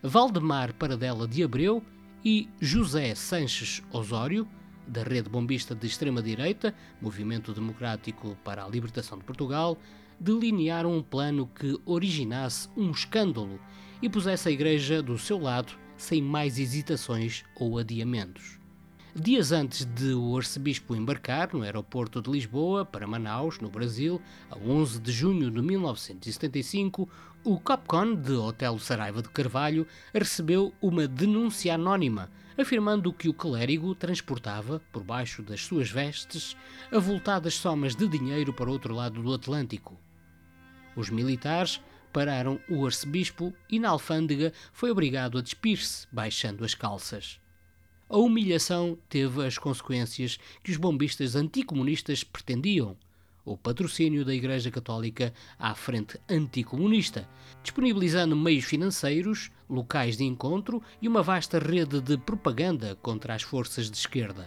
Valdemar 0.02 0.72
Paradela 0.72 1.28
de 1.28 1.42
Abreu 1.42 1.84
e 2.24 2.48
José 2.62 3.14
Sanches 3.14 3.82
Osório, 3.92 4.48
da 4.88 5.02
rede 5.02 5.28
bombista 5.28 5.74
de 5.74 5.86
extrema-direita, 5.86 6.74
Movimento 7.00 7.52
Democrático 7.52 8.36
para 8.42 8.64
a 8.64 8.68
Libertação 8.68 9.18
de 9.18 9.24
Portugal, 9.24 9.78
delinearam 10.18 10.96
um 10.96 11.02
plano 11.02 11.46
que 11.46 11.78
originasse 11.84 12.68
um 12.76 12.90
escândalo 12.90 13.60
e 14.02 14.08
pusesse 14.08 14.48
a 14.48 14.52
Igreja 14.52 15.02
do 15.02 15.18
seu 15.18 15.38
lado 15.38 15.72
sem 15.96 16.22
mais 16.22 16.58
hesitações 16.58 17.44
ou 17.56 17.78
adiamentos. 17.78 18.58
Dias 19.14 19.50
antes 19.50 19.84
de 19.84 20.12
o 20.14 20.36
arcebispo 20.36 20.94
embarcar 20.94 21.52
no 21.52 21.62
aeroporto 21.62 22.22
de 22.22 22.30
Lisboa 22.30 22.84
para 22.84 23.06
Manaus, 23.06 23.58
no 23.58 23.68
Brasil, 23.68 24.20
a 24.48 24.56
11 24.56 25.00
de 25.00 25.10
junho 25.10 25.50
de 25.50 25.60
1975, 25.60 27.08
o 27.42 27.58
Copcon 27.58 28.14
de 28.14 28.32
Hotel 28.32 28.78
Saraiva 28.78 29.20
de 29.20 29.28
Carvalho 29.30 29.86
recebeu 30.14 30.72
uma 30.80 31.08
denúncia 31.08 31.74
anónima 31.74 32.30
afirmando 32.58 33.12
que 33.12 33.28
o 33.28 33.34
clérigo 33.34 33.94
transportava, 33.94 34.82
por 34.92 35.04
baixo 35.04 35.42
das 35.42 35.64
suas 35.64 35.88
vestes, 35.88 36.56
avultadas 36.90 37.54
somas 37.54 37.94
de 37.94 38.08
dinheiro 38.08 38.52
para 38.52 38.70
outro 38.70 38.92
lado 38.92 39.22
do 39.22 39.32
Atlântico. 39.32 39.96
Os 40.96 41.08
militares 41.08 41.80
pararam 42.12 42.58
o 42.68 42.84
arcebispo 42.84 43.54
e 43.70 43.78
na 43.78 43.90
alfândega 43.90 44.52
foi 44.72 44.90
obrigado 44.90 45.38
a 45.38 45.40
despir-se, 45.40 46.08
baixando 46.10 46.64
as 46.64 46.74
calças. 46.74 47.38
A 48.08 48.16
humilhação 48.16 48.98
teve 49.08 49.46
as 49.46 49.56
consequências 49.56 50.38
que 50.64 50.72
os 50.72 50.76
bombistas 50.76 51.36
anticomunistas 51.36 52.24
pretendiam. 52.24 52.96
O 53.50 53.56
patrocínio 53.56 54.26
da 54.26 54.34
Igreja 54.34 54.70
Católica 54.70 55.32
à 55.58 55.74
frente 55.74 56.20
anticomunista, 56.28 57.26
disponibilizando 57.62 58.36
meios 58.36 58.66
financeiros, 58.66 59.50
locais 59.70 60.18
de 60.18 60.24
encontro 60.24 60.82
e 61.00 61.08
uma 61.08 61.22
vasta 61.22 61.58
rede 61.58 61.98
de 62.02 62.18
propaganda 62.18 62.94
contra 62.96 63.34
as 63.34 63.40
forças 63.40 63.90
de 63.90 63.96
esquerda. 63.96 64.46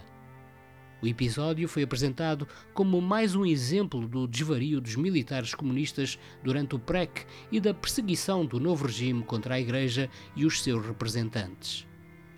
O 1.02 1.06
episódio 1.08 1.66
foi 1.66 1.82
apresentado 1.82 2.46
como 2.72 3.00
mais 3.00 3.34
um 3.34 3.44
exemplo 3.44 4.06
do 4.06 4.28
desvario 4.28 4.80
dos 4.80 4.94
militares 4.94 5.52
comunistas 5.52 6.16
durante 6.44 6.76
o 6.76 6.78
PREC 6.78 7.26
e 7.50 7.58
da 7.58 7.74
perseguição 7.74 8.46
do 8.46 8.60
novo 8.60 8.86
regime 8.86 9.24
contra 9.24 9.56
a 9.56 9.60
Igreja 9.60 10.08
e 10.36 10.46
os 10.46 10.62
seus 10.62 10.86
representantes. 10.86 11.88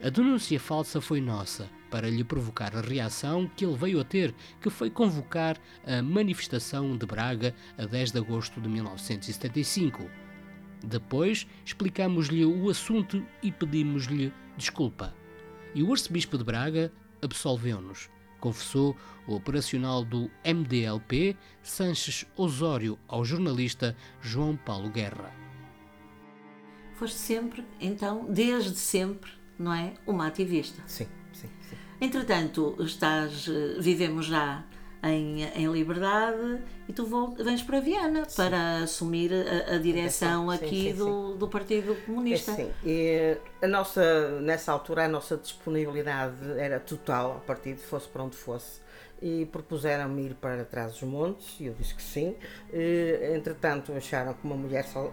A 0.04 0.10
denúncia 0.10 0.60
falsa 0.60 1.00
foi 1.00 1.18
nossa, 1.18 1.66
para 1.90 2.10
lhe 2.10 2.22
provocar 2.22 2.76
a 2.76 2.82
reação 2.82 3.50
que 3.56 3.64
ele 3.64 3.74
veio 3.74 3.98
a 3.98 4.04
ter, 4.04 4.34
que 4.60 4.68
foi 4.68 4.90
convocar 4.90 5.56
a 5.82 6.02
manifestação 6.02 6.94
de 6.94 7.06
Braga 7.06 7.54
a 7.78 7.86
10 7.86 8.12
de 8.12 8.18
agosto 8.18 8.60
de 8.60 8.68
1975. 8.68 10.02
Depois 10.84 11.46
explicamos-lhe 11.64 12.44
o 12.44 12.68
assunto 12.68 13.24
e 13.42 13.50
pedimos-lhe 13.50 14.30
desculpa. 14.58 15.14
E 15.74 15.82
o 15.82 15.90
arcebispo 15.90 16.36
de 16.36 16.44
Braga 16.44 16.92
absolveu-nos, 17.22 18.10
confessou 18.40 18.94
o 19.26 19.34
operacional 19.34 20.04
do 20.04 20.30
MDLP, 20.44 21.34
Sanches 21.62 22.26
Osório, 22.36 22.98
ao 23.08 23.24
jornalista 23.24 23.96
João 24.20 24.54
Paulo 24.54 24.90
Guerra. 24.90 25.32
Foste 26.92 27.16
sempre, 27.16 27.64
então, 27.80 28.30
desde 28.30 28.76
sempre, 28.76 29.42
não 29.58 29.72
é? 29.72 29.94
Uma 30.06 30.26
ativista. 30.26 30.82
Sim, 30.86 31.06
sim, 31.32 31.48
sim. 31.68 31.76
Entretanto, 32.00 32.76
estás, 32.80 33.48
eh, 33.48 33.80
vivemos 33.80 34.26
já 34.26 34.64
em, 35.02 35.42
em 35.42 35.70
liberdade 35.70 36.60
e 36.88 36.92
tu 36.92 37.06
vens 37.36 37.62
para 37.62 37.80
Viana 37.80 38.24
sim. 38.28 38.36
para 38.36 38.78
assumir 38.78 39.30
a, 39.32 39.74
a 39.74 39.78
direção 39.78 40.50
sim, 40.50 40.56
aqui 40.56 40.90
sim, 40.90 40.94
do, 40.94 41.34
do 41.36 41.48
Partido 41.48 41.94
Comunista. 42.06 42.52
É, 42.52 42.54
sim, 42.54 42.70
e 42.84 43.36
a 43.62 43.68
nossa, 43.68 44.40
nessa 44.40 44.72
altura 44.72 45.04
a 45.04 45.08
nossa 45.08 45.36
disponibilidade 45.36 46.58
era 46.58 46.80
total 46.80 47.32
ao 47.32 47.40
partido, 47.40 47.78
fosse 47.78 48.08
para 48.08 48.22
onde 48.22 48.36
fosse. 48.36 48.82
E 49.22 49.46
propuseram-me 49.46 50.26
ir 50.26 50.34
para 50.34 50.64
trás 50.64 50.92
dos 50.92 51.02
montes 51.02 51.58
e 51.58 51.66
eu 51.66 51.74
disse 51.74 51.94
que 51.94 52.02
sim. 52.02 52.34
E, 52.72 53.32
entretanto, 53.34 53.92
acharam 53.92 54.34
que 54.34 54.44
uma 54.44 54.56
mulher 54.56 54.84
só, 54.84 55.10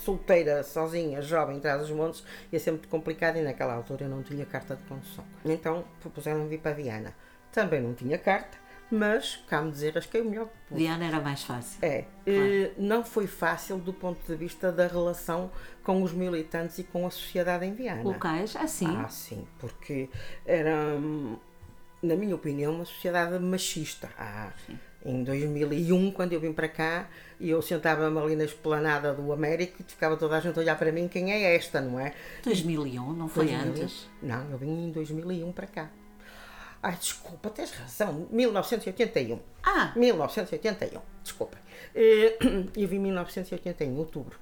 solteira, 0.00 0.62
sozinha, 0.62 1.22
jovem, 1.22 1.58
atrás 1.58 1.82
dos 1.82 1.90
montes, 1.90 2.24
ia 2.52 2.58
ser 2.58 2.72
muito 2.72 2.88
complicado 2.88 3.36
e 3.36 3.42
naquela 3.42 3.74
altura 3.74 4.04
eu 4.04 4.08
não 4.08 4.22
tinha 4.22 4.44
carta 4.44 4.76
de 4.76 4.82
condução. 4.84 5.24
Então 5.44 5.84
propuseram-me 6.00 6.48
vir 6.48 6.58
para 6.58 6.72
Viana. 6.72 7.14
Também 7.52 7.80
não 7.80 7.94
tinha 7.94 8.16
carta, 8.16 8.58
mas, 8.90 9.36
cá 9.46 9.62
me 9.62 9.70
dizer, 9.70 9.96
acho 9.96 10.08
que 10.08 10.18
é 10.18 10.20
o 10.20 10.24
melhor. 10.24 10.48
Viana 10.70 11.06
era 11.06 11.20
mais 11.20 11.44
fácil. 11.44 11.78
É, 11.80 12.06
claro. 12.24 12.72
não 12.76 13.04
foi 13.04 13.26
fácil 13.26 13.78
do 13.78 13.92
ponto 13.92 14.20
de 14.26 14.34
vista 14.34 14.72
da 14.72 14.88
relação 14.88 15.50
com 15.84 16.02
os 16.02 16.12
militantes 16.12 16.78
e 16.78 16.84
com 16.84 17.06
a 17.06 17.10
sociedade 17.10 17.64
em 17.64 17.72
Viana. 17.72 18.02
Locais, 18.02 18.56
assim? 18.56 18.88
Ah, 18.88 19.08
sim, 19.08 19.46
porque 19.58 20.08
era, 20.44 20.98
na 22.02 22.16
minha 22.16 22.34
opinião, 22.34 22.74
uma 22.74 22.84
sociedade 22.84 23.38
machista. 23.38 24.10
Ah, 24.18 24.52
em 25.04 25.24
2001, 25.24 26.10
quando 26.12 26.32
eu 26.32 26.40
vim 26.40 26.52
para 26.52 26.68
cá, 26.68 27.08
eu 27.40 27.62
sentava-me 27.62 28.18
ali 28.18 28.36
na 28.36 28.44
esplanada 28.44 29.14
do 29.14 29.32
América 29.32 29.76
e 29.80 29.84
ficava 29.90 30.16
toda 30.16 30.36
a 30.36 30.40
gente 30.40 30.58
a 30.58 30.62
olhar 30.62 30.78
para 30.78 30.92
mim, 30.92 31.08
quem 31.08 31.32
é 31.32 31.56
esta, 31.56 31.80
não 31.80 31.98
é? 31.98 32.12
2001, 32.44 33.12
não 33.14 33.28
foi 33.28 33.46
2001. 33.46 33.70
antes? 33.70 34.08
Não, 34.22 34.50
eu 34.50 34.58
vim 34.58 34.88
em 34.88 34.90
2001 34.90 35.52
para 35.52 35.66
cá. 35.66 35.90
Ai, 36.82 36.96
desculpa, 36.96 37.50
tens 37.50 37.72
razão. 37.72 38.26
1981. 38.30 39.38
Ah! 39.62 39.92
1981, 39.96 41.00
desculpa. 41.22 41.58
Eh, 41.94 42.38
eu 42.76 42.88
vim 42.88 42.96
em 42.96 43.00
1981, 43.00 43.96
outubro. 43.96 44.38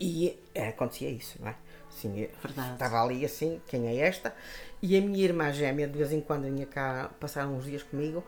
E 0.00 0.36
acontecia 0.56 1.08
isso, 1.10 1.38
não 1.40 1.48
é? 1.48 1.54
Assim, 1.88 2.28
Verdade. 2.42 2.72
Estava 2.72 3.02
ali 3.02 3.24
assim, 3.24 3.60
quem 3.66 3.86
é 3.86 3.96
esta? 4.06 4.34
E 4.80 4.96
a 4.96 5.00
minha 5.00 5.22
irmã 5.22 5.52
gêmea, 5.52 5.86
de 5.86 5.96
vez 5.96 6.12
em 6.12 6.20
quando, 6.20 6.44
vinha 6.44 6.66
cá 6.66 7.10
passar 7.20 7.46
uns 7.46 7.64
dias 7.64 7.82
comigo 7.82 8.24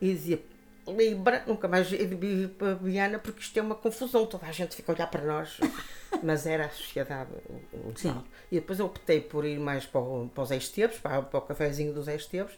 e 0.00 0.14
dizia: 0.14 0.40
Libra, 0.86 1.44
nunca 1.46 1.68
mais 1.68 1.90
vir 1.90 2.48
para 2.50 2.74
Viana 2.74 3.18
porque 3.18 3.40
isto 3.40 3.58
é 3.58 3.62
uma 3.62 3.74
confusão, 3.74 4.26
toda 4.26 4.46
a 4.46 4.52
gente 4.52 4.74
fica 4.74 4.92
a 4.92 4.94
olhar 4.94 5.06
para 5.06 5.24
nós. 5.24 5.58
Mas 6.22 6.44
era 6.44 6.66
a 6.66 6.70
sociedade 6.70 7.30
Sim. 7.96 8.22
E 8.50 8.56
depois 8.56 8.78
eu 8.78 8.86
optei 8.86 9.20
por 9.20 9.44
ir 9.44 9.58
mais 9.58 9.86
para, 9.86 10.00
o, 10.00 10.28
para 10.28 10.42
os 10.42 10.50
Estevos, 10.50 10.98
para, 10.98 11.22
para 11.22 11.38
o 11.38 11.42
cafezinho 11.42 11.94
dos 11.94 12.08
Estevos, 12.08 12.52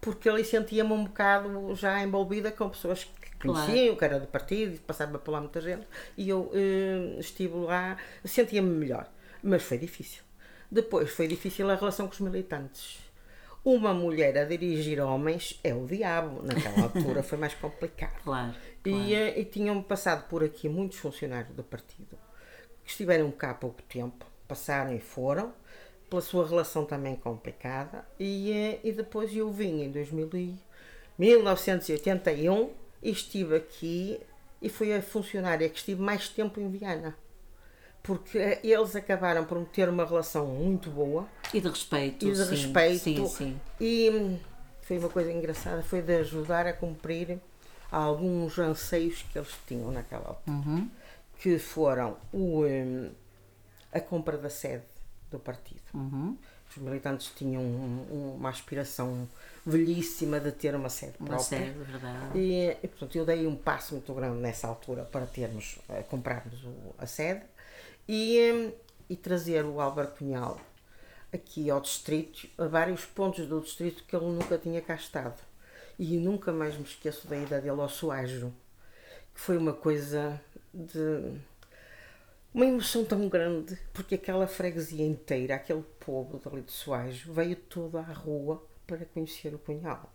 porque 0.00 0.28
ali 0.28 0.44
sentia-me 0.44 0.92
um 0.92 1.04
bocado 1.04 1.74
já 1.74 2.02
envolvida 2.02 2.52
com 2.52 2.68
pessoas 2.68 3.04
que 3.04 3.46
conheciam, 3.46 3.96
claro. 3.96 3.96
que 3.96 4.04
era 4.04 4.20
do 4.20 4.26
partido, 4.26 4.80
passava 4.82 5.18
por 5.18 5.32
lá 5.32 5.40
muita 5.40 5.60
gente, 5.60 5.86
e 6.16 6.28
eu 6.28 6.50
eh, 6.52 7.18
estive 7.18 7.54
lá, 7.56 7.96
sentia-me 8.24 8.68
melhor. 8.68 9.08
Mas 9.42 9.62
foi 9.62 9.78
difícil. 9.78 10.22
Depois 10.70 11.10
foi 11.10 11.26
difícil 11.26 11.70
a 11.70 11.74
relação 11.74 12.06
com 12.06 12.12
os 12.12 12.20
militantes 12.20 13.07
uma 13.74 13.92
mulher 13.92 14.36
a 14.38 14.44
dirigir 14.44 15.00
homens 15.00 15.58
é 15.62 15.74
o 15.74 15.86
diabo. 15.86 16.42
Naquela 16.42 16.84
altura 16.84 17.22
foi 17.22 17.38
mais 17.38 17.54
complicado. 17.54 18.22
Claro. 18.22 18.54
claro. 18.82 18.98
E, 19.02 19.14
eh, 19.14 19.40
e 19.40 19.44
tinham 19.44 19.82
passado 19.82 20.28
por 20.28 20.42
aqui 20.42 20.68
muitos 20.68 20.98
funcionários 20.98 21.54
do 21.54 21.62
partido 21.62 22.18
que 22.84 22.90
estiveram 22.90 23.30
cá 23.30 23.50
há 23.50 23.54
pouco 23.54 23.82
tempo, 23.82 24.24
passaram 24.46 24.94
e 24.94 24.98
foram, 24.98 25.52
pela 26.08 26.22
sua 26.22 26.46
relação 26.48 26.86
também 26.86 27.14
complicada. 27.14 28.06
E, 28.18 28.50
eh, 28.50 28.80
e 28.82 28.92
depois 28.92 29.34
eu 29.36 29.50
vim 29.52 29.82
em 29.82 29.90
2000 29.90 30.58
1981 31.18 32.70
e 33.02 33.10
estive 33.10 33.56
aqui 33.56 34.20
e 34.62 34.68
fui 34.68 34.92
a 34.92 35.02
funcionária 35.02 35.68
que 35.68 35.76
estive 35.76 36.00
mais 36.00 36.28
tempo 36.28 36.60
em 36.60 36.70
Viana 36.70 37.16
porque 38.02 38.58
eles 38.62 38.96
acabaram 38.96 39.44
por 39.44 39.64
ter 39.66 39.88
uma 39.88 40.04
relação 40.04 40.46
muito 40.46 40.90
boa 40.90 41.26
e 41.52 41.60
de 41.60 41.68
respeito 41.68 42.26
e 42.26 42.32
de 42.32 42.44
sim, 42.44 42.50
respeito 42.50 43.02
sim, 43.02 43.26
sim. 43.26 43.60
e 43.80 44.10
hum, 44.10 44.38
foi 44.82 44.98
uma 44.98 45.08
coisa 45.08 45.30
engraçada 45.32 45.82
foi 45.82 46.00
de 46.00 46.14
ajudar 46.16 46.66
a 46.66 46.72
cumprir 46.72 47.38
alguns 47.90 48.58
anseios 48.58 49.22
que 49.30 49.38
eles 49.38 49.54
tinham 49.66 49.90
naquela 49.90 50.28
altura 50.28 50.56
uhum. 50.56 50.90
que 51.38 51.58
foram 51.58 52.16
o, 52.32 52.64
um, 52.64 53.10
a 53.92 54.00
compra 54.00 54.38
da 54.38 54.50
sede 54.50 54.84
do 55.30 55.38
partido 55.38 55.82
uhum. 55.92 56.36
os 56.70 56.76
militantes 56.78 57.32
tinham 57.34 57.62
um, 57.62 58.36
uma 58.38 58.48
aspiração 58.48 59.28
velhíssima 59.66 60.40
de 60.40 60.52
ter 60.52 60.74
uma 60.74 60.88
sede 60.88 61.14
uma 61.20 61.28
própria 61.28 61.58
sede, 61.58 61.78
verdade. 61.78 62.38
E, 62.38 62.76
e 62.82 62.88
portanto 62.88 63.16
eu 63.16 63.26
dei 63.26 63.46
um 63.46 63.56
passo 63.56 63.94
muito 63.94 64.14
grande 64.14 64.38
nessa 64.38 64.66
altura 64.66 65.04
para 65.04 65.26
termos 65.26 65.78
uh, 65.88 66.02
comprarmos 66.04 66.62
o, 66.64 66.94
a 66.96 67.06
sede 67.06 67.42
e, 68.08 68.72
e 69.08 69.16
trazer 69.16 69.64
o 69.64 69.80
Álvaro 69.80 70.12
Cunhal 70.12 70.60
aqui 71.32 71.70
ao 71.70 71.80
distrito, 71.80 72.48
a 72.56 72.66
vários 72.66 73.04
pontos 73.04 73.46
do 73.46 73.60
distrito 73.60 74.04
que 74.04 74.16
ele 74.16 74.26
nunca 74.26 74.56
tinha 74.58 74.80
cá 74.80 74.94
estado. 74.94 75.40
E 75.98 76.16
nunca 76.16 76.52
mais 76.52 76.76
me 76.76 76.84
esqueço 76.84 77.26
da 77.26 77.36
ida 77.36 77.60
dele 77.60 77.80
ao 77.80 77.88
Soajo, 77.88 78.52
que 79.34 79.40
foi 79.40 79.56
uma 79.58 79.72
coisa 79.72 80.40
de. 80.72 81.32
uma 82.54 82.64
emoção 82.64 83.04
tão 83.04 83.28
grande, 83.28 83.76
porque 83.92 84.14
aquela 84.14 84.46
freguesia 84.46 85.04
inteira, 85.04 85.56
aquele 85.56 85.84
povo 85.98 86.38
dali 86.38 86.62
de 86.62 86.72
Soajo, 86.72 87.32
veio 87.32 87.56
toda 87.56 87.98
à 87.98 88.12
rua 88.12 88.64
para 88.86 89.04
conhecer 89.06 89.54
o 89.54 89.58
Cunhal. 89.58 90.12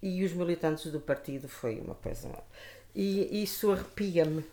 E 0.00 0.24
os 0.24 0.32
militantes 0.32 0.92
do 0.92 1.00
partido 1.00 1.48
foi 1.48 1.80
uma 1.80 1.94
coisa. 1.96 2.30
E 2.94 3.42
isso 3.42 3.72
arrepia-me, 3.72 4.44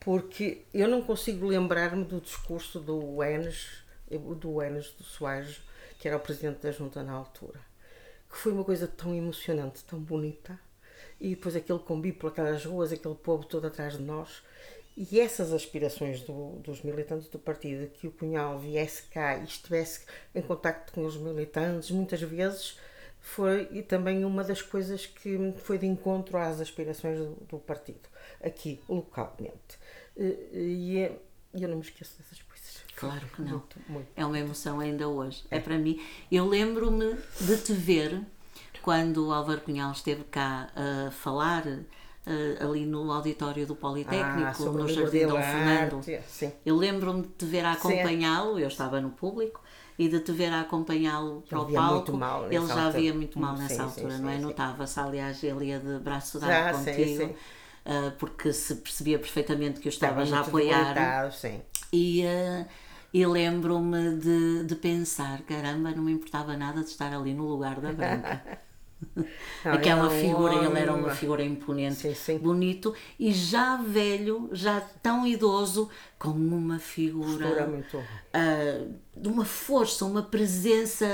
porque 0.00 0.62
eu 0.72 0.88
não 0.88 1.02
consigo 1.02 1.46
lembrar-me 1.46 2.04
do 2.04 2.20
discurso 2.20 2.80
do 2.80 3.22
Enes, 3.22 3.82
do 4.10 4.62
Enes 4.62 4.90
do 4.92 5.04
Soares, 5.04 5.60
que 5.98 6.06
era 6.06 6.16
o 6.16 6.20
presidente 6.20 6.60
da 6.60 6.70
junta 6.70 7.02
na 7.02 7.12
altura, 7.12 7.60
que 8.30 8.36
foi 8.36 8.52
uma 8.52 8.64
coisa 8.64 8.86
tão 8.86 9.14
emocionante, 9.14 9.84
tão 9.84 9.98
bonita, 9.98 10.58
e 11.20 11.30
depois 11.30 11.56
aquele 11.56 11.80
convívio 11.80 12.20
por 12.20 12.28
aquelas 12.28 12.64
ruas, 12.64 12.92
aquele 12.92 13.16
povo 13.16 13.44
todo 13.44 13.66
atrás 13.66 13.94
de 13.96 14.02
nós, 14.02 14.42
e 14.96 15.20
essas 15.20 15.52
aspirações 15.52 16.22
do, 16.22 16.56
dos 16.58 16.82
militantes 16.82 17.28
do 17.28 17.38
partido, 17.38 17.88
que 17.88 18.08
o 18.08 18.10
Cunhal 18.10 18.58
viesse 18.58 19.02
cá 19.04 19.36
e 19.36 19.44
estivesse 19.44 20.04
em 20.34 20.42
contacto 20.42 20.92
com 20.92 21.04
os 21.04 21.16
militantes, 21.16 21.90
muitas 21.90 22.20
vezes 22.20 22.76
foi 23.20 23.68
e 23.70 23.82
também 23.82 24.24
uma 24.24 24.42
das 24.42 24.62
coisas 24.62 25.06
que 25.06 25.54
foi 25.58 25.78
de 25.78 25.86
encontro 25.86 26.36
às 26.38 26.60
aspirações 26.60 27.18
do, 27.18 27.34
do 27.48 27.58
partido, 27.58 28.08
aqui 28.42 28.80
localmente. 28.88 29.78
E 30.18 30.98
é, 30.98 31.18
eu 31.54 31.68
não 31.68 31.76
me 31.76 31.82
esqueço 31.82 32.16
dessas 32.18 32.42
coisas. 32.42 32.84
Claro 32.96 33.26
que 33.34 33.42
não. 33.42 33.50
Muito, 33.50 33.76
muito. 33.88 34.08
É 34.16 34.26
uma 34.26 34.38
emoção 34.38 34.80
ainda 34.80 35.08
hoje. 35.08 35.44
É, 35.50 35.56
é 35.56 35.60
para 35.60 35.78
mim. 35.78 36.00
Eu 36.30 36.46
lembro-me 36.46 37.16
de 37.40 37.56
te 37.58 37.72
ver 37.72 38.20
quando 38.82 39.28
o 39.28 39.32
Álvaro 39.32 39.60
Cunhal 39.60 39.92
esteve 39.92 40.24
cá 40.24 40.68
a 40.74 41.10
falar 41.10 41.64
Uh, 42.26 42.62
ali 42.62 42.84
no 42.84 43.10
auditório 43.10 43.66
do 43.66 43.74
Politécnico, 43.74 44.62
ah, 44.62 44.70
no 44.70 44.86
Jardim 44.86 45.26
Dom 45.26 45.40
Fernando. 45.40 46.04
Sim. 46.26 46.52
Eu 46.66 46.76
lembro-me 46.76 47.22
de 47.22 47.28
te 47.28 47.46
ver 47.46 47.64
a 47.64 47.72
acompanhá-lo, 47.72 48.58
eu 48.58 48.68
estava 48.68 49.00
no 49.00 49.08
público, 49.08 49.62
e 49.98 50.08
de 50.08 50.20
te 50.20 50.30
ver 50.32 50.52
a 50.52 50.60
acompanhá-lo 50.60 51.42
para 51.48 51.60
o 51.60 51.72
palco. 51.72 52.12
ele 52.50 52.66
já 52.66 52.84
altura. 52.84 52.90
via 52.92 53.14
muito 53.14 53.38
mal 53.38 53.56
nessa 53.56 53.74
sim, 53.74 53.80
altura, 53.80 54.16
sim, 54.16 54.22
não 54.22 54.28
é? 54.28 54.36
sim, 54.36 54.42
Notava-se, 54.42 55.00
aliás, 55.00 55.42
ele 55.42 55.64
ia 55.66 55.80
de 55.80 55.98
braço 56.00 56.38
dado 56.38 56.84
contigo. 56.84 57.34
Uh, 57.88 58.10
porque 58.18 58.52
se 58.52 58.74
percebia 58.74 59.18
perfeitamente 59.18 59.80
que 59.80 59.88
eu 59.88 59.90
estava 59.90 60.22
já 60.26 60.38
a 60.38 60.40
apoiar. 60.42 61.32
Sim. 61.32 61.62
E, 61.90 62.22
uh, 62.22 62.66
e 63.14 63.24
lembro-me 63.26 64.16
de, 64.16 64.64
de 64.64 64.74
pensar: 64.76 65.40
caramba, 65.42 65.92
não 65.92 66.02
me 66.02 66.12
importava 66.12 66.54
nada 66.54 66.80
de 66.80 66.90
estar 66.90 67.14
ali 67.14 67.32
no 67.32 67.46
lugar 67.46 67.80
da 67.80 67.90
branca. 67.90 68.60
Não, 69.64 69.72
Aquela 69.72 70.10
figura, 70.10 70.54
um... 70.54 70.64
ele 70.64 70.78
era 70.78 70.92
uma 70.92 71.10
figura 71.10 71.42
imponente, 71.42 71.96
sim, 71.96 72.14
sim. 72.14 72.38
bonito 72.38 72.94
e 73.18 73.32
já 73.32 73.76
velho, 73.76 74.48
já 74.52 74.80
tão 75.02 75.26
idoso, 75.26 75.88
com 76.18 76.30
uma 76.30 76.78
figura 76.78 77.68
uh, 77.68 78.94
de 79.16 79.28
uma 79.28 79.44
força, 79.44 80.04
uma 80.04 80.22
presença, 80.22 81.06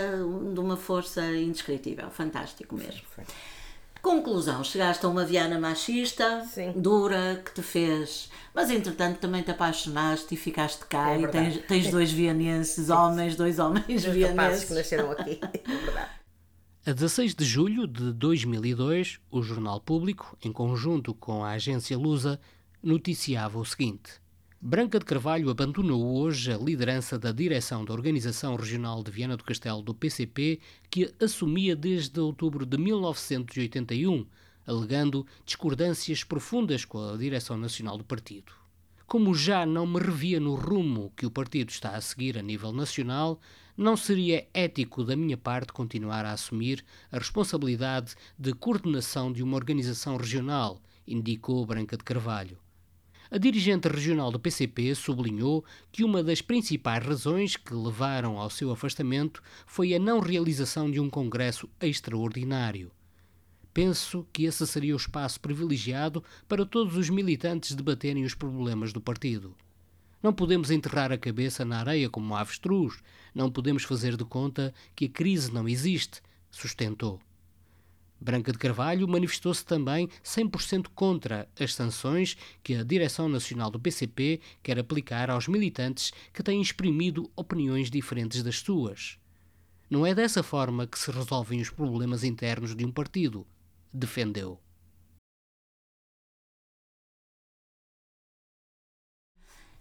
de 0.52 0.60
uma 0.60 0.76
força 0.76 1.24
indescritível, 1.36 2.10
fantástico 2.10 2.74
mesmo. 2.74 3.02
Sim, 3.14 3.22
Conclusão, 4.04 4.62
chegaste 4.62 5.06
a 5.06 5.08
uma 5.08 5.24
Viana 5.24 5.58
machista, 5.58 6.44
Sim. 6.44 6.74
dura, 6.76 7.42
que 7.42 7.54
te 7.54 7.62
fez. 7.62 8.28
Mas 8.54 8.68
entretanto 8.68 9.18
também 9.18 9.42
te 9.42 9.50
apaixonaste 9.50 10.34
e 10.34 10.36
ficaste 10.36 10.84
cá 10.84 11.12
é 11.12 11.22
e 11.22 11.28
tens, 11.28 11.58
tens 11.66 11.90
dois 11.90 12.12
vianenses, 12.12 12.90
homens, 12.90 13.34
dois 13.34 13.58
homens 13.58 13.86
dois 13.86 14.04
vianenses. 14.04 14.64
que 14.64 14.74
nasceram 14.74 15.10
aqui, 15.10 15.40
é 15.42 15.76
verdade. 15.86 16.10
A 16.84 16.92
16 16.92 17.34
de 17.34 17.46
julho 17.46 17.86
de 17.86 18.12
2002, 18.12 19.20
o 19.30 19.42
Jornal 19.42 19.80
Público, 19.80 20.36
em 20.44 20.52
conjunto 20.52 21.14
com 21.14 21.42
a 21.42 21.52
agência 21.52 21.96
Lusa, 21.96 22.38
noticiava 22.82 23.58
o 23.58 23.64
seguinte. 23.64 24.20
Branca 24.66 24.98
de 24.98 25.04
Carvalho 25.04 25.50
abandonou 25.50 26.16
hoje 26.16 26.50
a 26.50 26.56
liderança 26.56 27.18
da 27.18 27.30
direção 27.32 27.84
da 27.84 27.92
Organização 27.92 28.56
Regional 28.56 29.02
de 29.02 29.10
Viana 29.10 29.36
do 29.36 29.44
Castelo 29.44 29.82
do 29.82 29.94
PCP, 29.94 30.58
que 30.88 31.14
assumia 31.22 31.76
desde 31.76 32.18
outubro 32.18 32.64
de 32.64 32.78
1981, 32.78 34.26
alegando 34.66 35.26
discordâncias 35.44 36.24
profundas 36.24 36.86
com 36.86 36.98
a 37.10 37.14
direção 37.14 37.58
nacional 37.58 37.98
do 37.98 38.04
partido. 38.04 38.54
Como 39.06 39.34
já 39.34 39.66
não 39.66 39.86
me 39.86 40.00
revia 40.00 40.40
no 40.40 40.54
rumo 40.54 41.12
que 41.14 41.26
o 41.26 41.30
partido 41.30 41.68
está 41.68 41.90
a 41.90 42.00
seguir 42.00 42.38
a 42.38 42.42
nível 42.42 42.72
nacional, 42.72 43.38
não 43.76 43.98
seria 43.98 44.48
ético 44.54 45.04
da 45.04 45.14
minha 45.14 45.36
parte 45.36 45.74
continuar 45.74 46.24
a 46.24 46.32
assumir 46.32 46.82
a 47.12 47.18
responsabilidade 47.18 48.14
de 48.38 48.54
coordenação 48.54 49.30
de 49.30 49.42
uma 49.42 49.56
organização 49.56 50.16
regional, 50.16 50.80
indicou 51.06 51.66
Branca 51.66 51.98
de 51.98 52.02
Carvalho. 52.02 52.63
A 53.34 53.36
dirigente 53.36 53.88
regional 53.88 54.30
do 54.30 54.38
PCP 54.38 54.94
sublinhou 54.94 55.64
que 55.90 56.04
uma 56.04 56.22
das 56.22 56.40
principais 56.40 57.04
razões 57.04 57.56
que 57.56 57.74
levaram 57.74 58.38
ao 58.38 58.48
seu 58.48 58.70
afastamento 58.70 59.42
foi 59.66 59.92
a 59.92 59.98
não 59.98 60.20
realização 60.20 60.88
de 60.88 61.00
um 61.00 61.10
congresso 61.10 61.68
extraordinário. 61.80 62.92
Penso 63.72 64.24
que 64.32 64.44
esse 64.44 64.64
seria 64.68 64.94
o 64.94 64.96
espaço 64.96 65.40
privilegiado 65.40 66.22
para 66.46 66.64
todos 66.64 66.96
os 66.96 67.10
militantes 67.10 67.74
debaterem 67.74 68.24
os 68.24 68.36
problemas 68.36 68.92
do 68.92 69.00
partido. 69.00 69.52
Não 70.22 70.32
podemos 70.32 70.70
enterrar 70.70 71.10
a 71.10 71.18
cabeça 71.18 71.64
na 71.64 71.80
areia 71.80 72.08
como 72.08 72.36
avestruz, 72.36 73.02
não 73.34 73.50
podemos 73.50 73.82
fazer 73.82 74.16
de 74.16 74.24
conta 74.24 74.72
que 74.94 75.06
a 75.06 75.10
crise 75.10 75.52
não 75.52 75.68
existe, 75.68 76.22
sustentou. 76.52 77.18
Branca 78.24 78.50
de 78.50 78.56
Carvalho 78.56 79.06
manifestou-se 79.06 79.62
também 79.62 80.08
100% 80.24 80.86
contra 80.94 81.46
as 81.60 81.74
sanções 81.74 82.38
que 82.62 82.74
a 82.74 82.82
Direção 82.82 83.28
Nacional 83.28 83.70
do 83.70 83.78
PCP 83.78 84.40
quer 84.62 84.78
aplicar 84.78 85.28
aos 85.28 85.46
militantes 85.46 86.10
que 86.32 86.42
têm 86.42 86.62
exprimido 86.62 87.30
opiniões 87.36 87.90
diferentes 87.90 88.42
das 88.42 88.60
suas. 88.60 89.18
Não 89.90 90.06
é 90.06 90.14
dessa 90.14 90.42
forma 90.42 90.86
que 90.86 90.98
se 90.98 91.10
resolvem 91.10 91.60
os 91.60 91.68
problemas 91.68 92.24
internos 92.24 92.74
de 92.74 92.86
um 92.86 92.90
partido, 92.90 93.46
defendeu. 93.92 94.58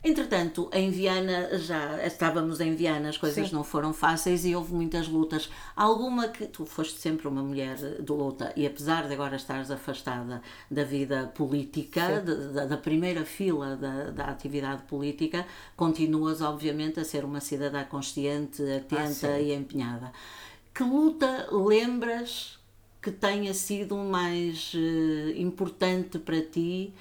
Entretanto, 0.03 0.69
em 0.73 0.91
Viana, 0.91 1.57
já 1.57 2.05
estávamos 2.05 2.59
em 2.59 2.75
Viana, 2.75 3.07
as 3.07 3.17
coisas 3.17 3.47
Sim. 3.47 3.55
não 3.55 3.63
foram 3.63 3.93
fáceis 3.93 4.43
e 4.43 4.53
houve 4.53 4.73
muitas 4.73 5.07
lutas. 5.07 5.49
Alguma 5.73 6.27
que 6.27 6.45
tu 6.45 6.65
foste 6.65 6.99
sempre 6.99 7.25
uma 7.25 7.41
mulher 7.41 7.77
de 7.77 8.11
luta 8.11 8.51
e 8.57 8.67
apesar 8.67 9.07
de 9.07 9.13
agora 9.13 9.37
estares 9.37 9.71
afastada 9.71 10.41
da 10.69 10.83
vida 10.83 11.31
política, 11.33 12.19
de, 12.19 12.53
da, 12.53 12.65
da, 12.65 12.75
primeira 12.77 13.23
fila 13.23 13.77
da, 13.77 14.09
da 14.09 14.25
atividade 14.25 14.83
política, 14.83 15.47
continuas 15.77 16.41
obviamente 16.41 16.99
a 16.99 17.05
ser 17.05 17.23
uma 17.23 17.39
cidadã 17.39 17.85
consciente, 17.85 18.61
atenta 18.61 19.27
ah, 19.27 19.39
e 19.39 19.53
empenhada. 19.53 20.11
Que 20.73 20.83
luta 20.83 21.47
lembras 21.49 22.59
que 23.01 23.09
tenha 23.09 23.53
sido 23.53 23.95
mais 23.95 24.73
uh, 24.73 25.29
importante 25.37 26.19
para 26.19 26.41
ti? 26.41 26.93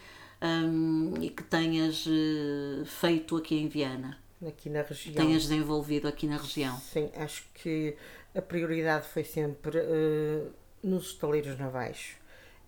Um, 0.43 1.15
e 1.21 1.31
que 1.31 1.43
tenhas 1.45 2.07
uh, 2.07 2.85
feito 2.85 3.37
aqui 3.37 3.57
em 3.57 3.69
Viana? 3.69 4.19
Aqui 4.47 4.69
na 4.69 4.83
região. 4.83 5.15
Tenhas 5.15 5.43
desenvolvido 5.43 6.09
aqui 6.09 6.27
na 6.27 6.37
região? 6.37 6.77
Sim, 6.79 7.11
acho 7.17 7.45
que 7.55 7.97
a 8.35 8.43
prioridade 8.43 9.07
foi 9.07 9.23
sempre 9.23 9.79
uh, 9.79 10.53
nos 10.83 11.11
estaleiros 11.11 11.57
navais. 11.59 12.17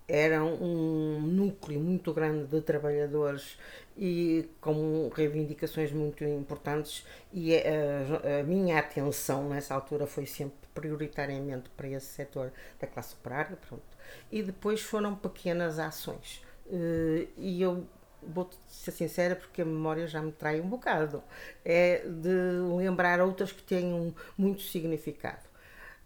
Era 0.06 0.44
um 0.44 1.20
núcleo 1.20 1.80
muito 1.80 2.12
grande 2.12 2.46
de 2.46 2.60
trabalhadores 2.60 3.58
e 3.96 4.48
com 4.60 5.10
reivindicações 5.14 5.92
muito 5.92 6.22
importantes 6.24 7.06
e 7.32 7.56
a, 7.56 8.40
a, 8.40 8.42
minha 8.42 8.78
atenção 8.78 9.48
nessa 9.48 9.74
altura 9.74 10.06
foi 10.06 10.26
sempre 10.26 10.68
prioritariamente 10.74 11.70
para 11.70 11.88
esse 11.88 12.06
setor 12.06 12.52
da 12.78 12.86
classe 12.86 13.14
operária, 13.14 13.56
pronto. 13.66 13.82
E 14.30 14.42
depois 14.42 14.82
foram 14.82 15.14
pequenas 15.14 15.78
ações. 15.78 16.42
Uh, 16.66 17.28
e 17.36 17.60
eu 17.60 17.86
vou 18.22 18.48
ser 18.66 18.90
sincera 18.92 19.36
porque 19.36 19.62
a 19.62 19.64
memória 19.64 20.06
já 20.06 20.20
me 20.22 20.32
trai 20.32 20.60
um 20.60 20.68
bocado. 20.68 21.22
É 21.64 22.06
de 22.06 22.30
lembrar 22.76 23.20
outras 23.20 23.52
que 23.52 23.62
tenham 23.62 24.14
muito 24.36 24.62
significado. 24.62 25.44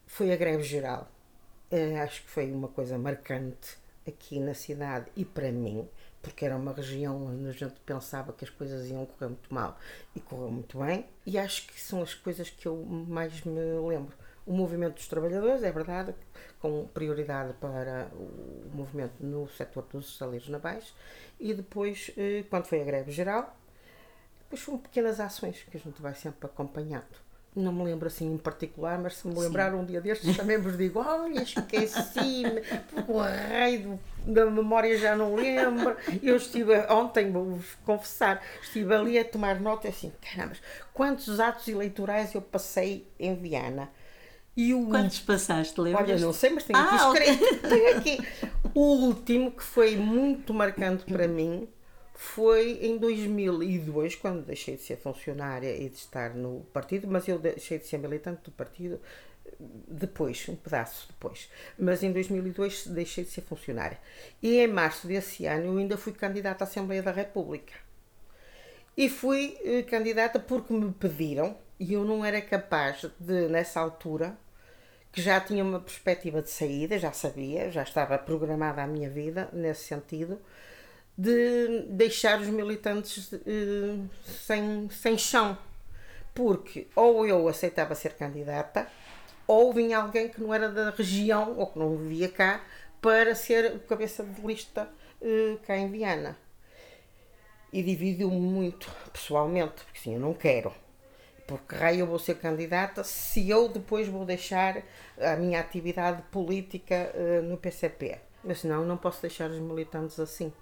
Foi 0.07 0.33
a 0.33 0.37
greve 0.37 0.63
geral. 0.63 1.11
Uh, 1.71 2.03
acho 2.03 2.23
que 2.23 2.31
foi 2.31 2.51
uma 2.51 2.69
coisa 2.69 2.99
marcante 2.99 3.77
aqui 4.07 4.41
na 4.41 4.55
cidade 4.55 5.11
e 5.15 5.25
para 5.25 5.53
mim, 5.53 5.87
porque 6.23 6.45
era 6.45 6.57
uma 6.57 6.73
região 6.73 7.27
onde 7.27 7.49
a 7.49 7.53
gente 7.53 7.79
pensava 7.81 8.33
que 8.33 8.45
as 8.45 8.51
coisas 8.51 8.89
iam 8.89 9.05
correr 9.05 9.29
muito 9.29 9.55
mal 9.55 9.79
e 10.15 10.21
correu 10.21 10.51
muito 10.51 10.79
bem, 10.79 11.07
e 11.27 11.39
acho 11.39 11.67
que 11.67 11.79
são 11.81 12.03
as 12.03 12.15
coisas 12.15 12.49
que 12.49 12.67
eu 12.67 12.77
mais 12.85 13.43
me 13.45 13.61
lembro. 13.87 14.17
O 14.49 14.53
movimento 14.55 14.95
dos 14.95 15.07
trabalhadores, 15.07 15.63
é 15.63 15.71
verdade, 15.71 16.15
com 16.59 16.87
prioridade 16.87 17.53
para 17.61 18.09
o 18.15 18.75
movimento 18.75 19.13
no 19.21 19.47
setor 19.47 19.85
dos 19.93 20.17
salários 20.17 20.49
navais 20.49 20.95
e 21.39 21.53
depois, 21.53 22.11
eh, 22.17 22.45
quando 22.49 22.65
foi 22.65 22.81
a 22.81 22.85
greve 22.85 23.13
geral, 23.13 23.55
depois 24.39 24.63
foram 24.63 24.79
pequenas 24.79 25.21
ações 25.21 25.67
que 25.71 25.77
a 25.77 25.81
gente 25.81 26.01
vai 26.01 26.15
sempre 26.15 26.47
acompanhando. 26.47 27.05
Não 27.55 27.75
me 27.75 27.85
lembro 27.85 28.07
assim 28.09 28.33
em 28.33 28.39
particular, 28.39 28.99
mas 28.99 29.17
se 29.17 29.29
me 29.29 29.39
lembrar 29.39 29.71
Sim. 29.71 29.77
um 29.81 29.85
dia 29.85 30.01
destes 30.01 30.35
também 30.35 30.57
vos 30.57 30.79
digo, 30.79 30.99
olha, 30.99 31.43
esqueci-me, 31.43 32.63
porque 32.89 33.13
o 33.13 33.19
raio 33.19 34.01
da 34.25 34.47
memória 34.47 34.97
já 34.97 35.15
não 35.15 35.35
lembro. 35.35 35.95
Eu 36.23 36.37
estive 36.37 36.75
ontem, 36.89 37.31
vou-vos 37.31 37.75
confessar, 37.85 38.43
estive 38.63 38.95
ali 38.95 39.19
a 39.19 39.25
tomar 39.27 39.61
nota 39.61 39.89
assim, 39.89 40.11
caramba, 40.23 40.57
quantos 40.95 41.39
atos 41.39 41.69
eleitorais 41.69 42.35
eu 42.35 42.41
passei 42.41 43.07
em 43.21 43.35
Viana 43.35 43.91
e 44.59 44.75
o... 44.75 44.89
Quantos 44.89 45.21
passaste, 45.21 45.81
lembras? 45.81 46.11
Olha, 46.11 46.19
não 46.19 46.33
sei, 46.33 46.51
mas 46.51 46.65
tenho 46.65 46.81
aqui 46.81 46.97
ah, 46.99 47.13
escrito. 47.13 47.45
Okay. 47.45 47.59
Tenho 47.71 47.97
aqui. 47.97 48.19
O 48.75 48.81
último 48.81 49.53
que 49.53 49.63
foi 49.63 49.97
muito 49.97 50.53
marcante 50.53 51.05
para 51.05 51.29
mim 51.29 51.69
foi 52.13 52.73
em 52.83 52.99
2002, 52.99 54.17
quando 54.17 54.45
deixei 54.45 54.75
de 54.75 54.83
ser 54.83 54.97
funcionária 54.97 55.77
e 55.77 55.89
de 55.89 55.95
estar 55.95 56.35
no 56.35 56.67
partido, 56.73 57.07
mas 57.07 57.29
eu 57.29 57.39
deixei 57.39 57.79
de 57.79 57.87
ser 57.87 57.99
militante 57.99 58.43
do 58.43 58.51
partido 58.51 59.01
depois, 59.87 60.49
um 60.49 60.57
pedaço 60.57 61.07
depois. 61.07 61.49
Mas 61.79 62.03
em 62.03 62.11
2002 62.11 62.89
deixei 62.89 63.23
de 63.23 63.31
ser 63.31 63.43
funcionária. 63.43 64.01
E 64.43 64.59
em 64.59 64.67
março 64.67 65.07
desse 65.07 65.47
ano 65.47 65.67
eu 65.67 65.79
ainda 65.79 65.97
fui 65.97 66.13
candidata 66.13 66.65
à 66.65 66.67
Assembleia 66.67 67.01
da 67.01 67.13
República. 67.13 67.75
E 68.97 69.09
fui 69.09 69.57
eh, 69.63 69.85
candidata 69.85 70.41
porque 70.41 70.73
me 70.73 70.93
pediram, 70.93 71.57
e 71.79 71.93
eu 71.93 72.05
não 72.05 72.25
era 72.25 72.41
capaz 72.43 73.09
de, 73.21 73.47
nessa 73.47 73.79
altura, 73.79 74.37
que 75.13 75.23
já 75.23 75.41
tinha 75.41 75.65
uma 75.65 75.81
perspectiva 75.81 76.43
de 76.43 76.51
saída, 76.51 76.99
já 76.99 77.13
sabia, 77.13 77.71
já 77.71 77.83
estava 77.83 78.19
programada 78.19 78.83
a 78.83 78.87
minha 78.87 79.09
vida 79.09 79.49
nesse 79.53 79.85
sentido, 79.85 80.39
de 81.17 81.87
deixar 81.89 82.41
os 82.41 82.49
militantes 82.49 83.33
eh, 83.33 83.99
sem, 84.25 84.89
sem 84.91 85.19
chão. 85.19 85.59
Porque 86.35 86.87
ou 86.95 87.27
eu 87.27 87.49
aceitava 87.49 87.95
ser 87.95 88.15
candidata, 88.15 88.87
ou 89.47 89.73
vinha 89.73 89.99
alguém 89.99 90.29
que 90.29 90.41
não 90.41 90.55
era 90.55 90.69
da 90.71 90.91
região 90.91 91.59
ou 91.59 91.67
que 91.67 91.79
não 91.79 91.97
vivia 91.97 92.29
cá 92.29 92.65
para 93.01 93.35
ser 93.35 93.77
o 93.77 93.81
cabeça 93.81 94.23
de 94.23 94.41
lista 94.47 94.89
eh, 95.23 95.57
cá 95.67 95.77
em 95.77 95.91
Viana. 95.91 96.37
E 97.73 97.83
dividiu-me 97.83 98.39
muito 98.39 98.91
pessoalmente, 99.13 99.85
porque 99.85 99.99
sim, 99.99 100.15
eu 100.15 100.21
não 100.21 100.35
quero 100.35 100.73
porque 101.49 101.75
raio 101.75 102.01
eu 102.01 102.07
vou 102.07 102.19
ser 102.19 102.35
candidata 102.35 103.03
se 103.03 103.49
eu 103.49 103.71
depois 103.71 104.07
vou 104.07 104.27
deixar 104.27 104.83
a 105.19 105.35
minha 105.35 105.59
atividade 105.59 106.21
política 106.31 107.11
uh, 107.15 107.43
no 107.43 107.57
PCP. 107.57 108.21
Mas 108.45 108.63
não, 108.65 108.85
não 108.85 108.99
posso 108.99 109.23
deixar 109.23 109.51
os 109.51 109.59
militantes 109.59 110.21
assim. 110.21 110.53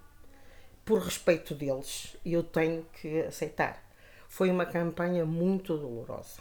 Por 0.84 1.00
respeito 1.00 1.56
deles, 1.56 2.16
eu 2.24 2.44
tenho 2.44 2.86
que 2.92 3.22
aceitar. 3.22 3.82
Foi 4.28 4.48
uma 4.48 4.64
campanha 4.64 5.26
muito 5.26 5.76
dolorosa, 5.76 6.40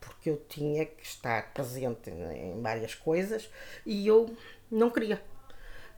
porque 0.00 0.30
eu 0.30 0.36
tinha 0.48 0.86
que 0.86 1.02
estar 1.04 1.52
presente 1.52 2.08
em 2.08 2.62
várias 2.62 2.94
coisas 2.94 3.50
e 3.84 4.06
eu 4.06 4.32
não 4.70 4.90
queria 4.90 5.20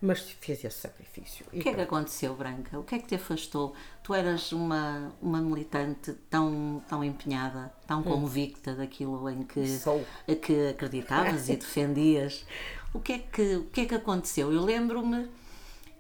mas 0.05 0.20
fez 0.20 0.62
esse 0.62 0.78
sacrifício. 0.78 1.47
O 1.47 1.59
que 1.59 1.68
é 1.68 1.74
que 1.74 1.80
aconteceu, 1.80 2.35
Branca? 2.35 2.78
O 2.78 2.85
que 2.85 2.95
é 2.95 2.99
que 2.99 3.07
te 3.07 3.14
afastou? 3.14 3.74
Tu 4.05 4.15
eras 4.15 4.53
uma, 4.53 5.13
uma 5.21 5.41
militante 5.41 6.13
tão, 6.31 6.81
tão 6.87 7.03
empenhada, 7.03 7.73
tão 7.87 8.01
hum. 8.01 8.05
convicta 8.05 8.75
daquilo 8.75 9.29
em 9.31 9.43
que, 9.43 9.67
Sou. 9.67 10.05
que 10.43 10.69
acreditavas 10.69 11.49
e 11.49 11.57
defendias. 11.57 12.45
O 12.93 13.01
que, 13.01 13.15
é 13.15 13.19
que, 13.19 13.57
o 13.57 13.65
que 13.65 13.81
é 13.81 13.85
que 13.87 13.95
aconteceu? 13.95 14.53
Eu 14.53 14.63
lembro-me, 14.63 15.27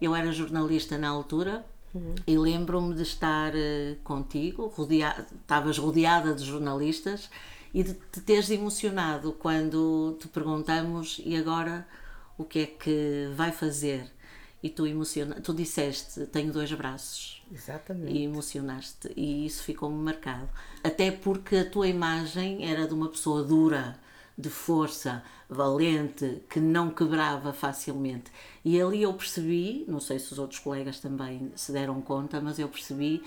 eu 0.00 0.14
era 0.14 0.30
jornalista 0.30 0.96
na 0.98 1.08
altura, 1.08 1.64
Uhum. 1.94 2.14
E 2.26 2.36
lembro-me 2.36 2.92
de 2.92 3.02
estar 3.02 3.54
uh, 3.54 3.96
contigo, 4.02 4.66
rodea 4.66 5.24
estavas 5.40 5.78
rodeada 5.78 6.34
de 6.34 6.44
jornalistas 6.44 7.30
e 7.72 7.84
de 7.84 7.94
te 7.94 8.20
teres 8.20 8.50
emocionado 8.50 9.32
quando 9.32 10.16
te 10.20 10.26
perguntamos 10.26 11.20
e 11.24 11.36
agora 11.36 11.86
o 12.36 12.44
que 12.44 12.58
é 12.58 12.66
que 12.66 13.30
vai 13.36 13.52
fazer 13.52 14.10
e 14.64 14.70
tu 14.70 14.86
emociona, 14.86 15.34
tu 15.42 15.52
disseste 15.52 16.24
tenho 16.24 16.50
dois 16.50 16.72
braços. 16.72 17.44
Exatamente. 17.52 18.10
E 18.10 18.24
emocionaste. 18.24 19.12
E 19.14 19.44
isso 19.44 19.62
ficou-me 19.62 20.02
marcado. 20.02 20.48
Até 20.82 21.10
porque 21.10 21.56
a 21.56 21.70
tua 21.70 21.86
imagem 21.86 22.66
era 22.66 22.88
de 22.88 22.94
uma 22.94 23.10
pessoa 23.10 23.44
dura 23.44 23.94
de 24.38 24.48
força 24.48 25.22
valente 25.50 26.42
que 26.48 26.60
não 26.60 26.88
quebrava 26.88 27.52
facilmente. 27.52 28.32
E 28.64 28.80
ali 28.80 29.02
eu 29.02 29.12
percebi 29.12 29.84
não 29.86 30.00
sei 30.00 30.18
se 30.18 30.32
os 30.32 30.38
outros 30.38 30.58
colegas 30.60 30.98
também 30.98 31.52
se 31.54 31.70
deram 31.70 32.00
conta 32.00 32.40
mas 32.40 32.58
eu 32.58 32.68
percebi 32.68 33.22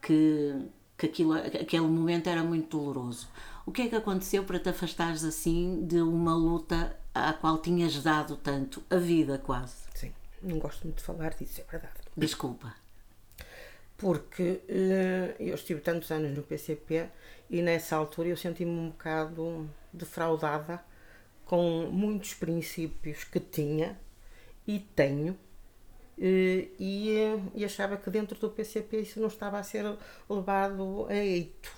que 0.00 0.54
que 0.96 1.06
aquilo, 1.06 1.34
aquele 1.34 1.86
momento 1.86 2.28
era 2.28 2.42
muito 2.42 2.76
doloroso. 2.76 3.28
O 3.64 3.70
que 3.70 3.82
é 3.82 3.88
que 3.88 3.94
aconteceu 3.94 4.42
para 4.42 4.58
te 4.58 4.70
afastares 4.70 5.22
assim 5.22 5.86
de 5.86 6.00
uma 6.00 6.34
luta 6.34 6.96
à 7.14 7.32
qual 7.34 7.58
tinhas 7.58 8.02
dado 8.02 8.36
tanto, 8.36 8.82
a 8.90 8.96
vida 8.96 9.38
quase. 9.38 9.76
Sim, 9.94 10.12
não 10.42 10.58
gosto 10.58 10.84
muito 10.84 10.98
de 10.98 11.04
falar 11.04 11.34
disso, 11.34 11.60
é 11.60 11.64
verdade. 11.64 11.94
Desculpa. 12.16 12.74
Porque 13.96 14.60
uh, 14.68 15.42
eu 15.42 15.54
estive 15.54 15.80
tantos 15.80 16.10
anos 16.10 16.36
no 16.36 16.42
PCP 16.42 17.08
e 17.50 17.62
nessa 17.62 17.96
altura 17.96 18.28
eu 18.28 18.36
senti-me 18.36 18.70
um 18.70 18.90
bocado 18.90 19.68
defraudada 19.92 20.82
com 21.44 21.88
muitos 21.90 22.34
princípios 22.34 23.24
que 23.24 23.40
tinha 23.40 23.98
e 24.66 24.78
tenho. 24.78 25.36
E, 26.16 26.70
e, 26.78 27.60
e 27.60 27.64
achava 27.64 27.96
que 27.96 28.10
dentro 28.10 28.38
do 28.38 28.50
PCP 28.50 29.00
isso 29.00 29.20
não 29.20 29.28
estava 29.28 29.58
a 29.58 29.62
ser 29.62 29.84
levado 30.28 31.06
a 31.08 31.14
eito. 31.14 31.76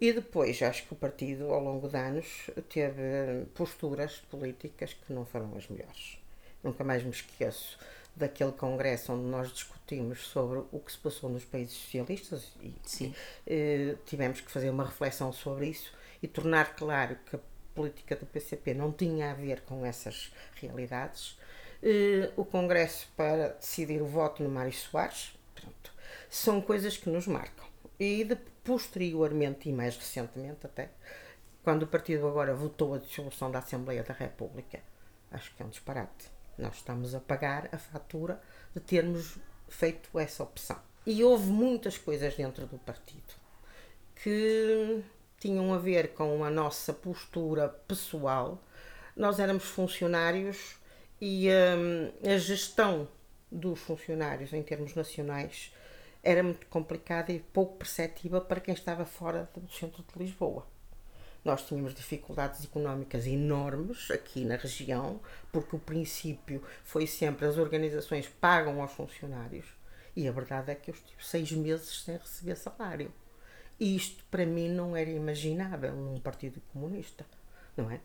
E 0.00 0.12
depois, 0.14 0.62
acho 0.62 0.86
que 0.86 0.94
o 0.94 0.96
partido, 0.96 1.52
ao 1.52 1.62
longo 1.62 1.86
de 1.86 1.96
anos, 1.96 2.50
teve 2.70 3.44
posturas 3.54 4.16
políticas 4.30 4.94
que 4.94 5.12
não 5.12 5.26
foram 5.26 5.54
as 5.56 5.68
melhores. 5.68 6.19
Nunca 6.62 6.84
mais 6.84 7.02
me 7.02 7.10
esqueço 7.10 7.78
daquele 8.14 8.52
congresso 8.52 9.12
onde 9.12 9.24
nós 9.24 9.52
discutimos 9.52 10.26
sobre 10.26 10.62
o 10.70 10.78
que 10.78 10.92
se 10.92 10.98
passou 10.98 11.30
nos 11.30 11.44
países 11.44 11.74
socialistas 11.74 12.52
e 12.60 12.74
eh, 13.46 13.96
tivemos 14.04 14.40
que 14.40 14.50
fazer 14.50 14.70
uma 14.70 14.84
reflexão 14.84 15.32
sobre 15.32 15.68
isso 15.68 15.92
e 16.22 16.28
tornar 16.28 16.76
claro 16.76 17.16
que 17.26 17.36
a 17.36 17.40
política 17.74 18.16
do 18.16 18.26
PCP 18.26 18.74
não 18.74 18.92
tinha 18.92 19.30
a 19.30 19.34
ver 19.34 19.62
com 19.62 19.86
essas 19.86 20.32
realidades. 20.54 21.38
Eh, 21.82 22.30
o 22.36 22.44
congresso 22.44 23.08
para 23.16 23.48
decidir 23.48 24.02
o 24.02 24.06
voto 24.06 24.42
no 24.42 24.50
Mário 24.50 24.72
Soares, 24.72 25.32
pronto, 25.54 25.92
são 26.28 26.60
coisas 26.60 26.96
que 26.96 27.08
nos 27.08 27.26
marcam. 27.26 27.66
E 27.98 28.24
de, 28.24 28.36
posteriormente, 28.64 29.68
e 29.68 29.72
mais 29.72 29.96
recentemente 29.96 30.66
até, 30.66 30.90
quando 31.62 31.84
o 31.84 31.86
partido 31.86 32.26
agora 32.26 32.54
votou 32.54 32.94
a 32.94 32.98
dissolução 32.98 33.50
da 33.50 33.60
Assembleia 33.60 34.02
da 34.02 34.14
República, 34.14 34.80
acho 35.30 35.54
que 35.54 35.62
é 35.62 35.66
um 35.66 35.70
disparate. 35.70 36.39
Nós 36.60 36.76
estamos 36.76 37.14
a 37.14 37.20
pagar 37.20 37.68
a 37.72 37.78
fatura 37.78 38.40
de 38.74 38.80
termos 38.80 39.38
feito 39.68 40.18
essa 40.18 40.42
opção. 40.42 40.78
E 41.06 41.24
houve 41.24 41.46
muitas 41.50 41.96
coisas 41.96 42.34
dentro 42.36 42.66
do 42.66 42.78
partido 42.78 43.34
que 44.14 45.02
tinham 45.38 45.72
a 45.72 45.78
ver 45.78 46.12
com 46.12 46.44
a 46.44 46.50
nossa 46.50 46.92
postura 46.92 47.68
pessoal. 47.68 48.62
Nós 49.16 49.40
éramos 49.40 49.64
funcionários 49.64 50.76
e 51.20 51.48
hum, 51.48 52.12
a 52.30 52.36
gestão 52.36 53.08
dos 53.50 53.80
funcionários 53.80 54.52
em 54.52 54.62
termos 54.62 54.94
nacionais 54.94 55.72
era 56.22 56.42
muito 56.42 56.66
complicada 56.66 57.32
e 57.32 57.40
pouco 57.40 57.78
perceptível 57.78 58.42
para 58.42 58.60
quem 58.60 58.74
estava 58.74 59.06
fora 59.06 59.48
do 59.56 59.72
centro 59.72 60.02
de 60.02 60.22
Lisboa. 60.22 60.66
Nós 61.44 61.62
tínhamos 61.62 61.94
dificuldades 61.94 62.64
económicas 62.64 63.26
enormes 63.26 64.10
aqui 64.10 64.44
na 64.44 64.56
região, 64.56 65.20
porque 65.50 65.74
o 65.74 65.78
princípio 65.78 66.62
foi 66.84 67.06
sempre 67.06 67.46
as 67.46 67.56
organizações 67.56 68.28
pagam 68.28 68.82
aos 68.82 68.92
funcionários 68.92 69.66
e 70.14 70.28
a 70.28 70.32
verdade 70.32 70.70
é 70.70 70.74
que 70.74 70.90
eu 70.90 70.94
estive 70.94 71.24
seis 71.24 71.50
meses 71.52 72.02
sem 72.02 72.16
receber 72.16 72.56
salário. 72.56 73.12
E 73.78 73.96
isto 73.96 74.22
para 74.30 74.44
mim 74.44 74.68
não 74.68 74.94
era 74.94 75.08
imaginável 75.08 75.94
num 75.94 76.20
partido 76.20 76.60
comunista, 76.72 77.24
não 77.74 77.90
é? 77.90 78.00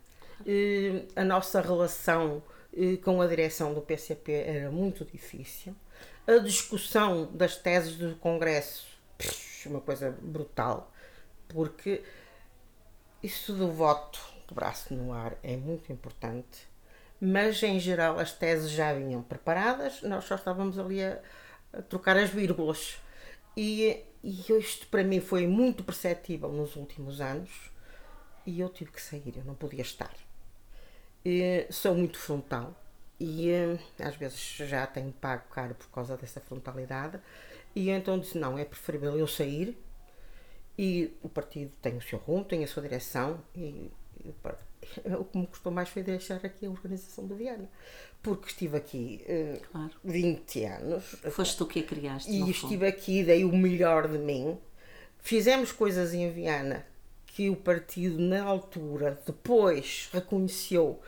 E 0.46 1.06
a 1.14 1.24
nossa 1.24 1.60
relação 1.60 2.42
com 3.04 3.20
a 3.20 3.26
direção 3.26 3.74
do 3.74 3.82
PCP 3.82 4.32
era 4.32 4.70
muito 4.70 5.04
difícil. 5.04 5.74
A 6.26 6.38
discussão 6.38 7.30
das 7.32 7.56
teses 7.56 7.96
do 7.96 8.16
Congresso, 8.16 8.86
uma 9.66 9.80
coisa 9.80 10.10
brutal, 10.22 10.92
porque 11.48 12.02
isso 13.22 13.52
do 13.52 13.70
voto 13.70 14.20
de 14.46 14.54
braço 14.54 14.94
no 14.94 15.12
ar 15.12 15.36
é 15.42 15.56
muito 15.56 15.92
importante, 15.92 16.68
mas 17.20 17.62
em 17.62 17.78
geral 17.80 18.18
as 18.18 18.32
teses 18.32 18.70
já 18.70 18.92
vinham 18.92 19.22
preparadas, 19.22 20.02
nós 20.02 20.24
só 20.24 20.34
estávamos 20.34 20.78
ali 20.78 21.02
a, 21.02 21.20
a 21.72 21.82
trocar 21.82 22.16
as 22.16 22.30
vírgulas. 22.30 22.98
E, 23.56 24.04
e 24.22 24.52
isto 24.52 24.86
para 24.88 25.02
mim 25.02 25.20
foi 25.20 25.46
muito 25.46 25.82
perceptível 25.82 26.50
nos 26.52 26.76
últimos 26.76 27.20
anos 27.20 27.70
e 28.44 28.60
eu 28.60 28.68
tive 28.68 28.92
que 28.92 29.00
sair, 29.02 29.34
eu 29.36 29.44
não 29.44 29.54
podia 29.54 29.82
estar. 29.82 30.14
E, 31.24 31.66
sou 31.70 31.94
muito 31.94 32.18
frontal 32.18 32.74
e 33.18 33.50
às 33.98 34.14
vezes 34.14 34.38
já 34.38 34.86
tenho 34.86 35.10
pago 35.10 35.44
caro 35.50 35.74
por 35.74 35.88
causa 35.88 36.16
dessa 36.16 36.40
frontalidade 36.40 37.18
e 37.74 37.88
então 37.90 38.18
disse 38.18 38.38
não, 38.38 38.58
é 38.58 38.64
preferível 38.64 39.18
eu 39.18 39.26
sair 39.26 39.76
e 40.78 41.12
o 41.22 41.28
partido 41.28 41.72
tem 41.80 41.96
o 41.96 42.02
seu 42.02 42.18
rumo, 42.18 42.44
tem 42.44 42.62
a 42.62 42.66
sua 42.66 42.82
direção 42.82 43.40
e, 43.54 43.90
e 44.24 44.34
o 45.18 45.24
que 45.24 45.38
me 45.38 45.46
custou 45.46 45.72
mais 45.72 45.88
foi 45.88 46.02
deixar 46.02 46.44
aqui 46.44 46.66
a 46.66 46.70
organização 46.70 47.26
do 47.26 47.34
Viana. 47.34 47.68
Porque 48.22 48.48
estive 48.48 48.76
aqui 48.76 49.24
uh, 49.28 49.60
Claro. 49.70 49.92
20 50.04 50.64
anos 50.64 51.04
Foste 51.30 51.56
tu 51.56 51.66
que 51.66 51.80
a 51.80 51.82
criaste. 51.82 52.30
e 52.30 52.50
estive 52.50 52.86
fundo. 52.86 52.86
aqui, 52.86 53.24
dei 53.24 53.44
o 53.44 53.56
melhor 53.56 54.08
de 54.08 54.18
mim. 54.18 54.58
Fizemos 55.18 55.72
coisas 55.72 56.14
em 56.14 56.30
Viana 56.30 56.84
que 57.26 57.50
o 57.50 57.56
partido, 57.56 58.18
na 58.18 58.42
altura, 58.42 59.20
depois 59.26 60.08
reconheceu. 60.12 61.00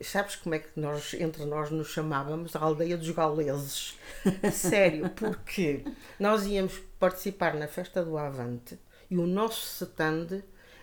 Sabes 0.00 0.36
como 0.36 0.54
é 0.54 0.60
que 0.60 0.78
nós, 0.78 1.14
entre 1.14 1.44
nós, 1.44 1.70
nos 1.70 1.88
chamávamos? 1.88 2.54
A 2.54 2.60
aldeia 2.60 2.96
dos 2.96 3.10
gauleses. 3.10 3.98
Sério, 4.52 5.10
porque 5.10 5.84
nós 6.20 6.46
íamos 6.46 6.78
participar 7.00 7.54
na 7.54 7.66
festa 7.66 8.04
do 8.04 8.16
Avante 8.16 8.78
e 9.10 9.16
o 9.16 9.26
nosso 9.26 9.84
stand 9.84 10.42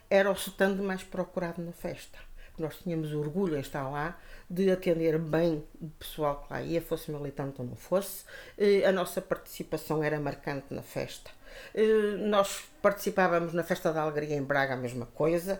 era 0.09 0.30
o 0.30 0.34
stand 0.34 0.76
mais 0.76 1.03
procurado 1.03 1.61
na 1.61 1.71
festa. 1.71 2.17
Nós 2.57 2.78
tínhamos 2.78 3.11
orgulho 3.13 3.57
em 3.57 3.59
estar 3.59 3.88
lá, 3.89 4.17
de 4.49 4.71
atender 4.71 5.17
bem 5.19 5.63
o 5.82 5.89
pessoal 5.89 6.41
que 6.43 6.53
lá 6.53 6.61
ia, 6.61 6.82
fosse 6.82 7.11
militante 7.11 7.59
ou 7.61 7.67
não 7.67 7.76
fosse. 7.76 8.23
Eh, 8.57 8.86
A 8.86 8.91
nossa 8.91 9.21
participação 9.21 10.01
era 10.03 10.19
marcante 10.19 10.67
na 10.73 10.82
festa. 10.82 11.30
Eh, 11.73 12.15
Nós 12.17 12.63
participávamos 12.82 13.53
na 13.53 13.63
Festa 13.63 13.91
da 13.91 14.01
Alegria 14.03 14.36
em 14.38 14.43
Braga, 14.43 14.73
a 14.73 14.78
mesma 14.78 15.05
coisa. 15.07 15.59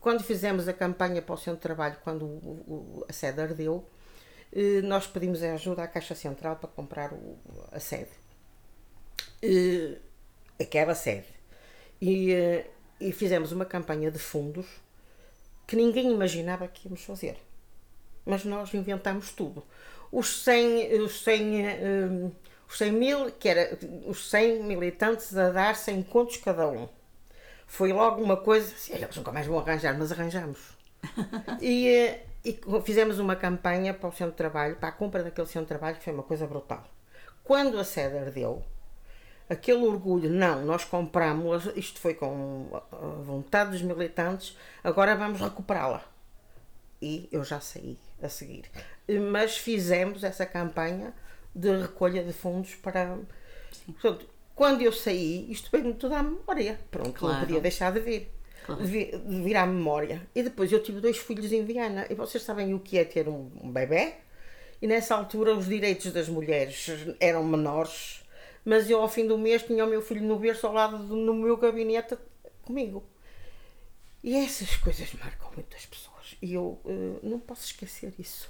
Quando 0.00 0.22
fizemos 0.24 0.66
a 0.68 0.72
campanha 0.72 1.22
para 1.22 1.34
o 1.34 1.38
Centro 1.38 1.56
de 1.56 1.62
Trabalho, 1.62 1.96
quando 2.02 3.04
a 3.08 3.12
sede 3.12 3.40
ardeu, 3.40 3.84
eh, 4.52 4.80
nós 4.82 5.06
pedimos 5.06 5.42
ajuda 5.42 5.82
à 5.84 5.88
Caixa 5.88 6.14
Central 6.14 6.56
para 6.56 6.68
comprar 6.70 7.10
a 7.72 7.80
sede. 7.80 8.10
Aquela 10.58 10.94
sede. 10.94 11.26
E, 12.02 12.32
eh, 12.32 12.66
e 13.00 13.12
fizemos 13.12 13.52
uma 13.52 13.64
campanha 13.64 14.10
de 14.10 14.18
fundos 14.18 14.66
que 15.68 15.76
ninguém 15.76 16.10
imaginava 16.10 16.66
que 16.66 16.88
íamos 16.88 17.04
fazer. 17.04 17.36
Mas 18.26 18.44
nós 18.44 18.74
inventámos 18.74 19.30
tudo. 19.30 19.62
Os 20.10 20.42
100, 20.42 21.00
os 21.00 21.22
100, 21.22 21.64
eh, 21.64 22.30
os 22.68 22.76
100 22.76 22.92
mil, 22.92 23.30
que 23.30 23.48
era 23.48 23.78
os 24.04 24.28
100 24.28 24.64
militantes 24.64 25.36
a 25.36 25.50
dar 25.50 25.76
100 25.76 26.02
contos 26.02 26.38
cada 26.38 26.68
um. 26.68 26.88
Foi 27.68 27.92
logo 27.92 28.20
uma 28.20 28.36
coisa, 28.36 28.74
assim, 28.74 28.94
eles 28.94 29.16
nunca 29.16 29.30
mais 29.30 29.46
vão 29.46 29.60
arranjar, 29.60 29.96
mas 29.96 30.10
arranjamos. 30.10 30.58
e, 31.62 31.86
eh, 31.88 32.26
e 32.44 32.58
fizemos 32.84 33.20
uma 33.20 33.36
campanha 33.36 33.94
para 33.94 34.08
o 34.08 34.12
centro 34.12 34.32
de 34.32 34.38
trabalho, 34.38 34.74
para 34.74 34.88
a 34.88 34.92
compra 34.92 35.22
daquele 35.22 35.46
centro 35.46 35.62
de 35.62 35.68
trabalho, 35.68 35.96
que 35.98 36.02
foi 36.02 36.12
uma 36.12 36.24
coisa 36.24 36.48
brutal. 36.48 36.84
Quando 37.44 37.78
a 37.78 37.84
sede 37.84 38.18
ardeu, 38.18 38.64
aquele 39.48 39.84
orgulho, 39.84 40.30
não, 40.30 40.64
nós 40.64 40.84
compramos, 40.84 41.68
isto 41.76 42.00
foi 42.00 42.14
com 42.14 42.68
a 42.92 42.96
vontade 43.22 43.72
dos 43.72 43.82
militantes, 43.82 44.56
agora 44.82 45.14
vamos 45.14 45.40
recuperá-la. 45.40 46.04
E 47.00 47.28
eu 47.32 47.42
já 47.44 47.60
saí 47.60 47.98
a 48.22 48.28
seguir. 48.28 48.64
Mas 49.30 49.56
fizemos 49.58 50.22
essa 50.22 50.46
campanha 50.46 51.12
de 51.54 51.76
recolha 51.76 52.22
de 52.22 52.32
fundos 52.32 52.74
para. 52.76 53.18
Portanto, 53.86 54.26
quando 54.54 54.82
eu 54.82 54.92
saí, 54.92 55.50
isto 55.50 55.68
veio-me 55.72 55.94
tudo 55.94 56.14
à 56.14 56.22
memória. 56.22 56.78
Pronto, 56.90 57.08
não 57.08 57.12
Claro. 57.30 57.40
podia 57.40 57.60
deixar 57.60 57.90
de 57.92 58.00
vir. 58.00 58.30
Claro. 58.64 58.80
De 58.82 58.88
vir, 58.88 59.18
de 59.18 59.42
vir 59.42 59.56
à 59.56 59.66
memória. 59.66 60.22
E 60.32 60.42
depois 60.44 60.70
eu 60.70 60.80
tive 60.80 61.00
dois 61.00 61.18
filhos 61.18 61.50
em 61.52 61.64
Viana. 61.64 62.06
E 62.08 62.14
vocês 62.14 62.44
sabem 62.44 62.72
o 62.74 62.78
que 62.78 62.96
é 62.96 63.04
ter 63.04 63.28
um, 63.28 63.50
um 63.60 63.72
bebê? 63.72 64.14
E 64.80 64.86
nessa 64.86 65.16
altura 65.16 65.52
os 65.54 65.66
direitos 65.66 66.12
das 66.12 66.28
mulheres 66.28 66.86
eram 67.18 67.42
menores. 67.44 68.21
Mas 68.64 68.88
eu 68.88 69.00
ao 69.00 69.08
fim 69.08 69.26
do 69.26 69.36
mês 69.36 69.62
tinha 69.62 69.84
o 69.84 69.88
meu 69.88 70.00
filho 70.00 70.22
no 70.22 70.38
berço 70.38 70.66
ao 70.66 70.72
lado 70.72 70.98
do, 70.98 71.16
no 71.16 71.34
meu 71.34 71.56
gabinete 71.56 72.16
comigo. 72.62 73.04
E 74.22 74.36
essas 74.36 74.76
coisas 74.76 75.12
marcam 75.14 75.50
muitas 75.54 75.84
pessoas. 75.86 76.36
E 76.40 76.54
eu 76.54 76.80
eh, 76.86 77.18
não 77.22 77.40
posso 77.40 77.66
esquecer 77.66 78.14
isso. 78.18 78.48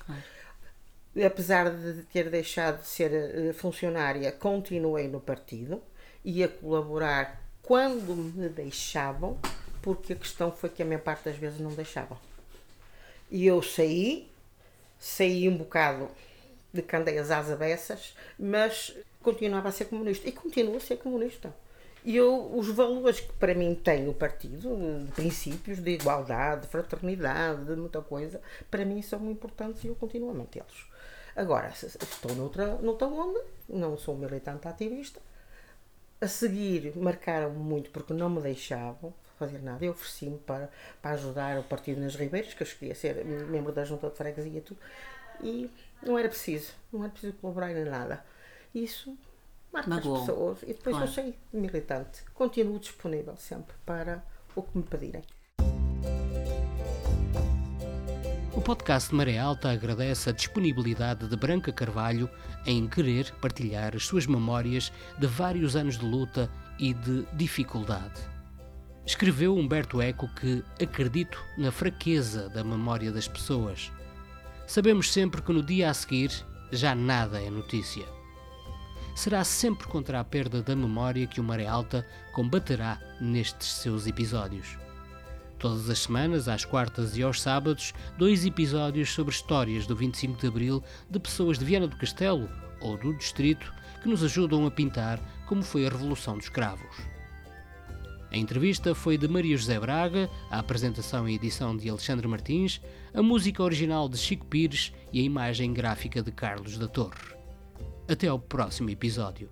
Apesar 1.26 1.70
de 1.70 2.02
ter 2.04 2.28
deixado 2.30 2.80
de 2.80 2.86
ser 2.86 3.12
eh, 3.12 3.52
funcionária, 3.54 4.30
continuei 4.32 5.08
no 5.08 5.20
partido 5.20 5.82
e 6.24 6.44
a 6.44 6.48
colaborar 6.48 7.42
quando 7.62 8.14
me 8.14 8.48
deixavam, 8.48 9.38
porque 9.80 10.12
a 10.12 10.16
questão 10.16 10.52
foi 10.52 10.68
que 10.68 10.82
a 10.82 10.84
minha 10.84 10.98
parte 10.98 11.24
das 11.24 11.36
vezes 11.36 11.58
não 11.58 11.72
deixavam. 11.72 12.18
E 13.30 13.46
eu 13.46 13.62
saí, 13.62 14.30
saí 14.98 15.48
um 15.48 15.56
bocado 15.56 16.10
de 16.72 16.82
candeias 16.82 17.30
às 17.30 17.50
avessas, 17.50 18.16
mas 18.38 18.94
continuava 19.22 19.68
a 19.68 19.72
ser 19.72 19.86
comunista. 19.86 20.28
E 20.28 20.32
continuo 20.32 20.76
a 20.76 20.80
ser 20.80 20.96
comunista. 20.96 21.54
E 22.04 22.16
eu, 22.16 22.56
os 22.56 22.68
valores 22.68 23.20
que 23.20 23.32
para 23.34 23.54
mim 23.54 23.74
tem 23.74 24.08
o 24.08 24.14
partido, 24.14 24.76
de 25.06 25.12
princípios 25.12 25.78
de 25.78 25.92
igualdade, 25.92 26.62
de 26.62 26.68
fraternidade, 26.68 27.64
de 27.64 27.76
muita 27.76 28.00
coisa, 28.00 28.40
para 28.70 28.84
mim 28.84 29.00
são 29.02 29.30
importantes 29.30 29.84
e 29.84 29.86
eu 29.86 29.94
continuo 29.94 30.30
a 30.30 30.34
mantê-los. 30.34 30.90
Agora, 31.36 31.68
estou 31.68 32.34
noutra, 32.34 32.74
noutra 32.76 33.06
onda, 33.06 33.40
não 33.68 33.96
sou 33.96 34.16
militante 34.16 34.66
ativista. 34.66 35.20
A 36.20 36.26
seguir, 36.26 36.92
marcaram-me 36.96 37.58
muito 37.58 37.90
porque 37.90 38.12
não 38.12 38.28
me 38.28 38.40
deixavam 38.40 39.14
fazer 39.38 39.60
nada. 39.62 39.84
Eu 39.84 39.92
ofereci-me 39.92 40.38
para, 40.38 40.70
para 41.00 41.12
ajudar 41.12 41.58
o 41.58 41.64
partido 41.64 42.00
nas 42.00 42.14
Ribeiras, 42.14 42.52
que 42.54 42.62
eu 42.62 42.66
queria 42.66 42.94
ser 42.94 43.24
membro 43.24 43.72
da 43.72 43.84
junta 43.84 44.08
de 44.08 44.16
freguesia 44.16 44.58
e 44.58 44.60
tudo. 44.60 44.80
E 45.40 45.70
não 46.04 46.18
era 46.18 46.28
preciso, 46.28 46.72
não 46.92 47.02
era 47.02 47.10
preciso 47.12 47.34
colaborar 47.34 47.72
em 47.72 47.84
nada. 47.84 48.24
Isso 48.74 49.16
marca 49.72 49.88
Magoou. 49.90 50.14
as 50.16 50.20
pessoas. 50.26 50.62
E 50.62 50.66
depois 50.66 50.96
Claro. 50.96 51.04
eu 51.04 51.12
sei 51.12 51.34
militante. 51.52 52.22
Continuo 52.34 52.78
disponível 52.78 53.36
sempre 53.36 53.74
para 53.86 54.24
o 54.54 54.62
que 54.62 54.76
me 54.78 54.84
pedirem. 54.84 55.22
O 58.54 58.60
podcast 58.60 59.08
de 59.10 59.14
Maré 59.16 59.38
Alta 59.38 59.70
agradece 59.70 60.28
a 60.28 60.32
disponibilidade 60.32 61.26
de 61.26 61.36
Branca 61.36 61.72
Carvalho 61.72 62.28
em 62.66 62.86
querer 62.86 63.32
partilhar 63.40 63.96
as 63.96 64.04
suas 64.04 64.26
memórias 64.26 64.92
de 65.18 65.26
vários 65.26 65.74
anos 65.74 65.98
de 65.98 66.04
luta 66.04 66.50
e 66.78 66.92
de 66.92 67.24
dificuldade. 67.32 68.20
Escreveu 69.06 69.56
Humberto 69.56 70.00
Eco 70.02 70.28
que 70.34 70.62
acredito 70.80 71.42
na 71.56 71.72
fraqueza 71.72 72.48
da 72.50 72.62
memória 72.62 73.10
das 73.10 73.26
pessoas. 73.26 73.90
Sabemos 74.66 75.12
sempre 75.12 75.42
que 75.42 75.52
no 75.52 75.62
dia 75.62 75.90
a 75.90 75.94
seguir 75.94 76.30
já 76.70 76.94
nada 76.94 77.40
é 77.40 77.50
notícia. 77.50 78.06
Será 79.14 79.44
sempre 79.44 79.86
contra 79.86 80.20
a 80.20 80.24
perda 80.24 80.62
da 80.62 80.74
memória 80.74 81.26
que 81.26 81.40
o 81.40 81.44
Maré 81.44 81.66
Alta 81.66 82.06
combaterá 82.32 82.98
nestes 83.20 83.68
seus 83.68 84.06
episódios. 84.06 84.78
Todas 85.58 85.90
as 85.90 85.98
semanas, 86.00 86.48
às 86.48 86.64
quartas 86.64 87.16
e 87.16 87.22
aos 87.22 87.40
sábados, 87.40 87.92
dois 88.16 88.46
episódios 88.46 89.12
sobre 89.12 89.34
histórias 89.34 89.86
do 89.86 89.94
25 89.94 90.40
de 90.40 90.46
Abril 90.46 90.82
de 91.10 91.20
pessoas 91.20 91.58
de 91.58 91.64
Viana 91.64 91.86
do 91.86 91.96
Castelo 91.96 92.48
ou 92.80 92.96
do 92.96 93.14
Distrito 93.14 93.72
que 94.02 94.08
nos 94.08 94.24
ajudam 94.24 94.66
a 94.66 94.70
pintar 94.70 95.20
como 95.46 95.62
foi 95.62 95.86
a 95.86 95.90
Revolução 95.90 96.36
dos 96.36 96.48
Cravos. 96.48 97.11
A 98.32 98.38
entrevista 98.38 98.94
foi 98.94 99.18
de 99.18 99.28
Maria 99.28 99.54
José 99.54 99.78
Braga, 99.78 100.30
a 100.50 100.58
apresentação 100.58 101.28
e 101.28 101.34
edição 101.34 101.76
de 101.76 101.90
Alexandre 101.90 102.26
Martins, 102.26 102.80
a 103.12 103.22
música 103.22 103.62
original 103.62 104.08
de 104.08 104.16
Chico 104.16 104.46
Pires 104.46 104.90
e 105.12 105.20
a 105.20 105.22
imagem 105.22 105.70
gráfica 105.74 106.22
de 106.22 106.32
Carlos 106.32 106.78
da 106.78 106.88
Torre. 106.88 107.36
Até 108.08 108.28
ao 108.28 108.38
próximo 108.38 108.88
episódio. 108.88 109.50